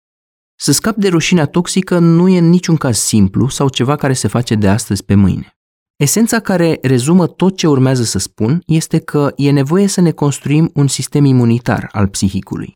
Să 0.55 0.71
scap 0.71 0.95
de 0.95 1.07
rușinea 1.07 1.45
toxică 1.45 1.99
nu 1.99 2.27
e 2.27 2.37
în 2.37 2.49
niciun 2.49 2.75
caz 2.75 2.97
simplu 2.97 3.47
sau 3.47 3.69
ceva 3.69 3.95
care 3.95 4.13
se 4.13 4.27
face 4.27 4.55
de 4.55 4.67
astăzi 4.67 5.03
pe 5.03 5.15
mâine. 5.15 5.57
Esența 5.95 6.39
care 6.39 6.77
rezumă 6.81 7.27
tot 7.27 7.57
ce 7.57 7.67
urmează 7.67 8.03
să 8.03 8.19
spun 8.19 8.61
este 8.65 8.99
că 8.99 9.33
e 9.35 9.51
nevoie 9.51 9.87
să 9.87 10.01
ne 10.01 10.11
construim 10.11 10.71
un 10.73 10.87
sistem 10.87 11.25
imunitar 11.25 11.89
al 11.91 12.07
psihicului. 12.07 12.73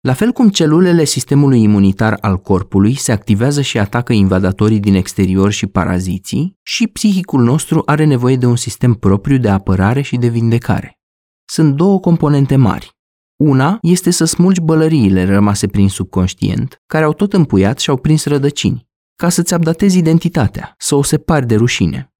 La 0.00 0.12
fel 0.12 0.32
cum 0.32 0.48
celulele 0.48 1.04
sistemului 1.04 1.62
imunitar 1.62 2.18
al 2.20 2.36
corpului 2.36 2.94
se 2.94 3.12
activează 3.12 3.60
și 3.60 3.78
atacă 3.78 4.12
invadatorii 4.12 4.80
din 4.80 4.94
exterior 4.94 5.50
și 5.50 5.66
paraziții, 5.66 6.58
și 6.62 6.86
psihicul 6.86 7.42
nostru 7.42 7.82
are 7.86 8.04
nevoie 8.04 8.36
de 8.36 8.46
un 8.46 8.56
sistem 8.56 8.94
propriu 8.94 9.38
de 9.38 9.48
apărare 9.48 10.00
și 10.00 10.16
de 10.16 10.28
vindecare. 10.28 10.98
Sunt 11.44 11.74
două 11.74 12.00
componente 12.00 12.56
mari. 12.56 12.99
Una 13.42 13.78
este 13.82 14.10
să 14.10 14.24
smulgi 14.24 14.60
bălăriile 14.60 15.24
rămase 15.24 15.66
prin 15.66 15.88
subconștient, 15.88 16.82
care 16.86 17.04
au 17.04 17.12
tot 17.12 17.32
împuiat 17.32 17.78
și 17.78 17.90
au 17.90 17.96
prins 17.96 18.24
rădăcini, 18.24 18.88
ca 19.16 19.28
să-ți 19.28 19.54
updatezi 19.54 19.98
identitatea, 19.98 20.74
să 20.78 20.94
o 20.94 21.02
separi 21.02 21.46
de 21.46 21.56
rușine. 21.56 22.12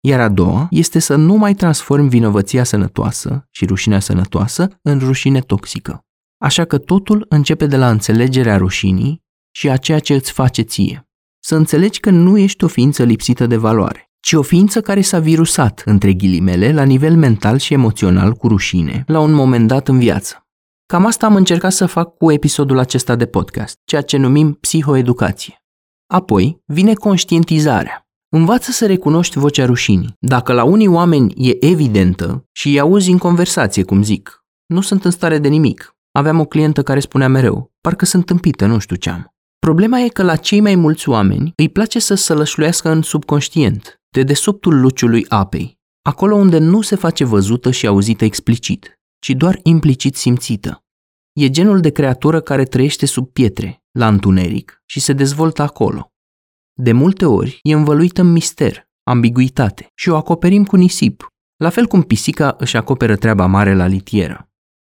Iar 0.00 0.20
a 0.20 0.28
doua 0.28 0.66
este 0.70 0.98
să 0.98 1.16
nu 1.16 1.34
mai 1.34 1.54
transformi 1.54 2.08
vinovăția 2.08 2.64
sănătoasă 2.64 3.46
și 3.50 3.64
rușinea 3.64 4.00
sănătoasă 4.00 4.68
în 4.82 4.98
rușine 4.98 5.40
toxică. 5.40 6.04
Așa 6.38 6.64
că 6.64 6.78
totul 6.78 7.26
începe 7.28 7.66
de 7.66 7.76
la 7.76 7.90
înțelegerea 7.90 8.56
rușinii 8.56 9.22
și 9.50 9.70
a 9.70 9.76
ceea 9.76 9.98
ce 9.98 10.14
îți 10.14 10.32
face 10.32 10.62
ție. 10.62 11.08
Să 11.38 11.56
înțelegi 11.56 12.00
că 12.00 12.10
nu 12.10 12.38
ești 12.38 12.64
o 12.64 12.68
ființă 12.68 13.02
lipsită 13.02 13.46
de 13.46 13.56
valoare, 13.56 14.10
ci 14.20 14.32
o 14.32 14.42
ființă 14.42 14.80
care 14.80 15.00
s-a 15.00 15.18
virusat, 15.18 15.82
între 15.84 16.12
ghilimele, 16.12 16.72
la 16.72 16.82
nivel 16.82 17.16
mental 17.16 17.58
și 17.58 17.72
emoțional 17.72 18.32
cu 18.32 18.48
rușine, 18.48 19.04
la 19.06 19.20
un 19.20 19.32
moment 19.32 19.68
dat 19.68 19.88
în 19.88 19.98
viață. 19.98 20.43
Cam 20.86 21.06
asta 21.06 21.26
am 21.26 21.34
încercat 21.34 21.72
să 21.72 21.86
fac 21.86 22.16
cu 22.16 22.32
episodul 22.32 22.78
acesta 22.78 23.16
de 23.16 23.26
podcast, 23.26 23.80
ceea 23.84 24.02
ce 24.02 24.16
numim 24.16 24.52
psihoeducație. 24.52 25.64
Apoi 26.06 26.62
vine 26.64 26.94
conștientizarea. 26.94 28.08
Învață 28.28 28.70
să 28.70 28.86
recunoști 28.86 29.38
vocea 29.38 29.64
rușinii. 29.64 30.16
Dacă 30.18 30.52
la 30.52 30.64
unii 30.64 30.86
oameni 30.86 31.34
e 31.36 31.66
evidentă 31.66 32.48
și 32.52 32.68
îi 32.68 32.80
auzi 32.80 33.10
în 33.10 33.18
conversație, 33.18 33.82
cum 33.82 34.02
zic, 34.02 34.44
nu 34.66 34.80
sunt 34.80 35.04
în 35.04 35.10
stare 35.10 35.38
de 35.38 35.48
nimic, 35.48 35.94
Aveam 36.18 36.40
o 36.40 36.44
clientă 36.44 36.82
care 36.82 37.00
spunea 37.00 37.28
mereu, 37.28 37.72
parcă 37.80 38.04
sunt 38.04 38.26
tâmpită, 38.26 38.66
nu 38.66 38.78
știu 38.78 38.96
ce 38.96 39.10
am. 39.10 39.34
Problema 39.58 39.98
e 39.98 40.08
că 40.08 40.22
la 40.22 40.36
cei 40.36 40.60
mai 40.60 40.74
mulți 40.74 41.08
oameni 41.08 41.52
îi 41.56 41.68
place 41.68 41.98
să 41.98 42.14
sălășluiască 42.14 42.90
în 42.90 43.02
subconștient, 43.02 44.00
de 44.08 44.22
desubtul 44.22 44.80
luciului 44.80 45.26
apei, 45.28 45.78
acolo 46.02 46.34
unde 46.34 46.58
nu 46.58 46.80
se 46.80 46.96
face 46.96 47.24
văzută 47.24 47.70
și 47.70 47.86
auzită 47.86 48.24
explicit, 48.24 49.00
ci 49.24 49.30
doar 49.30 49.60
implicit 49.62 50.16
simțită. 50.16 50.84
E 51.32 51.50
genul 51.50 51.80
de 51.80 51.90
creatură 51.90 52.40
care 52.40 52.64
trăiește 52.64 53.06
sub 53.06 53.28
pietre, 53.32 53.82
la 53.90 54.08
întuneric, 54.08 54.82
și 54.86 55.00
se 55.00 55.12
dezvoltă 55.12 55.62
acolo. 55.62 56.12
De 56.72 56.92
multe 56.92 57.24
ori 57.24 57.58
e 57.62 57.72
învăluită 57.72 58.20
în 58.20 58.32
mister, 58.32 58.88
ambiguitate 59.02 59.90
și 59.94 60.08
o 60.08 60.16
acoperim 60.16 60.64
cu 60.64 60.76
nisip, 60.76 61.26
la 61.56 61.68
fel 61.68 61.86
cum 61.86 62.02
pisica 62.02 62.54
își 62.58 62.76
acoperă 62.76 63.16
treaba 63.16 63.46
mare 63.46 63.74
la 63.74 63.86
litieră. 63.86 64.50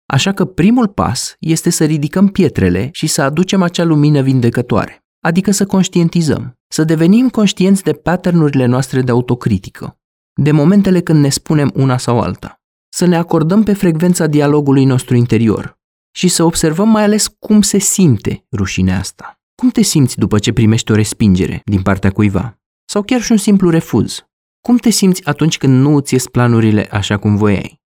Așa 0.05 0.34
că 0.34 0.45
primul 0.45 0.88
pas 0.88 1.36
este 1.39 1.69
să 1.69 1.86
ridicăm 1.86 2.28
pietrele 2.28 2.89
și 2.91 3.07
să 3.07 3.21
aducem 3.21 3.61
acea 3.61 3.84
lumină 3.84 4.21
vindecătoare, 4.21 5.05
adică 5.25 5.51
să 5.51 5.65
conștientizăm, 5.65 6.59
să 6.67 6.84
devenim 6.84 7.30
conștienți 7.30 7.84
de 7.84 7.93
patternurile 7.93 8.65
noastre 8.65 9.01
de 9.01 9.11
autocritică, 9.11 9.99
de 10.34 10.51
momentele 10.51 11.01
când 11.01 11.19
ne 11.19 11.30
spunem 11.30 11.71
una 11.75 11.97
sau 11.97 12.19
alta, 12.19 12.61
să 12.97 13.05
ne 13.05 13.15
acordăm 13.15 13.63
pe 13.63 13.73
frecvența 13.73 14.27
dialogului 14.27 14.85
nostru 14.85 15.15
interior 15.15 15.79
și 16.15 16.27
să 16.27 16.43
observăm 16.43 16.89
mai 16.89 17.03
ales 17.03 17.27
cum 17.39 17.61
se 17.61 17.77
simte 17.77 18.45
rușinea 18.51 18.99
asta. 18.99 19.39
Cum 19.55 19.69
te 19.69 19.81
simți 19.81 20.17
după 20.17 20.39
ce 20.39 20.53
primești 20.53 20.91
o 20.91 20.95
respingere 20.95 21.61
din 21.65 21.81
partea 21.81 22.11
cuiva? 22.11 22.59
Sau 22.85 23.03
chiar 23.03 23.21
și 23.21 23.31
un 23.31 23.37
simplu 23.37 23.69
refuz? 23.69 24.25
Cum 24.61 24.77
te 24.77 24.89
simți 24.89 25.25
atunci 25.25 25.57
când 25.57 25.81
nu 25.81 25.95
îți 25.95 26.13
ies 26.13 26.27
planurile 26.27 26.87
așa 26.91 27.17
cum 27.17 27.35
voiai? 27.35 27.81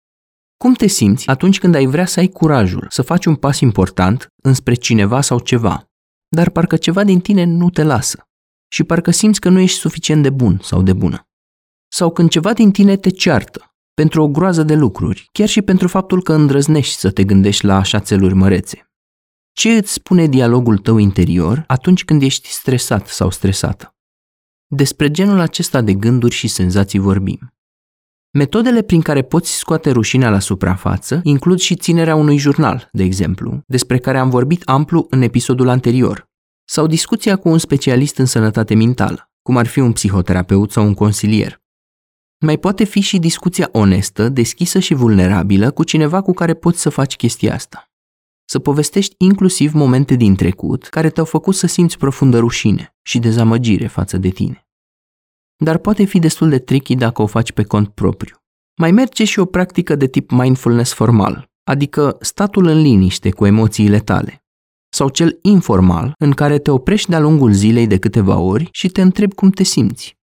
Cum 0.57 0.75
te 0.75 0.87
simți 0.87 1.29
atunci 1.29 1.59
când 1.59 1.75
ai 1.75 1.87
vrea 1.87 2.07
să 2.07 2.21
ai 2.21 2.29
curajul 2.29 2.87
să 2.91 3.03
faci 3.03 3.25
un 3.25 3.35
pas 3.35 3.61
important 3.61 4.29
înspre 4.43 4.75
cineva 4.75 5.21
sau 5.21 5.39
ceva, 5.39 5.91
dar 6.29 6.51
parcă 6.51 6.77
ceva 6.77 7.05
din 7.05 7.21
tine 7.21 7.45
nu 7.45 7.71
te 7.71 7.83
lasă 7.83 8.29
și 8.73 8.85
parcă 8.85 9.11
simți 9.11 9.41
că 9.41 9.49
nu 9.49 9.59
ești 9.59 9.79
suficient 9.79 10.23
de 10.23 10.31
bun 10.31 10.59
sau 10.63 10.83
de 10.83 10.93
bună? 10.93 11.29
Sau 11.89 12.11
când 12.13 12.31
ceva 12.31 12.53
din 12.53 12.71
tine 12.71 12.97
te 12.97 13.11
ceartă 13.11 13.70
pentru 14.01 14.23
o 14.23 14.29
groază 14.29 14.63
de 14.63 14.75
lucruri, 14.75 15.29
chiar 15.33 15.49
și 15.49 15.63
pentru 15.63 15.89
faptul 15.89 16.23
că 16.23 16.33
îndrăznești 16.33 16.95
să 16.95 17.11
te 17.11 17.25
gândești 17.25 17.65
la 17.65 17.77
așa 17.77 18.01
țeluri 18.01 18.35
mărețe. 18.35 18.91
Ce 19.53 19.71
îți 19.71 19.93
spune 19.93 20.27
dialogul 20.27 20.79
tău 20.79 20.97
interior 20.97 21.65
atunci 21.67 22.05
când 22.05 22.23
ești 22.23 22.49
stresat 22.49 23.07
sau 23.07 23.31
stresată? 23.31 23.95
Despre 24.67 25.11
genul 25.11 25.39
acesta 25.39 25.81
de 25.81 25.95
gânduri 25.95 26.35
și 26.35 26.49
senzații 26.49 26.99
vorbim. 26.99 27.55
Metodele 28.31 28.83
prin 28.83 29.01
care 29.01 29.23
poți 29.23 29.57
scoate 29.57 29.91
rușinea 29.91 30.31
la 30.31 30.39
suprafață 30.39 31.21
includ 31.23 31.59
și 31.59 31.77
ținerea 31.77 32.15
unui 32.15 32.37
jurnal, 32.37 32.89
de 32.93 33.03
exemplu, 33.03 33.63
despre 33.67 33.99
care 33.99 34.19
am 34.19 34.31
vorbit 34.31 34.63
amplu 34.63 35.07
în 35.11 35.23
episodul 35.23 35.69
anterior, 35.69 36.29
sau 36.65 36.87
discuția 36.87 37.37
cu 37.37 37.49
un 37.49 37.59
specialist 37.59 38.19
în 38.19 38.27
sănătate 38.27 38.75
mentală, 38.75 39.31
cum 39.43 39.57
ar 39.57 39.67
fi 39.67 39.79
un 39.79 39.93
psihoterapeut 39.93 40.73
sau 40.73 40.85
un 40.85 40.95
consilier. 40.95 41.61
Mai 42.41 42.59
poate 42.59 42.85
fi 42.85 43.01
și 43.01 43.19
discuția 43.19 43.69
onestă, 43.73 44.29
deschisă 44.29 44.79
și 44.79 44.95
vulnerabilă 44.95 45.71
cu 45.71 45.85
cineva 45.85 46.23
cu 46.23 46.33
care 46.33 46.55
poți 46.55 46.81
să 46.81 46.89
faci 46.89 47.17
chestia 47.17 47.55
asta. 47.55 47.91
Să 48.45 48.59
povestești 48.59 49.15
inclusiv 49.19 49.73
momente 49.73 50.15
din 50.15 50.35
trecut 50.35 50.87
care 50.87 51.11
te-au 51.11 51.27
făcut 51.27 51.55
să 51.55 51.67
simți 51.67 51.99
profundă 51.99 52.39
rușine 52.39 52.95
și 53.03 53.19
dezamăgire 53.19 53.87
față 53.87 54.17
de 54.17 54.29
tine 54.29 54.65
dar 55.65 55.79
poate 55.79 56.05
fi 56.05 56.19
destul 56.19 56.49
de 56.49 56.59
tricky 56.59 56.95
dacă 56.95 57.23
o 57.23 57.27
faci 57.27 57.53
pe 57.53 57.63
cont 57.63 57.89
propriu. 57.89 58.37
Mai 58.77 58.91
merge 58.91 59.25
și 59.25 59.39
o 59.39 59.45
practică 59.45 59.95
de 59.95 60.07
tip 60.07 60.31
mindfulness 60.31 60.93
formal, 60.93 61.51
adică 61.65 62.17
statul 62.21 62.67
în 62.67 62.81
liniște 62.81 63.31
cu 63.31 63.47
emoțiile 63.47 63.99
tale, 63.99 64.45
sau 64.89 65.09
cel 65.09 65.39
informal, 65.43 66.13
în 66.19 66.33
care 66.33 66.59
te 66.59 66.71
oprești 66.71 67.11
de-a 67.11 67.21
lungul 67.21 67.53
zilei 67.53 67.87
de 67.87 67.99
câteva 67.99 68.39
ori 68.39 68.69
și 68.73 68.89
te 68.89 69.01
întrebi 69.01 69.35
cum 69.35 69.51
te 69.51 69.63
simți. 69.63 70.19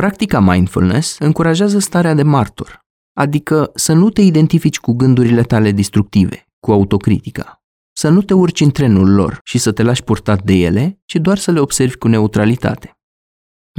Practica 0.00 0.40
mindfulness 0.40 1.18
încurajează 1.18 1.78
starea 1.78 2.14
de 2.14 2.22
martor, 2.22 2.80
adică 3.12 3.70
să 3.74 3.92
nu 3.92 4.10
te 4.10 4.20
identifici 4.20 4.78
cu 4.78 4.92
gândurile 4.92 5.42
tale 5.42 5.72
destructive, 5.72 6.46
cu 6.60 6.72
autocritica, 6.72 7.62
să 7.92 8.08
nu 8.08 8.22
te 8.22 8.34
urci 8.34 8.60
în 8.60 8.70
trenul 8.70 9.14
lor 9.14 9.40
și 9.44 9.58
să 9.58 9.72
te 9.72 9.82
lași 9.82 10.02
purtat 10.02 10.42
de 10.42 10.52
ele, 10.52 11.00
ci 11.04 11.14
doar 11.14 11.38
să 11.38 11.50
le 11.50 11.60
observi 11.60 11.96
cu 11.96 12.08
neutralitate. 12.08 12.98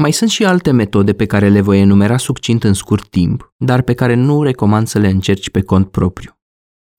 Mai 0.01 0.11
sunt 0.11 0.29
și 0.29 0.45
alte 0.45 0.71
metode 0.71 1.13
pe 1.13 1.25
care 1.25 1.49
le 1.49 1.61
voi 1.61 1.79
enumera 1.79 2.17
succint 2.17 2.63
în 2.63 2.73
scurt 2.73 3.09
timp, 3.09 3.53
dar 3.57 3.81
pe 3.81 3.93
care 3.93 4.13
nu 4.13 4.43
recomand 4.43 4.87
să 4.87 4.99
le 4.99 5.07
încerci 5.07 5.49
pe 5.49 5.61
cont 5.61 5.91
propriu. 5.91 6.31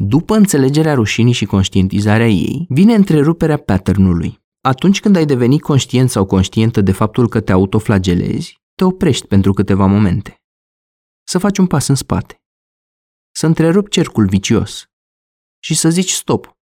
După 0.04 0.36
înțelegerea 0.36 0.94
rușinii 0.94 1.32
și 1.32 1.44
conștientizarea 1.44 2.28
ei, 2.28 2.66
vine 2.68 2.94
întreruperea 2.94 3.56
patternului. 3.56 4.38
Atunci 4.60 5.00
când 5.00 5.16
ai 5.16 5.26
devenit 5.26 5.62
conștient 5.62 6.10
sau 6.10 6.24
conștientă 6.24 6.80
de 6.80 6.92
faptul 6.92 7.28
că 7.28 7.40
te 7.40 7.52
autoflagelezi, 7.52 8.58
te 8.78 8.84
oprești 8.84 9.26
pentru 9.26 9.52
câteva 9.52 9.86
momente. 9.86 10.42
Să 11.24 11.38
faci 11.38 11.58
un 11.58 11.66
pas 11.66 11.88
în 11.88 11.94
spate. 11.94 12.42
Să 13.34 13.46
întrerupi 13.46 13.90
cercul 13.90 14.26
vicios 14.26 14.84
și 15.58 15.74
să 15.74 15.90
zici 15.90 16.10
stop. 16.10 16.56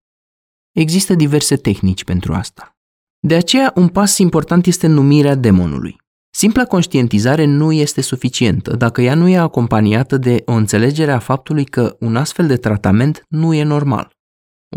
Există 0.73 1.15
diverse 1.15 1.57
tehnici 1.57 2.05
pentru 2.05 2.33
asta. 2.33 2.77
De 3.19 3.35
aceea, 3.35 3.73
un 3.75 3.89
pas 3.89 4.19
important 4.19 4.67
este 4.67 4.87
numirea 4.87 5.35
demonului. 5.35 5.97
Simpla 6.31 6.65
conștientizare 6.65 7.45
nu 7.45 7.73
este 7.73 8.01
suficientă 8.01 8.77
dacă 8.77 9.01
ea 9.03 9.15
nu 9.15 9.29
e 9.29 9.39
acompaniată 9.39 10.17
de 10.17 10.43
o 10.45 10.53
înțelegere 10.53 11.13
a 11.13 11.19
faptului 11.19 11.65
că 11.65 11.97
un 12.01 12.17
astfel 12.17 12.47
de 12.47 12.57
tratament 12.57 13.25
nu 13.29 13.55
e 13.55 13.63
normal. 13.63 14.11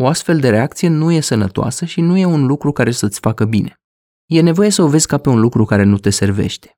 O 0.00 0.06
astfel 0.06 0.40
de 0.40 0.48
reacție 0.48 0.88
nu 0.88 1.12
e 1.12 1.20
sănătoasă 1.20 1.84
și 1.84 2.00
nu 2.00 2.16
e 2.16 2.24
un 2.24 2.46
lucru 2.46 2.72
care 2.72 2.90
să-ți 2.90 3.20
facă 3.20 3.44
bine. 3.44 3.74
E 4.26 4.40
nevoie 4.40 4.70
să 4.70 4.82
o 4.82 4.88
vezi 4.88 5.06
ca 5.06 5.18
pe 5.18 5.28
un 5.28 5.40
lucru 5.40 5.64
care 5.64 5.82
nu 5.82 5.98
te 5.98 6.10
servește. 6.10 6.74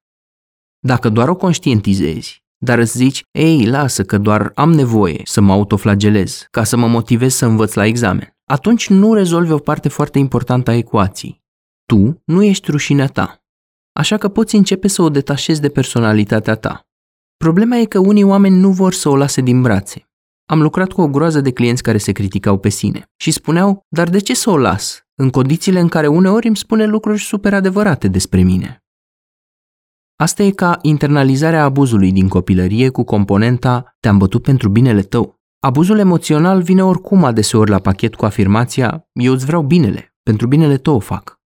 Dacă 0.85 1.09
doar 1.09 1.28
o 1.28 1.37
conștientizezi, 1.37 2.43
dar 2.59 2.78
îți 2.78 2.97
zici, 2.97 3.22
ei, 3.30 3.66
lasă 3.66 4.05
că 4.05 4.18
doar 4.18 4.53
am 4.55 4.72
nevoie 4.72 5.20
să 5.24 5.41
mă 5.41 5.53
autoflagelez 5.53 6.47
ca 6.51 6.64
să 6.64 6.76
mă 6.76 6.87
motivez 6.87 7.35
să 7.35 7.47
învăț 7.47 7.74
la 7.74 7.87
examen, 7.87 8.37
atunci 8.45 8.89
nu 8.89 9.14
rezolvi 9.14 9.53
o 9.53 9.59
parte 9.59 9.89
foarte 9.89 10.18
importantă 10.18 10.70
a 10.70 10.74
ecuației. 10.74 11.43
Tu 11.87 12.22
nu 12.24 12.43
ești 12.43 12.70
rușinea 12.70 13.07
ta, 13.07 13.43
așa 13.93 14.16
că 14.16 14.28
poți 14.28 14.55
începe 14.55 14.89
să 14.89 15.03
o 15.03 15.09
detașezi 15.09 15.61
de 15.61 15.68
personalitatea 15.68 16.55
ta. 16.55 16.87
Problema 17.37 17.76
e 17.76 17.85
că 17.85 17.99
unii 17.99 18.22
oameni 18.22 18.57
nu 18.57 18.70
vor 18.70 18.93
să 18.93 19.09
o 19.09 19.16
lase 19.16 19.41
din 19.41 19.62
brațe. 19.62 20.11
Am 20.47 20.62
lucrat 20.62 20.93
cu 20.93 21.01
o 21.01 21.09
groază 21.09 21.41
de 21.41 21.53
clienți 21.53 21.83
care 21.83 21.99
se 21.99 22.12
criticau 22.12 22.59
pe 22.59 22.68
sine 22.68 23.05
și 23.16 23.30
spuneau, 23.30 23.87
dar 23.89 24.11
de 24.11 24.18
ce 24.18 24.35
să 24.35 24.51
o 24.51 24.57
las, 24.57 25.03
în 25.14 25.30
condițiile 25.30 25.80
în 25.80 25.89
care 25.89 26.07
uneori 26.07 26.47
îmi 26.47 26.57
spune 26.57 26.87
lucruri 26.87 27.20
super 27.20 27.55
adevărate 27.55 28.09
despre 28.09 28.43
mine? 28.43 28.82
Asta 30.23 30.43
e 30.43 30.51
ca 30.51 30.79
internalizarea 30.83 31.64
abuzului 31.64 32.12
din 32.12 32.29
copilărie 32.29 32.89
cu 32.89 33.05
componenta 33.05 33.97
te-am 34.01 34.18
bătut 34.18 34.43
pentru 34.43 34.68
binele 34.68 35.03
tău. 35.03 35.41
Abuzul 35.61 35.99
emoțional 35.99 36.62
vine 36.62 36.85
oricum 36.85 37.25
adeseori 37.25 37.70
la 37.70 37.79
pachet 37.79 38.14
cu 38.14 38.25
afirmația 38.25 39.09
eu 39.12 39.33
îți 39.33 39.45
vreau 39.45 39.62
binele, 39.62 40.14
pentru 40.23 40.47
binele 40.47 40.77
tău 40.77 40.95
o 40.95 40.99
fac. 40.99 41.41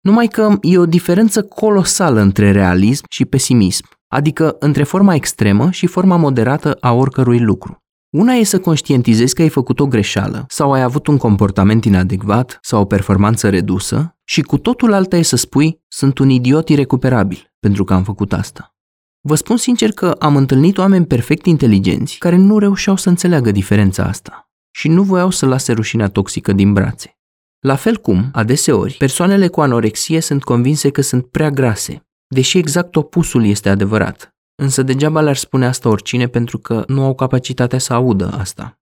Numai 0.00 0.26
că 0.26 0.56
e 0.60 0.78
o 0.78 0.86
diferență 0.86 1.42
colosală 1.42 2.20
între 2.20 2.50
realism 2.50 3.04
și 3.08 3.24
pesimism, 3.24 3.88
adică 4.08 4.56
între 4.58 4.82
forma 4.82 5.14
extremă 5.14 5.70
și 5.70 5.86
forma 5.86 6.16
moderată 6.16 6.76
a 6.80 6.92
oricărui 6.92 7.40
lucru. 7.40 7.83
Una 8.14 8.32
e 8.32 8.44
să 8.44 8.60
conștientizezi 8.60 9.34
că 9.34 9.42
ai 9.42 9.48
făcut 9.48 9.80
o 9.80 9.86
greșeală 9.86 10.44
sau 10.48 10.72
ai 10.72 10.82
avut 10.82 11.06
un 11.06 11.16
comportament 11.16 11.84
inadecvat 11.84 12.58
sau 12.62 12.80
o 12.80 12.84
performanță 12.84 13.48
redusă 13.48 14.16
și 14.24 14.42
cu 14.42 14.58
totul 14.58 14.92
alta 14.92 15.16
e 15.16 15.22
să 15.22 15.36
spui 15.36 15.82
sunt 15.88 16.18
un 16.18 16.28
idiot 16.28 16.68
irecuperabil 16.68 17.52
pentru 17.60 17.84
că 17.84 17.94
am 17.94 18.04
făcut 18.04 18.32
asta. 18.32 18.74
Vă 19.20 19.34
spun 19.34 19.56
sincer 19.56 19.90
că 19.90 20.10
am 20.18 20.36
întâlnit 20.36 20.78
oameni 20.78 21.06
perfect 21.06 21.46
inteligenți 21.46 22.18
care 22.18 22.36
nu 22.36 22.58
reușeau 22.58 22.96
să 22.96 23.08
înțeleagă 23.08 23.50
diferența 23.50 24.04
asta 24.04 24.50
și 24.70 24.88
nu 24.88 25.02
voiau 25.02 25.30
să 25.30 25.46
lase 25.46 25.72
rușinea 25.72 26.08
toxică 26.08 26.52
din 26.52 26.72
brațe. 26.72 27.18
La 27.58 27.74
fel 27.74 27.96
cum, 27.96 28.28
adeseori, 28.32 28.94
persoanele 28.98 29.48
cu 29.48 29.60
anorexie 29.60 30.20
sunt 30.20 30.44
convinse 30.44 30.90
că 30.90 31.00
sunt 31.00 31.26
prea 31.26 31.50
grase, 31.50 32.06
deși 32.26 32.58
exact 32.58 32.96
opusul 32.96 33.44
este 33.44 33.68
adevărat. 33.68 34.33
Însă 34.54 34.82
degeaba 34.82 35.20
le-ar 35.20 35.36
spune 35.36 35.66
asta 35.66 35.88
oricine 35.88 36.26
pentru 36.26 36.58
că 36.58 36.84
nu 36.86 37.04
au 37.04 37.14
capacitatea 37.14 37.78
să 37.78 37.92
audă 37.92 38.30
asta. 38.32 38.78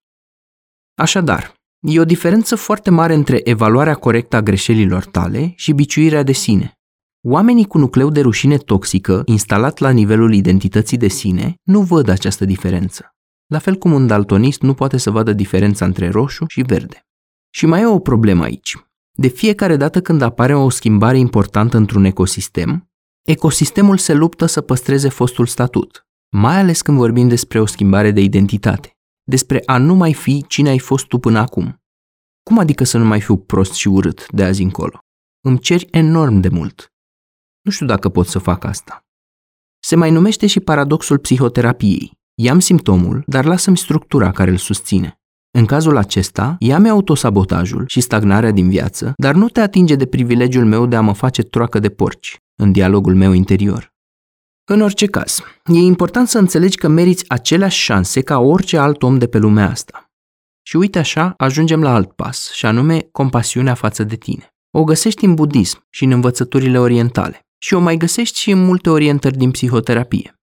Așadar, 0.94 1.54
e 1.80 2.00
o 2.00 2.04
diferență 2.04 2.56
foarte 2.56 2.90
mare 2.90 3.14
între 3.14 3.40
evaluarea 3.44 3.94
corectă 3.94 4.36
a 4.36 4.42
greșelilor 4.42 5.04
tale 5.04 5.52
și 5.56 5.72
biciuirea 5.72 6.22
de 6.22 6.32
sine. 6.32 6.76
Oamenii 7.24 7.66
cu 7.66 7.78
nucleu 7.78 8.10
de 8.10 8.20
rușine 8.20 8.56
toxică, 8.56 9.22
instalat 9.24 9.78
la 9.78 9.90
nivelul 9.90 10.34
identității 10.34 10.96
de 10.96 11.08
sine, 11.08 11.54
nu 11.62 11.80
văd 11.80 12.08
această 12.08 12.44
diferență. 12.44 13.14
La 13.46 13.58
fel 13.58 13.74
cum 13.74 13.92
un 13.92 14.06
daltonist 14.06 14.60
nu 14.60 14.74
poate 14.74 14.96
să 14.96 15.10
vadă 15.10 15.32
diferența 15.32 15.84
între 15.84 16.08
roșu 16.08 16.44
și 16.48 16.62
verde. 16.62 17.06
Și 17.50 17.66
mai 17.66 17.80
e 17.80 17.86
o 17.86 17.98
problemă 17.98 18.42
aici. 18.42 18.76
De 19.12 19.28
fiecare 19.28 19.76
dată 19.76 20.00
când 20.00 20.22
apare 20.22 20.54
o 20.54 20.68
schimbare 20.68 21.18
importantă 21.18 21.76
într-un 21.76 22.04
ecosistem, 22.04 22.91
ecosistemul 23.22 23.98
se 23.98 24.12
luptă 24.12 24.46
să 24.46 24.60
păstreze 24.60 25.08
fostul 25.08 25.46
statut, 25.46 26.06
mai 26.30 26.58
ales 26.58 26.82
când 26.82 26.96
vorbim 26.96 27.28
despre 27.28 27.60
o 27.60 27.66
schimbare 27.66 28.10
de 28.10 28.20
identitate, 28.20 28.96
despre 29.22 29.62
a 29.66 29.78
nu 29.78 29.94
mai 29.94 30.14
fi 30.14 30.44
cine 30.48 30.68
ai 30.68 30.78
fost 30.78 31.06
tu 31.06 31.18
până 31.18 31.38
acum. 31.38 31.82
Cum 32.42 32.58
adică 32.58 32.84
să 32.84 32.98
nu 32.98 33.04
mai 33.04 33.20
fiu 33.20 33.36
prost 33.36 33.72
și 33.72 33.88
urât 33.88 34.26
de 34.30 34.44
azi 34.44 34.62
încolo? 34.62 34.98
Îmi 35.44 35.58
ceri 35.58 35.88
enorm 35.90 36.40
de 36.40 36.48
mult. 36.48 36.92
Nu 37.60 37.70
știu 37.70 37.86
dacă 37.86 38.08
pot 38.08 38.26
să 38.26 38.38
fac 38.38 38.64
asta. 38.64 39.00
Se 39.82 39.96
mai 39.96 40.10
numește 40.10 40.46
și 40.46 40.60
paradoxul 40.60 41.18
psihoterapiei. 41.18 42.12
Iam 42.34 42.58
simptomul, 42.58 43.22
dar 43.26 43.44
lasă-mi 43.44 43.76
structura 43.76 44.30
care 44.30 44.50
îl 44.50 44.56
susține. 44.56 45.20
În 45.50 45.66
cazul 45.66 45.96
acesta, 45.96 46.56
ia-mi 46.58 46.88
autosabotajul 46.88 47.84
și 47.86 48.00
stagnarea 48.00 48.50
din 48.50 48.68
viață, 48.68 49.12
dar 49.16 49.34
nu 49.34 49.48
te 49.48 49.60
atinge 49.60 49.94
de 49.94 50.06
privilegiul 50.06 50.64
meu 50.64 50.86
de 50.86 50.96
a 50.96 51.00
mă 51.00 51.14
face 51.14 51.42
troacă 51.42 51.78
de 51.78 51.88
porci 51.88 52.41
în 52.56 52.72
dialogul 52.72 53.14
meu 53.14 53.32
interior. 53.32 53.92
În 54.64 54.80
orice 54.80 55.06
caz, 55.06 55.40
e 55.64 55.78
important 55.78 56.28
să 56.28 56.38
înțelegi 56.38 56.76
că 56.76 56.88
meriți 56.88 57.24
aceleași 57.28 57.82
șanse 57.82 58.20
ca 58.20 58.38
orice 58.38 58.78
alt 58.78 59.02
om 59.02 59.18
de 59.18 59.28
pe 59.28 59.38
lumea 59.38 59.70
asta. 59.70 60.10
Și 60.62 60.76
uite 60.76 60.98
așa, 60.98 61.34
ajungem 61.36 61.82
la 61.82 61.94
alt 61.94 62.12
pas, 62.12 62.50
și 62.52 62.66
anume 62.66 63.08
compasiunea 63.12 63.74
față 63.74 64.04
de 64.04 64.16
tine. 64.16 64.54
O 64.70 64.84
găsești 64.84 65.24
în 65.24 65.34
budism 65.34 65.86
și 65.90 66.04
în 66.04 66.10
învățăturile 66.10 66.78
orientale 66.78 67.46
și 67.58 67.74
o 67.74 67.78
mai 67.78 67.96
găsești 67.96 68.38
și 68.38 68.50
în 68.50 68.64
multe 68.64 68.90
orientări 68.90 69.36
din 69.36 69.50
psihoterapie. 69.50 70.40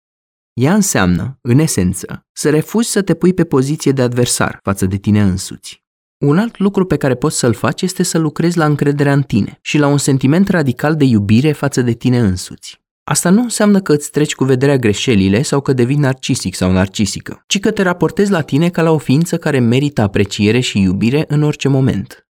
Ea 0.54 0.74
înseamnă, 0.74 1.40
în 1.42 1.60
esență, 1.60 2.28
să 2.32 2.50
refuzi 2.50 2.90
să 2.90 3.02
te 3.02 3.14
pui 3.14 3.34
pe 3.34 3.44
poziție 3.44 3.92
de 3.92 4.02
adversar 4.02 4.60
față 4.64 4.86
de 4.86 4.98
tine 4.98 5.22
însuți. 5.22 5.79
Un 6.26 6.38
alt 6.38 6.58
lucru 6.58 6.86
pe 6.86 6.98
care 6.98 7.16
poți 7.16 7.38
să-l 7.38 7.54
faci 7.54 7.82
este 7.82 8.04
să 8.04 8.18
lucrezi 8.18 8.58
la 8.58 8.66
încrederea 8.66 9.14
în 9.14 9.22
tine 9.22 9.60
și 9.62 9.78
la 9.78 9.88
un 9.88 9.98
sentiment 9.98 10.48
radical 10.48 10.96
de 10.96 11.04
iubire 11.04 11.52
față 11.52 11.82
de 11.82 11.94
tine 11.94 12.20
însuți. 12.20 12.82
Asta 13.04 13.30
nu 13.30 13.42
înseamnă 13.42 13.82
că 13.82 13.94
îți 13.94 14.12
treci 14.12 14.36
cu 14.36 14.44
vederea 14.44 14.78
greșelile 14.78 15.42
sau 15.42 15.62
că 15.62 15.74
devii 15.74 15.96
narcisic 15.96 16.56
sau 16.56 16.72
narcisică, 16.72 17.44
ci 17.48 17.60
că 17.60 17.72
te 17.72 17.82
raportezi 17.82 18.32
la 18.32 18.42
tine 18.42 18.70
ca 18.70 18.82
la 18.82 18.92
o 18.92 18.98
ființă 18.98 19.38
care 19.38 19.60
merită 19.60 20.02
apreciere 20.02 20.60
și 20.60 20.82
iubire 20.82 21.26
în 21.28 21.44
orice 21.44 21.68
moment. 21.68 22.28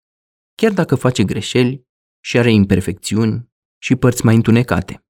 Chiar 0.55 0.73
dacă 0.73 0.95
face 0.95 1.25
greșeli 1.25 1.87
și 2.21 2.39
are 2.39 2.53
imperfecțiuni 2.53 3.49
și 3.79 3.97
părți 3.97 4.25
mai 4.25 4.35
întunecate. 4.35 5.05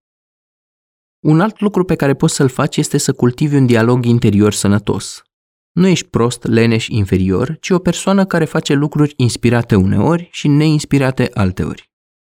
Un 1.20 1.40
alt 1.40 1.60
lucru 1.60 1.84
pe 1.84 1.94
care 1.94 2.14
poți 2.14 2.34
să-l 2.34 2.48
faci 2.48 2.76
este 2.76 2.98
să 2.98 3.12
cultivi 3.12 3.56
un 3.56 3.66
dialog 3.66 4.04
interior 4.04 4.52
sănătos. 4.52 5.22
Nu 5.72 5.86
ești 5.86 6.08
prost, 6.08 6.46
leneș, 6.46 6.86
inferior, 6.86 7.56
ci 7.60 7.70
o 7.70 7.78
persoană 7.78 8.24
care 8.24 8.44
face 8.44 8.74
lucruri 8.74 9.12
inspirate 9.16 9.74
uneori 9.74 10.28
și 10.32 10.48
neinspirate 10.48 11.30
alteori. 11.34 11.90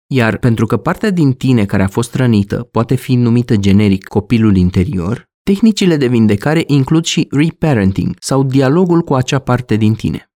Iar 0.08 0.38
pentru 0.38 0.66
că 0.66 0.78
partea 0.78 1.10
din 1.10 1.34
tine 1.34 1.66
care 1.66 1.84
a 1.84 1.88
fost 1.88 2.16
rănită 2.16 2.64
poate 2.64 2.96
fi 2.96 3.16
numită 3.16 3.56
generic 3.56 4.04
copilul 4.04 4.56
interior, 4.56 5.30
tehnicile 5.44 5.98
de 5.98 6.08
vindecare 6.08 6.64
includ 6.68 7.06
și 7.06 7.28
reparenting 7.32 8.16
sau 8.20 8.44
dialogul 8.44 9.02
cu 9.02 9.14
acea 9.14 9.40
parte 9.40 9.76
din 9.76 9.94
tine. 9.94 10.30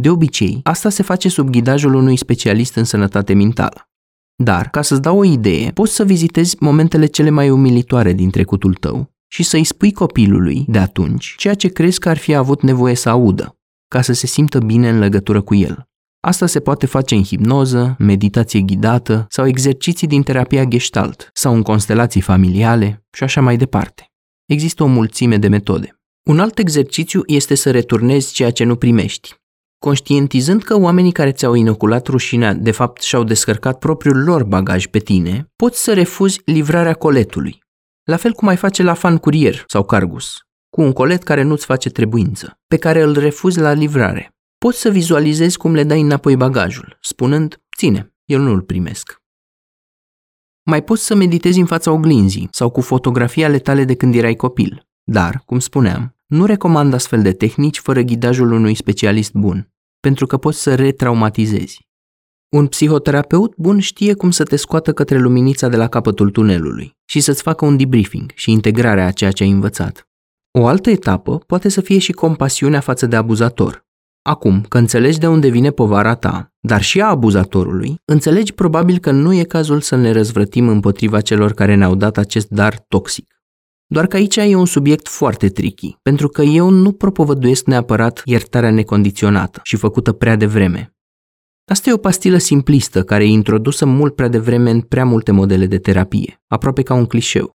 De 0.00 0.10
obicei, 0.10 0.60
asta 0.62 0.88
se 0.88 1.02
face 1.02 1.28
sub 1.28 1.50
ghidajul 1.50 1.94
unui 1.94 2.16
specialist 2.16 2.74
în 2.74 2.84
sănătate 2.84 3.34
mentală. 3.34 3.90
Dar, 4.42 4.68
ca 4.68 4.82
să-ți 4.82 5.02
dau 5.02 5.18
o 5.18 5.24
idee, 5.24 5.70
poți 5.70 5.94
să 5.94 6.04
vizitezi 6.04 6.56
momentele 6.60 7.06
cele 7.06 7.30
mai 7.30 7.50
umilitoare 7.50 8.12
din 8.12 8.30
trecutul 8.30 8.74
tău 8.74 9.15
și 9.28 9.42
să-i 9.42 9.64
spui 9.64 9.92
copilului 9.92 10.64
de 10.68 10.78
atunci 10.78 11.34
ceea 11.36 11.54
ce 11.54 11.68
crezi 11.68 11.98
că 11.98 12.08
ar 12.08 12.16
fi 12.16 12.34
avut 12.34 12.62
nevoie 12.62 12.94
să 12.94 13.08
audă, 13.08 13.58
ca 13.88 14.02
să 14.02 14.12
se 14.12 14.26
simtă 14.26 14.58
bine 14.58 14.88
în 14.88 14.98
legătură 14.98 15.40
cu 15.40 15.54
el. 15.54 15.88
Asta 16.20 16.46
se 16.46 16.60
poate 16.60 16.86
face 16.86 17.14
în 17.14 17.22
hipnoză, 17.22 17.96
meditație 17.98 18.60
ghidată 18.60 19.26
sau 19.28 19.46
exerciții 19.46 20.06
din 20.06 20.22
terapia 20.22 20.64
gestalt 20.64 21.30
sau 21.32 21.54
în 21.54 21.62
constelații 21.62 22.20
familiale 22.20 23.04
și 23.12 23.22
așa 23.22 23.40
mai 23.40 23.56
departe. 23.56 24.10
Există 24.46 24.82
o 24.82 24.86
mulțime 24.86 25.36
de 25.36 25.48
metode. 25.48 26.00
Un 26.30 26.40
alt 26.40 26.58
exercițiu 26.58 27.22
este 27.26 27.54
să 27.54 27.70
returnezi 27.70 28.32
ceea 28.32 28.50
ce 28.50 28.64
nu 28.64 28.76
primești. 28.76 29.34
Conștientizând 29.78 30.62
că 30.62 30.78
oamenii 30.78 31.12
care 31.12 31.32
ți-au 31.32 31.54
inoculat 31.54 32.06
rușinea 32.06 32.54
de 32.54 32.70
fapt 32.70 33.02
și-au 33.02 33.24
descărcat 33.24 33.78
propriul 33.78 34.24
lor 34.24 34.44
bagaj 34.44 34.86
pe 34.86 34.98
tine, 34.98 35.52
poți 35.56 35.82
să 35.82 35.92
refuzi 35.92 36.40
livrarea 36.44 36.94
coletului. 36.94 37.64
La 38.06 38.16
fel 38.16 38.32
cum 38.32 38.48
ai 38.48 38.56
face 38.56 38.82
la 38.82 38.94
fan 38.94 39.18
curier 39.18 39.64
sau 39.66 39.84
cargus, 39.84 40.38
cu 40.70 40.82
un 40.82 40.92
colet 40.92 41.22
care 41.22 41.42
nu-ți 41.42 41.64
face 41.64 41.90
trebuință, 41.90 42.58
pe 42.66 42.76
care 42.76 43.02
îl 43.02 43.18
refuzi 43.18 43.58
la 43.58 43.72
livrare. 43.72 44.34
Poți 44.58 44.80
să 44.80 44.90
vizualizezi 44.90 45.56
cum 45.56 45.74
le 45.74 45.84
dai 45.84 46.00
înapoi 46.00 46.36
bagajul, 46.36 46.98
spunând, 47.00 47.62
ține, 47.76 48.14
eu 48.24 48.40
nu 48.40 48.50
îl 48.50 48.62
primesc. 48.62 49.22
Mai 50.62 50.82
poți 50.82 51.04
să 51.04 51.14
meditezi 51.14 51.58
în 51.58 51.66
fața 51.66 51.92
oglinzii 51.92 52.48
sau 52.50 52.70
cu 52.70 52.80
fotografii 52.80 53.44
ale 53.44 53.58
tale 53.58 53.84
de 53.84 53.94
când 53.94 54.14
erai 54.14 54.34
copil, 54.34 54.86
dar, 55.04 55.42
cum 55.46 55.58
spuneam, 55.58 56.16
nu 56.26 56.44
recomand 56.44 56.94
astfel 56.94 57.22
de 57.22 57.32
tehnici 57.32 57.78
fără 57.78 58.00
ghidajul 58.00 58.52
unui 58.52 58.74
specialist 58.74 59.32
bun, 59.32 59.72
pentru 60.00 60.26
că 60.26 60.36
poți 60.36 60.62
să 60.62 60.74
retraumatizezi. 60.74 61.85
Un 62.48 62.66
psihoterapeut 62.66 63.54
bun 63.56 63.78
știe 63.78 64.14
cum 64.14 64.30
să 64.30 64.44
te 64.44 64.56
scoată 64.56 64.92
către 64.92 65.18
luminița 65.18 65.68
de 65.68 65.76
la 65.76 65.88
capătul 65.88 66.30
tunelului 66.30 66.96
și 67.04 67.20
să-ți 67.20 67.42
facă 67.42 67.64
un 67.64 67.76
debriefing 67.76 68.30
și 68.34 68.50
integrarea 68.50 69.06
a 69.06 69.10
ceea 69.10 69.30
ce 69.30 69.42
ai 69.42 69.50
învățat. 69.50 70.08
O 70.58 70.66
altă 70.66 70.90
etapă 70.90 71.38
poate 71.38 71.68
să 71.68 71.80
fie 71.80 71.98
și 71.98 72.12
compasiunea 72.12 72.80
față 72.80 73.06
de 73.06 73.16
abuzator. 73.16 73.84
Acum, 74.22 74.60
că 74.60 74.78
înțelegi 74.78 75.18
de 75.18 75.26
unde 75.26 75.48
vine 75.48 75.70
povara 75.70 76.14
ta, 76.14 76.52
dar 76.60 76.82
și 76.82 77.00
a 77.00 77.06
abuzatorului, 77.06 78.00
înțelegi 78.04 78.52
probabil 78.52 78.98
că 78.98 79.10
nu 79.10 79.32
e 79.32 79.42
cazul 79.42 79.80
să 79.80 79.96
ne 79.96 80.10
răzvrătim 80.10 80.68
împotriva 80.68 81.20
celor 81.20 81.52
care 81.52 81.74
ne-au 81.74 81.94
dat 81.94 82.16
acest 82.16 82.48
dar 82.48 82.84
toxic. 82.88 83.40
Doar 83.86 84.06
că 84.06 84.16
aici 84.16 84.36
e 84.36 84.54
un 84.54 84.66
subiect 84.66 85.08
foarte 85.08 85.48
tricky, 85.48 85.96
pentru 86.02 86.28
că 86.28 86.42
eu 86.42 86.68
nu 86.68 86.92
propovăduiesc 86.92 87.66
neapărat 87.66 88.22
iertarea 88.24 88.70
necondiționată 88.70 89.60
și 89.62 89.76
făcută 89.76 90.12
prea 90.12 90.36
devreme. 90.36 90.95
Asta 91.70 91.90
e 91.90 91.92
o 91.92 91.96
pastilă 91.96 92.38
simplistă 92.38 93.02
care 93.02 93.24
e 93.24 93.28
introdusă 93.28 93.86
mult 93.86 94.14
prea 94.14 94.28
devreme 94.28 94.70
în 94.70 94.80
prea 94.80 95.04
multe 95.04 95.32
modele 95.32 95.66
de 95.66 95.78
terapie, 95.78 96.42
aproape 96.46 96.82
ca 96.82 96.94
un 96.94 97.06
clișeu. 97.06 97.50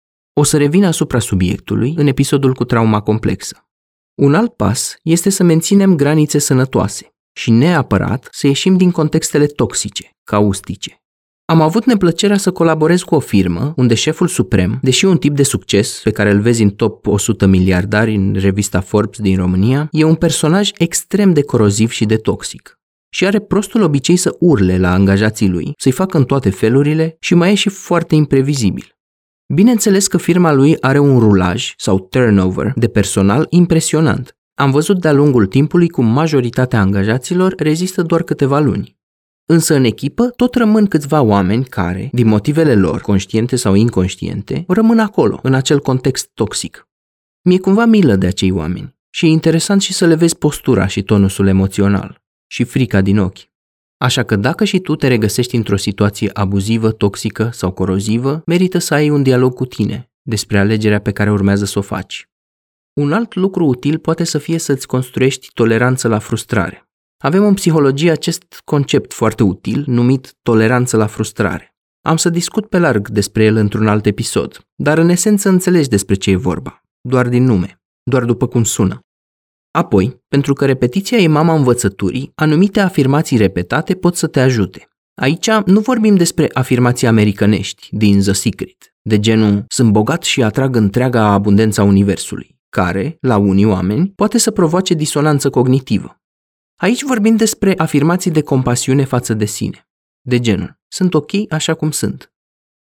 O 0.40 0.42
să 0.42 0.56
revin 0.56 0.84
asupra 0.84 1.18
subiectului 1.18 1.94
în 1.96 2.06
episodul 2.06 2.54
cu 2.54 2.64
trauma 2.64 3.00
complexă. 3.00 3.68
Un 4.14 4.34
alt 4.34 4.52
pas 4.52 4.96
este 5.02 5.30
să 5.30 5.42
menținem 5.42 5.96
granițe 5.96 6.38
sănătoase 6.38 7.14
și 7.32 7.50
neapărat 7.50 8.28
să 8.30 8.46
ieșim 8.46 8.76
din 8.76 8.90
contextele 8.90 9.46
toxice, 9.46 10.10
caustice. 10.24 11.00
Am 11.44 11.60
avut 11.60 11.84
neplăcerea 11.84 12.36
să 12.36 12.52
colaborez 12.52 13.02
cu 13.02 13.14
o 13.14 13.20
firmă 13.20 13.72
unde 13.76 13.94
șeful 13.94 14.28
suprem, 14.28 14.78
deși 14.82 15.04
un 15.04 15.18
tip 15.18 15.34
de 15.36 15.42
succes 15.42 16.00
pe 16.02 16.10
care 16.10 16.30
îl 16.30 16.40
vezi 16.40 16.62
în 16.62 16.70
top 16.70 17.06
100 17.06 17.46
miliardari 17.46 18.14
în 18.14 18.34
revista 18.34 18.80
Forbes 18.80 19.18
din 19.18 19.36
România, 19.36 19.88
e 19.92 20.04
un 20.04 20.14
personaj 20.14 20.70
extrem 20.78 21.32
de 21.32 21.42
coroziv 21.42 21.90
și 21.90 22.04
de 22.04 22.16
toxic. 22.16 22.78
Și 23.10 23.26
are 23.26 23.38
prostul 23.38 23.82
obicei 23.82 24.16
să 24.16 24.36
urle 24.40 24.78
la 24.78 24.92
angajații 24.92 25.48
lui, 25.48 25.72
să-i 25.78 25.92
facă 25.92 26.16
în 26.16 26.24
toate 26.24 26.50
felurile 26.50 27.16
și 27.20 27.34
mai 27.34 27.50
e 27.50 27.54
și 27.54 27.68
foarte 27.68 28.14
imprevizibil. 28.14 28.96
Bineînțeles 29.54 30.06
că 30.06 30.16
firma 30.16 30.52
lui 30.52 30.80
are 30.80 30.98
un 30.98 31.18
rulaj 31.18 31.74
sau 31.76 31.98
turnover 31.98 32.72
de 32.76 32.88
personal 32.88 33.46
impresionant. 33.50 34.36
Am 34.54 34.70
văzut 34.70 35.00
de-a 35.00 35.12
lungul 35.12 35.46
timpului 35.46 35.88
cum 35.88 36.06
majoritatea 36.06 36.80
angajaților 36.80 37.54
rezistă 37.56 38.02
doar 38.02 38.22
câteva 38.22 38.58
luni. 38.58 38.96
Însă 39.48 39.74
în 39.74 39.84
echipă 39.84 40.28
tot 40.28 40.54
rămân 40.54 40.86
câțiva 40.86 41.22
oameni 41.22 41.64
care, 41.64 42.08
din 42.12 42.26
motivele 42.26 42.74
lor, 42.74 43.00
conștiente 43.00 43.56
sau 43.56 43.74
inconștiente, 43.74 44.64
rămân 44.68 44.98
acolo, 44.98 45.40
în 45.42 45.54
acel 45.54 45.80
context 45.80 46.30
toxic. 46.34 46.88
Mi-e 47.42 47.58
cumva 47.58 47.84
milă 47.84 48.16
de 48.16 48.26
acei 48.26 48.50
oameni 48.50 48.94
și 49.10 49.24
e 49.26 49.28
interesant 49.28 49.82
și 49.82 49.92
să 49.92 50.06
le 50.06 50.14
vezi 50.14 50.36
postura 50.36 50.86
și 50.86 51.02
tonusul 51.02 51.46
emoțional 51.46 52.24
și 52.46 52.64
frica 52.64 53.00
din 53.00 53.18
ochi. 53.18 53.38
Așa 53.98 54.22
că 54.22 54.36
dacă 54.36 54.64
și 54.64 54.78
tu 54.78 54.96
te 54.96 55.08
regăsești 55.08 55.56
într-o 55.56 55.76
situație 55.76 56.30
abuzivă, 56.32 56.92
toxică 56.92 57.50
sau 57.52 57.70
corozivă, 57.70 58.42
merită 58.46 58.78
să 58.78 58.94
ai 58.94 59.10
un 59.10 59.22
dialog 59.22 59.54
cu 59.54 59.64
tine 59.64 60.10
despre 60.22 60.58
alegerea 60.58 61.00
pe 61.00 61.12
care 61.12 61.30
urmează 61.30 61.64
să 61.64 61.78
o 61.78 61.82
faci. 61.82 62.28
Un 63.00 63.12
alt 63.12 63.34
lucru 63.34 63.64
util 63.64 63.98
poate 63.98 64.24
să 64.24 64.38
fie 64.38 64.58
să-ți 64.58 64.86
construiești 64.86 65.48
toleranță 65.54 66.08
la 66.08 66.18
frustrare. 66.18 66.88
Avem 67.18 67.44
în 67.44 67.54
psihologie 67.54 68.10
acest 68.10 68.60
concept 68.64 69.12
foarte 69.12 69.42
util 69.42 69.84
numit 69.86 70.34
toleranță 70.42 70.96
la 70.96 71.06
frustrare. 71.06 71.74
Am 72.00 72.16
să 72.16 72.30
discut 72.30 72.66
pe 72.66 72.78
larg 72.78 73.08
despre 73.08 73.44
el 73.44 73.56
într-un 73.56 73.86
alt 73.86 74.06
episod, 74.06 74.66
dar 74.74 74.98
în 74.98 75.08
esență 75.08 75.48
înțelegi 75.48 75.88
despre 75.88 76.14
ce 76.14 76.30
e 76.30 76.36
vorba, 76.36 76.82
doar 77.00 77.28
din 77.28 77.44
nume, 77.44 77.80
doar 78.02 78.24
după 78.24 78.46
cum 78.46 78.64
sună. 78.64 79.00
Apoi, 79.76 80.22
pentru 80.28 80.52
că 80.52 80.66
repetiția 80.66 81.18
e 81.18 81.28
mama 81.28 81.54
învățăturii, 81.54 82.32
anumite 82.34 82.80
afirmații 82.80 83.36
repetate 83.36 83.94
pot 83.94 84.16
să 84.16 84.26
te 84.26 84.40
ajute. 84.40 84.88
Aici 85.14 85.50
nu 85.50 85.80
vorbim 85.80 86.16
despre 86.16 86.50
afirmații 86.52 87.06
americanești 87.06 87.88
din 87.90 88.20
The 88.20 88.32
Secret, 88.32 88.94
de 89.02 89.18
genul 89.20 89.64
sunt 89.68 89.92
bogat 89.92 90.22
și 90.22 90.42
atrag 90.42 90.76
întreaga 90.76 91.26
abundența 91.26 91.82
universului, 91.82 92.58
care, 92.68 93.16
la 93.20 93.36
unii 93.36 93.64
oameni, 93.64 94.08
poate 94.08 94.38
să 94.38 94.50
provoace 94.50 94.94
disonanță 94.94 95.50
cognitivă. 95.50 96.20
Aici 96.76 97.02
vorbim 97.02 97.36
despre 97.36 97.74
afirmații 97.76 98.30
de 98.30 98.42
compasiune 98.42 99.04
față 99.04 99.34
de 99.34 99.44
sine, 99.44 99.88
de 100.20 100.40
genul 100.40 100.78
sunt 100.88 101.14
ok 101.14 101.30
așa 101.48 101.74
cum 101.74 101.90
sunt, 101.90 102.32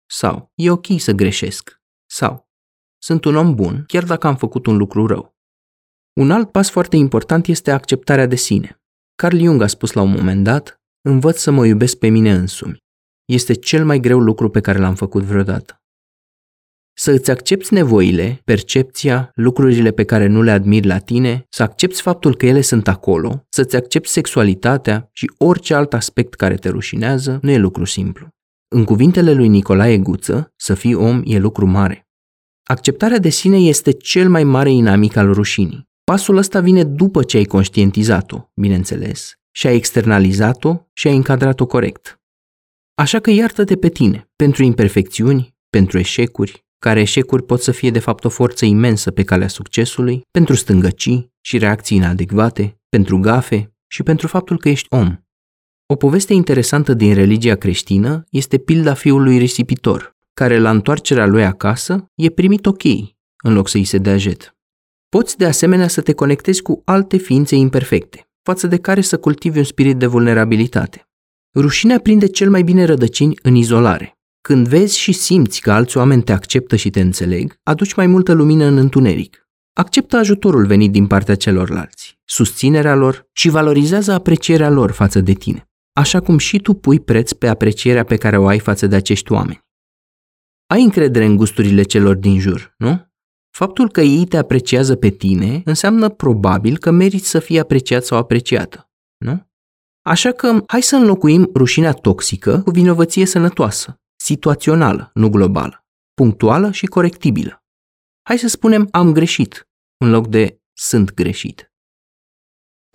sau 0.07 0.53
e 0.55 0.71
ok 0.71 0.87
să 0.97 1.13
greșesc, 1.13 1.81
sau 2.07 2.49
sunt 2.99 3.25
un 3.25 3.37
om 3.37 3.55
bun 3.55 3.85
chiar 3.87 4.05
dacă 4.05 4.27
am 4.27 4.37
făcut 4.37 4.67
un 4.67 4.77
lucru 4.77 5.07
rău. 5.07 5.34
Un 6.21 6.31
alt 6.31 6.51
pas 6.51 6.71
foarte 6.71 6.97
important 6.97 7.47
este 7.47 7.71
acceptarea 7.71 8.27
de 8.27 8.37
sine. 8.37 8.81
Carl 9.15 9.37
Jung 9.37 9.63
a 9.63 9.67
spus 9.67 9.93
la 9.93 10.03
un 10.03 10.11
moment 10.11 10.45
dat, 10.45 10.81
învăț 11.09 11.39
să 11.39 11.51
mă 11.51 11.67
iubesc 11.67 11.97
pe 11.97 12.09
mine 12.09 12.33
însumi. 12.33 12.77
Este 13.25 13.55
cel 13.55 13.85
mai 13.85 14.01
greu 14.01 14.19
lucru 14.19 14.49
pe 14.49 14.61
care 14.61 14.79
l-am 14.79 14.95
făcut 14.95 15.23
vreodată. 15.23 15.79
Să 16.97 17.11
îți 17.11 17.31
accepti 17.31 17.75
nevoile, 17.75 18.41
percepția, 18.45 19.31
lucrurile 19.35 19.91
pe 19.91 20.05
care 20.05 20.27
nu 20.27 20.43
le 20.43 20.51
admiri 20.51 20.87
la 20.87 20.99
tine, 20.99 21.47
să 21.49 21.63
accepti 21.63 22.01
faptul 22.01 22.37
că 22.37 22.47
ele 22.47 22.61
sunt 22.61 22.89
acolo, 22.89 23.47
să-ți 23.49 23.77
accepti 23.77 24.09
sexualitatea 24.09 25.09
și 25.13 25.33
orice 25.39 25.75
alt 25.75 25.95
aspect 25.95 26.35
care 26.35 26.55
te 26.55 26.69
rușinează, 26.69 27.39
nu 27.43 27.51
e 27.51 27.59
lucru 27.59 27.85
simplu. 27.85 28.29
În 28.69 28.85
cuvintele 28.85 29.33
lui 29.33 29.49
Nicolae 29.49 29.99
Guță, 29.99 30.53
să 30.57 30.75
fii 30.75 30.95
om 30.95 31.23
e 31.25 31.39
lucru 31.39 31.67
mare. 31.67 32.07
Acceptarea 32.63 33.19
de 33.19 33.29
sine 33.29 33.59
este 33.59 33.93
cel 33.93 34.29
mai 34.29 34.45
mare 34.45 34.71
inamic 34.71 35.17
al 35.17 35.33
rușinii. 35.33 35.93
Pasul 36.05 36.37
ăsta 36.37 36.61
vine 36.61 36.85
după 36.85 37.23
ce 37.23 37.37
ai 37.37 37.45
conștientizat-o, 37.45 38.51
bineînțeles, 38.55 39.33
și 39.51 39.67
ai 39.67 39.77
externalizat-o 39.77 40.77
și 40.93 41.09
ai 41.09 41.17
încadrat-o 41.17 41.67
corect. 41.67 42.21
Așa 42.95 43.21
că 43.21 43.31
iartă-te 43.31 43.77
pe 43.77 43.89
tine, 43.89 44.31
pentru 44.37 44.63
imperfecțiuni, 44.63 45.55
pentru 45.71 45.99
eșecuri, 45.99 46.65
care 46.79 47.01
eșecuri 47.01 47.45
pot 47.45 47.61
să 47.63 47.71
fie 47.71 47.91
de 47.91 47.99
fapt 47.99 48.25
o 48.25 48.29
forță 48.29 48.65
imensă 48.65 49.11
pe 49.11 49.23
calea 49.23 49.49
succesului, 49.49 50.21
pentru 50.31 50.55
stângăcii 50.55 51.33
și 51.41 51.59
reacții 51.59 51.97
inadecvate, 51.97 52.81
pentru 52.89 53.19
gafe 53.19 53.75
și 53.87 54.03
pentru 54.03 54.27
faptul 54.27 54.59
că 54.59 54.69
ești 54.69 54.87
om. 54.91 55.17
O 55.87 55.97
poveste 55.97 56.33
interesantă 56.33 56.95
din 56.95 57.15
religia 57.15 57.55
creștină 57.55 58.25
este 58.31 58.59
pilda 58.59 58.95
fiului 58.95 59.39
risipitor, 59.39 60.17
care 60.35 60.59
la 60.59 60.71
întoarcerea 60.71 61.27
lui 61.27 61.45
acasă 61.45 62.11
e 62.15 62.31
primit 62.31 62.67
ok, 62.67 62.83
în 63.45 63.55
loc 63.55 63.69
să-i 63.69 63.85
se 63.85 63.99
dea 63.99 64.17
jet. 64.17 64.54
Poți 65.15 65.37
de 65.37 65.47
asemenea 65.47 65.89
să 65.89 66.01
te 66.01 66.13
conectezi 66.13 66.63
cu 66.63 66.83
alte 66.85 67.17
ființe 67.17 67.55
imperfecte, 67.55 68.29
față 68.43 68.67
de 68.67 68.77
care 68.77 69.01
să 69.01 69.19
cultivi 69.19 69.59
un 69.59 69.65
spirit 69.65 69.97
de 69.97 70.07
vulnerabilitate. 70.07 71.09
Rușinea 71.55 72.01
prinde 72.01 72.27
cel 72.27 72.51
mai 72.51 72.63
bine 72.63 72.85
rădăcini 72.85 73.39
în 73.43 73.55
izolare. 73.55 74.19
Când 74.41 74.69
vezi 74.69 74.99
și 74.99 75.13
simți 75.13 75.61
că 75.61 75.73
alți 75.73 75.97
oameni 75.97 76.23
te 76.23 76.33
acceptă 76.33 76.77
și 76.77 76.91
te 76.91 77.01
înțeleg, 77.01 77.59
aduci 77.63 77.95
mai 77.95 78.07
multă 78.07 78.33
lumină 78.33 78.65
în 78.65 78.77
întuneric. 78.77 79.49
Acceptă 79.73 80.17
ajutorul 80.17 80.67
venit 80.67 80.93
din 80.93 81.07
partea 81.07 81.35
celorlalți, 81.35 82.19
susținerea 82.25 82.95
lor 82.95 83.29
și 83.33 83.49
valorizează 83.49 84.13
aprecierea 84.13 84.71
lor 84.71 84.91
față 84.91 85.21
de 85.21 85.33
tine, 85.33 85.69
așa 85.93 86.21
cum 86.21 86.39
și 86.39 86.59
tu 86.59 86.75
pui 86.75 87.01
preț 87.01 87.33
pe 87.33 87.49
aprecierea 87.49 88.05
pe 88.05 88.17
care 88.17 88.37
o 88.37 88.47
ai 88.47 88.59
față 88.59 88.87
de 88.87 88.97
acești 88.97 89.33
oameni. 89.33 89.65
Ai 90.67 90.83
încredere 90.83 91.25
în 91.25 91.37
gusturile 91.37 91.83
celor 91.83 92.17
din 92.17 92.41
jur, 92.41 92.75
nu? 92.79 93.13
Faptul 93.57 93.91
că 93.91 94.01
ei 94.01 94.27
te 94.27 94.37
apreciază 94.37 94.97
pe 94.97 95.09
tine 95.09 95.63
înseamnă 95.65 96.09
probabil 96.09 96.79
că 96.79 96.91
meriți 96.91 97.29
să 97.29 97.39
fii 97.39 97.59
apreciat 97.59 98.05
sau 98.05 98.19
apreciată, 98.19 98.91
nu? 99.17 99.47
Așa 100.03 100.33
că 100.33 100.63
hai 100.67 100.83
să 100.83 100.97
înlocuim 100.97 101.51
rușinea 101.55 101.93
toxică 101.93 102.61
cu 102.61 102.71
vinovăție 102.71 103.27
sănătoasă, 103.27 104.01
situațională, 104.17 105.11
nu 105.15 105.29
globală, 105.29 105.85
punctuală 106.15 106.71
și 106.71 106.87
corectibilă. 106.87 107.63
Hai 108.23 108.39
să 108.39 108.49
spunem 108.49 108.89
am 108.91 109.13
greșit, 109.13 109.69
în 109.97 110.11
loc 110.11 110.29
de 110.29 110.59
sunt 110.73 111.15
greșit. 111.15 111.73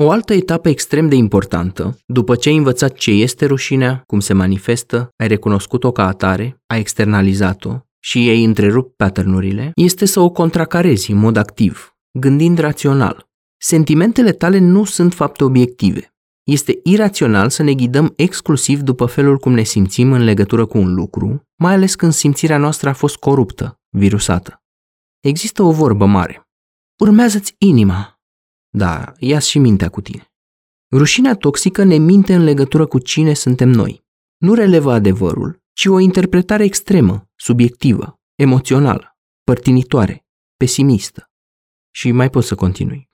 O 0.03 0.11
altă 0.11 0.33
etapă 0.33 0.69
extrem 0.69 1.09
de 1.09 1.15
importantă, 1.15 1.97
după 2.05 2.35
ce 2.35 2.49
ai 2.49 2.55
învățat 2.55 2.93
ce 2.93 3.11
este 3.11 3.45
rușinea, 3.45 4.03
cum 4.05 4.19
se 4.19 4.33
manifestă, 4.33 5.09
ai 5.15 5.27
recunoscut-o 5.27 5.91
ca 5.91 6.07
atare, 6.07 6.61
ai 6.65 6.79
externalizat-o 6.79 7.79
și 7.99 8.29
ei 8.29 8.43
întrerup 8.43 8.95
patternurile, 8.95 9.71
este 9.75 10.05
să 10.05 10.19
o 10.19 10.29
contracarezi 10.29 11.11
în 11.11 11.17
mod 11.17 11.37
activ, 11.37 11.97
gândind 12.19 12.59
rațional. 12.59 13.27
Sentimentele 13.61 14.31
tale 14.31 14.57
nu 14.57 14.83
sunt 14.83 15.13
fapte 15.13 15.43
obiective. 15.43 16.13
Este 16.43 16.79
irațional 16.83 17.49
să 17.49 17.63
ne 17.63 17.73
ghidăm 17.73 18.13
exclusiv 18.15 18.81
după 18.81 19.05
felul 19.05 19.37
cum 19.37 19.53
ne 19.53 19.63
simțim 19.63 20.11
în 20.11 20.23
legătură 20.23 20.65
cu 20.65 20.77
un 20.77 20.93
lucru, 20.93 21.47
mai 21.55 21.73
ales 21.73 21.95
când 21.95 22.13
simțirea 22.13 22.57
noastră 22.57 22.89
a 22.89 22.93
fost 22.93 23.15
coruptă, 23.15 23.79
virusată. 23.89 24.63
Există 25.19 25.63
o 25.63 25.71
vorbă 25.71 26.05
mare. 26.05 26.49
Urmează-ți 26.99 27.55
inima. 27.57 28.19
Da, 28.69 29.13
ia 29.17 29.39
și 29.39 29.59
mintea 29.59 29.89
cu 29.89 30.01
tine. 30.01 30.31
Rușinea 30.91 31.35
toxică 31.35 31.83
ne 31.83 31.97
minte 31.97 32.33
în 32.33 32.43
legătură 32.43 32.85
cu 32.85 32.99
cine 32.99 33.33
suntem 33.33 33.69
noi. 33.69 34.03
Nu 34.37 34.53
relevă 34.53 34.91
adevărul, 34.91 35.61
ci 35.79 35.85
o 35.85 35.99
interpretare 35.99 36.63
extremă, 36.63 37.29
subiectivă, 37.35 38.19
emoțională, 38.35 39.17
părtinitoare, 39.43 40.25
pesimistă. 40.57 41.31
Și 41.91 42.11
mai 42.11 42.29
pot 42.29 42.43
să 42.43 42.55
continui. 42.55 43.09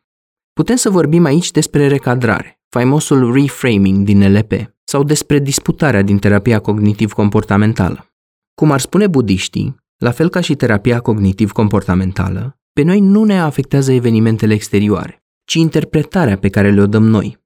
Putem 0.54 0.76
să 0.76 0.90
vorbim 0.90 1.26
aici 1.26 1.52
despre 1.52 1.88
recadrare, 1.88 2.62
faimosul 2.70 3.34
reframing 3.34 4.06
din 4.06 4.38
LP, 4.38 4.52
sau 4.84 5.04
despre 5.04 5.40
disputarea 5.40 6.02
din 6.02 6.20
terapia 6.20 6.60
cognitiv-comportamentală. 6.60 8.14
Cum 8.56 8.72
ar 8.72 8.80
spune 8.80 9.08
budiștii, 9.08 9.76
la 9.98 10.12
fel 10.12 10.30
ca 10.30 10.42
și 10.42 10.56
terapia 10.56 11.00
cognitiv-comportamentală, 11.00 12.60
pe 12.74 12.82
noi 12.82 13.00
nu 13.00 13.24
ne 13.24 13.40
afectează 13.40 13.92
evenimentele 13.92 14.54
exterioare, 14.54 15.24
ci 15.44 15.54
interpretarea 15.54 16.38
pe 16.38 16.50
care 16.50 16.72
le-o 16.72 16.88
dăm 16.88 17.04
noi. 17.04 17.38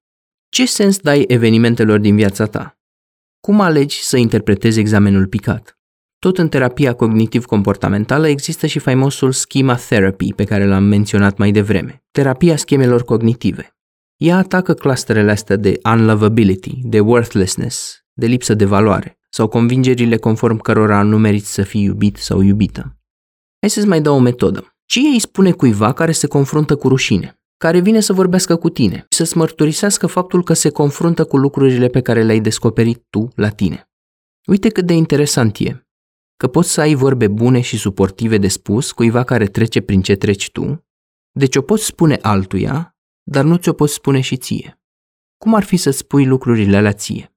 Ce 0.49 0.65
sens 0.65 0.97
dai 0.97 1.24
evenimentelor 1.28 1.99
din 1.99 2.15
viața 2.15 2.45
ta? 2.45 2.78
Cum 3.39 3.61
alegi 3.61 4.03
să 4.03 4.17
interpretezi 4.17 4.79
examenul 4.79 5.27
picat? 5.27 5.77
Tot 6.19 6.37
în 6.37 6.49
terapia 6.49 6.93
cognitiv-comportamentală 6.93 8.27
există 8.27 8.67
și 8.67 8.79
faimosul 8.79 9.31
schema 9.31 9.75
therapy 9.75 10.33
pe 10.33 10.43
care 10.43 10.65
l-am 10.65 10.83
menționat 10.83 11.37
mai 11.37 11.51
devreme, 11.51 12.03
terapia 12.11 12.55
schemelor 12.55 13.03
cognitive. 13.03 13.75
Ea 14.17 14.37
atacă 14.37 14.73
clusterele 14.73 15.31
astea 15.31 15.55
de 15.55 15.79
unlovability, 15.83 16.79
de 16.83 16.99
worthlessness, 16.99 18.03
de 18.13 18.25
lipsă 18.25 18.53
de 18.53 18.65
valoare, 18.65 19.19
sau 19.29 19.47
convingerile 19.47 20.17
conform 20.17 20.57
cărora 20.57 21.01
nu 21.01 21.17
meriți 21.17 21.53
să 21.53 21.61
fii 21.61 21.83
iubit 21.83 22.17
sau 22.17 22.41
iubită. 22.41 22.97
Hai 23.59 23.69
să-ți 23.69 23.87
mai 23.87 24.01
dau 24.01 24.15
o 24.15 24.19
metodă. 24.19 24.75
Ce 24.85 24.99
îi 24.99 25.19
spune 25.19 25.51
cuiva 25.51 25.93
care 25.93 26.11
se 26.11 26.27
confruntă 26.27 26.75
cu 26.75 26.87
rușine? 26.87 27.38
Care 27.64 27.80
vine 27.80 27.99
să 27.99 28.14
vorbească 28.14 28.55
cu 28.55 28.70
tine 28.70 28.95
și 28.95 29.18
să-ți 29.18 29.38
mărturisească 29.38 30.07
faptul 30.07 30.43
că 30.43 30.53
se 30.53 30.70
confruntă 30.70 31.26
cu 31.26 31.38
lucrurile 31.38 31.88
pe 31.88 32.01
care 32.01 32.24
le-ai 32.24 32.39
descoperit 32.39 33.05
tu 33.10 33.28
la 33.36 33.49
tine. 33.49 33.89
Uite 34.47 34.70
cât 34.70 34.86
de 34.86 34.93
interesant 34.93 35.57
e, 35.57 35.88
că 36.38 36.47
poți 36.47 36.72
să 36.72 36.82
ai 36.82 36.93
vorbe 36.93 37.28
bune 37.28 37.62
și 37.62 37.78
suportive 37.78 38.38
de 38.38 38.47
spus 38.47 38.91
cuiva 38.91 39.24
care 39.24 39.45
trece 39.45 39.82
prin 39.82 40.01
ce 40.01 40.16
treci 40.16 40.51
tu, 40.51 40.86
deci 41.32 41.55
o 41.55 41.62
poți 41.62 41.86
spune 41.86 42.18
altuia, 42.22 42.97
dar 43.24 43.43
nu 43.43 43.55
ți-o 43.55 43.74
poți 43.74 43.93
spune 43.93 44.22
și 44.22 44.38
ție. 44.38 44.82
Cum 45.38 45.53
ar 45.53 45.64
fi 45.64 45.78
să 45.78 45.89
spui 45.89 46.26
lucrurile 46.26 46.78
alea 46.78 46.93
ție? 46.93 47.34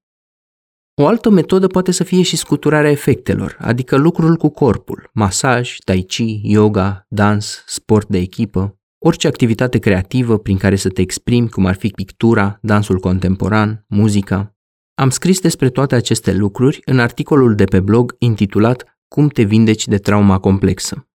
O 0.94 1.06
altă 1.06 1.30
metodă 1.30 1.66
poate 1.66 1.90
să 1.90 2.04
fie 2.04 2.22
și 2.22 2.36
scuturarea 2.36 2.90
efectelor, 2.90 3.56
adică 3.60 3.96
lucrul 3.96 4.36
cu 4.36 4.48
corpul, 4.48 5.10
masaj, 5.12 5.76
tai 5.84 6.02
chi, 6.02 6.40
yoga, 6.42 7.06
dans, 7.08 7.62
sport 7.66 8.08
de 8.08 8.18
echipă. 8.18 8.76
Orice 9.04 9.26
activitate 9.26 9.78
creativă 9.78 10.38
prin 10.38 10.56
care 10.56 10.76
să 10.76 10.88
te 10.88 11.00
exprimi, 11.00 11.48
cum 11.48 11.66
ar 11.66 11.74
fi 11.74 11.88
pictura, 11.88 12.58
dansul 12.60 12.98
contemporan, 12.98 13.84
muzica. 13.88 14.56
Am 14.94 15.10
scris 15.10 15.40
despre 15.40 15.70
toate 15.70 15.94
aceste 15.94 16.32
lucruri 16.32 16.80
în 16.84 16.98
articolul 16.98 17.54
de 17.54 17.64
pe 17.64 17.80
blog 17.80 18.14
intitulat 18.18 18.84
Cum 19.08 19.28
te 19.28 19.42
vindeci 19.42 19.86
de 19.86 19.96
trauma 19.96 20.38
complexă. 20.38 21.08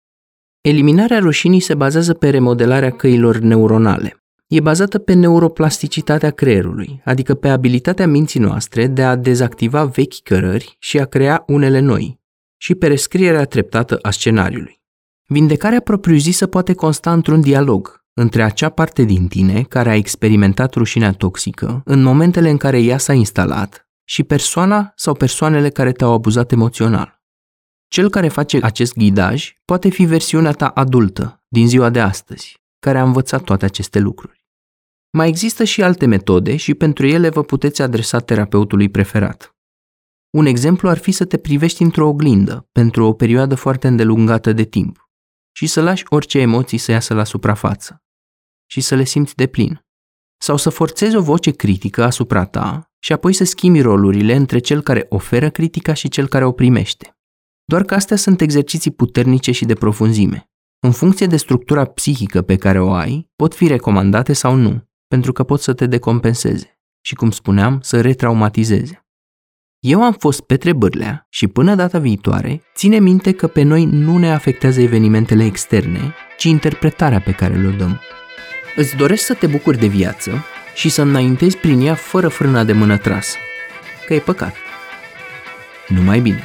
Eliminarea 0.61 1.19
rușinii 1.19 1.59
se 1.59 1.75
bazează 1.75 2.13
pe 2.13 2.29
remodelarea 2.29 2.91
căilor 2.91 3.37
neuronale. 3.37 4.23
E 4.47 4.59
bazată 4.59 4.99
pe 4.99 5.13
neuroplasticitatea 5.13 6.31
creierului, 6.31 7.01
adică 7.03 7.33
pe 7.33 7.47
abilitatea 7.47 8.07
minții 8.07 8.39
noastre 8.39 8.87
de 8.87 9.03
a 9.03 9.15
dezactiva 9.15 9.85
vechi 9.85 10.23
cărări 10.23 10.75
și 10.79 10.99
a 10.99 11.05
crea 11.05 11.43
unele 11.47 11.79
noi, 11.79 12.19
și 12.57 12.75
pe 12.75 12.87
rescrierea 12.87 13.45
treptată 13.45 13.99
a 14.01 14.11
scenariului. 14.11 14.83
Vindecarea 15.27 15.79
propriu-zisă 15.79 16.47
poate 16.47 16.73
consta 16.73 17.13
într-un 17.13 17.41
dialog 17.41 18.03
între 18.13 18.43
acea 18.43 18.69
parte 18.69 19.03
din 19.03 19.27
tine 19.27 19.63
care 19.63 19.89
a 19.89 19.95
experimentat 19.95 20.73
rușinea 20.73 21.11
toxică 21.11 21.81
în 21.85 22.03
momentele 22.03 22.49
în 22.49 22.57
care 22.57 22.79
ea 22.79 22.97
s-a 22.97 23.13
instalat 23.13 23.87
și 24.03 24.23
persoana 24.23 24.91
sau 24.95 25.13
persoanele 25.13 25.69
care 25.69 25.91
te-au 25.91 26.11
abuzat 26.11 26.51
emoțional. 26.51 27.21
Cel 27.87 28.09
care 28.09 28.27
face 28.27 28.59
acest 28.61 28.93
ghidaj 28.93 29.53
poate 29.65 29.89
fi 29.89 30.05
versiunea 30.05 30.51
ta 30.51 30.67
adultă, 30.67 31.43
din 31.47 31.67
ziua 31.67 31.89
de 31.89 31.99
astăzi, 31.99 32.63
care 32.79 32.97
a 32.97 33.03
învățat 33.03 33.43
toate 33.43 33.65
aceste 33.65 33.99
lucruri. 33.99 34.45
Mai 35.11 35.27
există 35.27 35.63
și 35.63 35.83
alte 35.83 36.05
metode 36.05 36.55
și 36.55 36.73
pentru 36.73 37.05
ele 37.05 37.29
vă 37.29 37.43
puteți 37.43 37.81
adresa 37.81 38.19
terapeutului 38.19 38.89
preferat. 38.89 39.55
Un 40.29 40.45
exemplu 40.45 40.89
ar 40.89 40.97
fi 40.97 41.11
să 41.11 41.25
te 41.25 41.37
privești 41.37 41.81
într-o 41.81 42.07
oglindă 42.07 42.69
pentru 42.71 43.05
o 43.05 43.13
perioadă 43.13 43.55
foarte 43.55 43.87
îndelungată 43.87 44.53
de 44.53 44.63
timp 44.63 45.04
și 45.57 45.67
să 45.67 45.81
lași 45.81 46.03
orice 46.09 46.39
emoții 46.39 46.77
să 46.77 46.91
iasă 46.91 47.13
la 47.13 47.23
suprafață 47.23 48.03
și 48.65 48.81
să 48.81 48.95
le 48.95 49.03
simți 49.03 49.35
de 49.35 49.47
plin. 49.47 49.85
Sau 50.37 50.57
să 50.57 50.69
forțezi 50.69 51.15
o 51.15 51.21
voce 51.21 51.51
critică 51.51 52.03
asupra 52.03 52.45
ta 52.45 52.91
și 52.99 53.13
apoi 53.13 53.33
să 53.33 53.43
schimbi 53.43 53.81
rolurile 53.81 54.35
între 54.35 54.59
cel 54.59 54.81
care 54.81 55.05
oferă 55.09 55.49
critica 55.49 55.93
și 55.93 56.09
cel 56.09 56.27
care 56.27 56.45
o 56.45 56.51
primește. 56.51 57.17
Doar 57.65 57.83
că 57.83 57.93
astea 57.93 58.17
sunt 58.17 58.41
exerciții 58.41 58.91
puternice 58.91 59.51
și 59.51 59.65
de 59.65 59.73
profunzime. 59.73 60.49
În 60.79 60.91
funcție 60.91 61.27
de 61.27 61.37
structura 61.37 61.85
psihică 61.85 62.41
pe 62.41 62.55
care 62.55 62.79
o 62.79 62.91
ai, 62.91 63.29
pot 63.35 63.55
fi 63.55 63.67
recomandate 63.67 64.33
sau 64.33 64.55
nu, 64.55 64.89
pentru 65.07 65.31
că 65.31 65.43
pot 65.43 65.61
să 65.61 65.73
te 65.73 65.85
decompenseze 65.85 66.79
și, 67.01 67.15
cum 67.15 67.31
spuneam, 67.31 67.81
să 67.81 68.01
retraumatizeze. 68.01 69.04
Eu 69.87 70.03
am 70.03 70.13
fost 70.13 70.41
Petre 70.41 70.73
Bârlea 70.73 71.25
și 71.29 71.47
până 71.47 71.75
data 71.75 71.99
viitoare, 71.99 72.61
ține 72.75 72.99
minte 72.99 73.31
că 73.31 73.47
pe 73.47 73.61
noi 73.61 73.85
nu 73.85 74.17
ne 74.17 74.31
afectează 74.31 74.81
evenimentele 74.81 75.45
externe, 75.45 76.13
ci 76.37 76.43
interpretarea 76.43 77.19
pe 77.19 77.31
care 77.31 77.53
le 77.53 77.69
dăm. 77.69 78.01
Îți 78.75 78.95
doresc 78.95 79.25
să 79.25 79.33
te 79.33 79.47
bucuri 79.47 79.77
de 79.77 79.87
viață 79.87 80.45
și 80.75 80.89
să 80.89 81.01
înaintezi 81.01 81.57
prin 81.57 81.85
ea 81.85 81.95
fără 81.95 82.27
frâna 82.27 82.63
de 82.63 82.73
mână 82.73 82.97
trasă. 82.97 83.37
Că 84.05 84.13
e 84.13 84.19
păcat. 84.19 84.55
Numai 85.87 86.19
bine! 86.19 86.43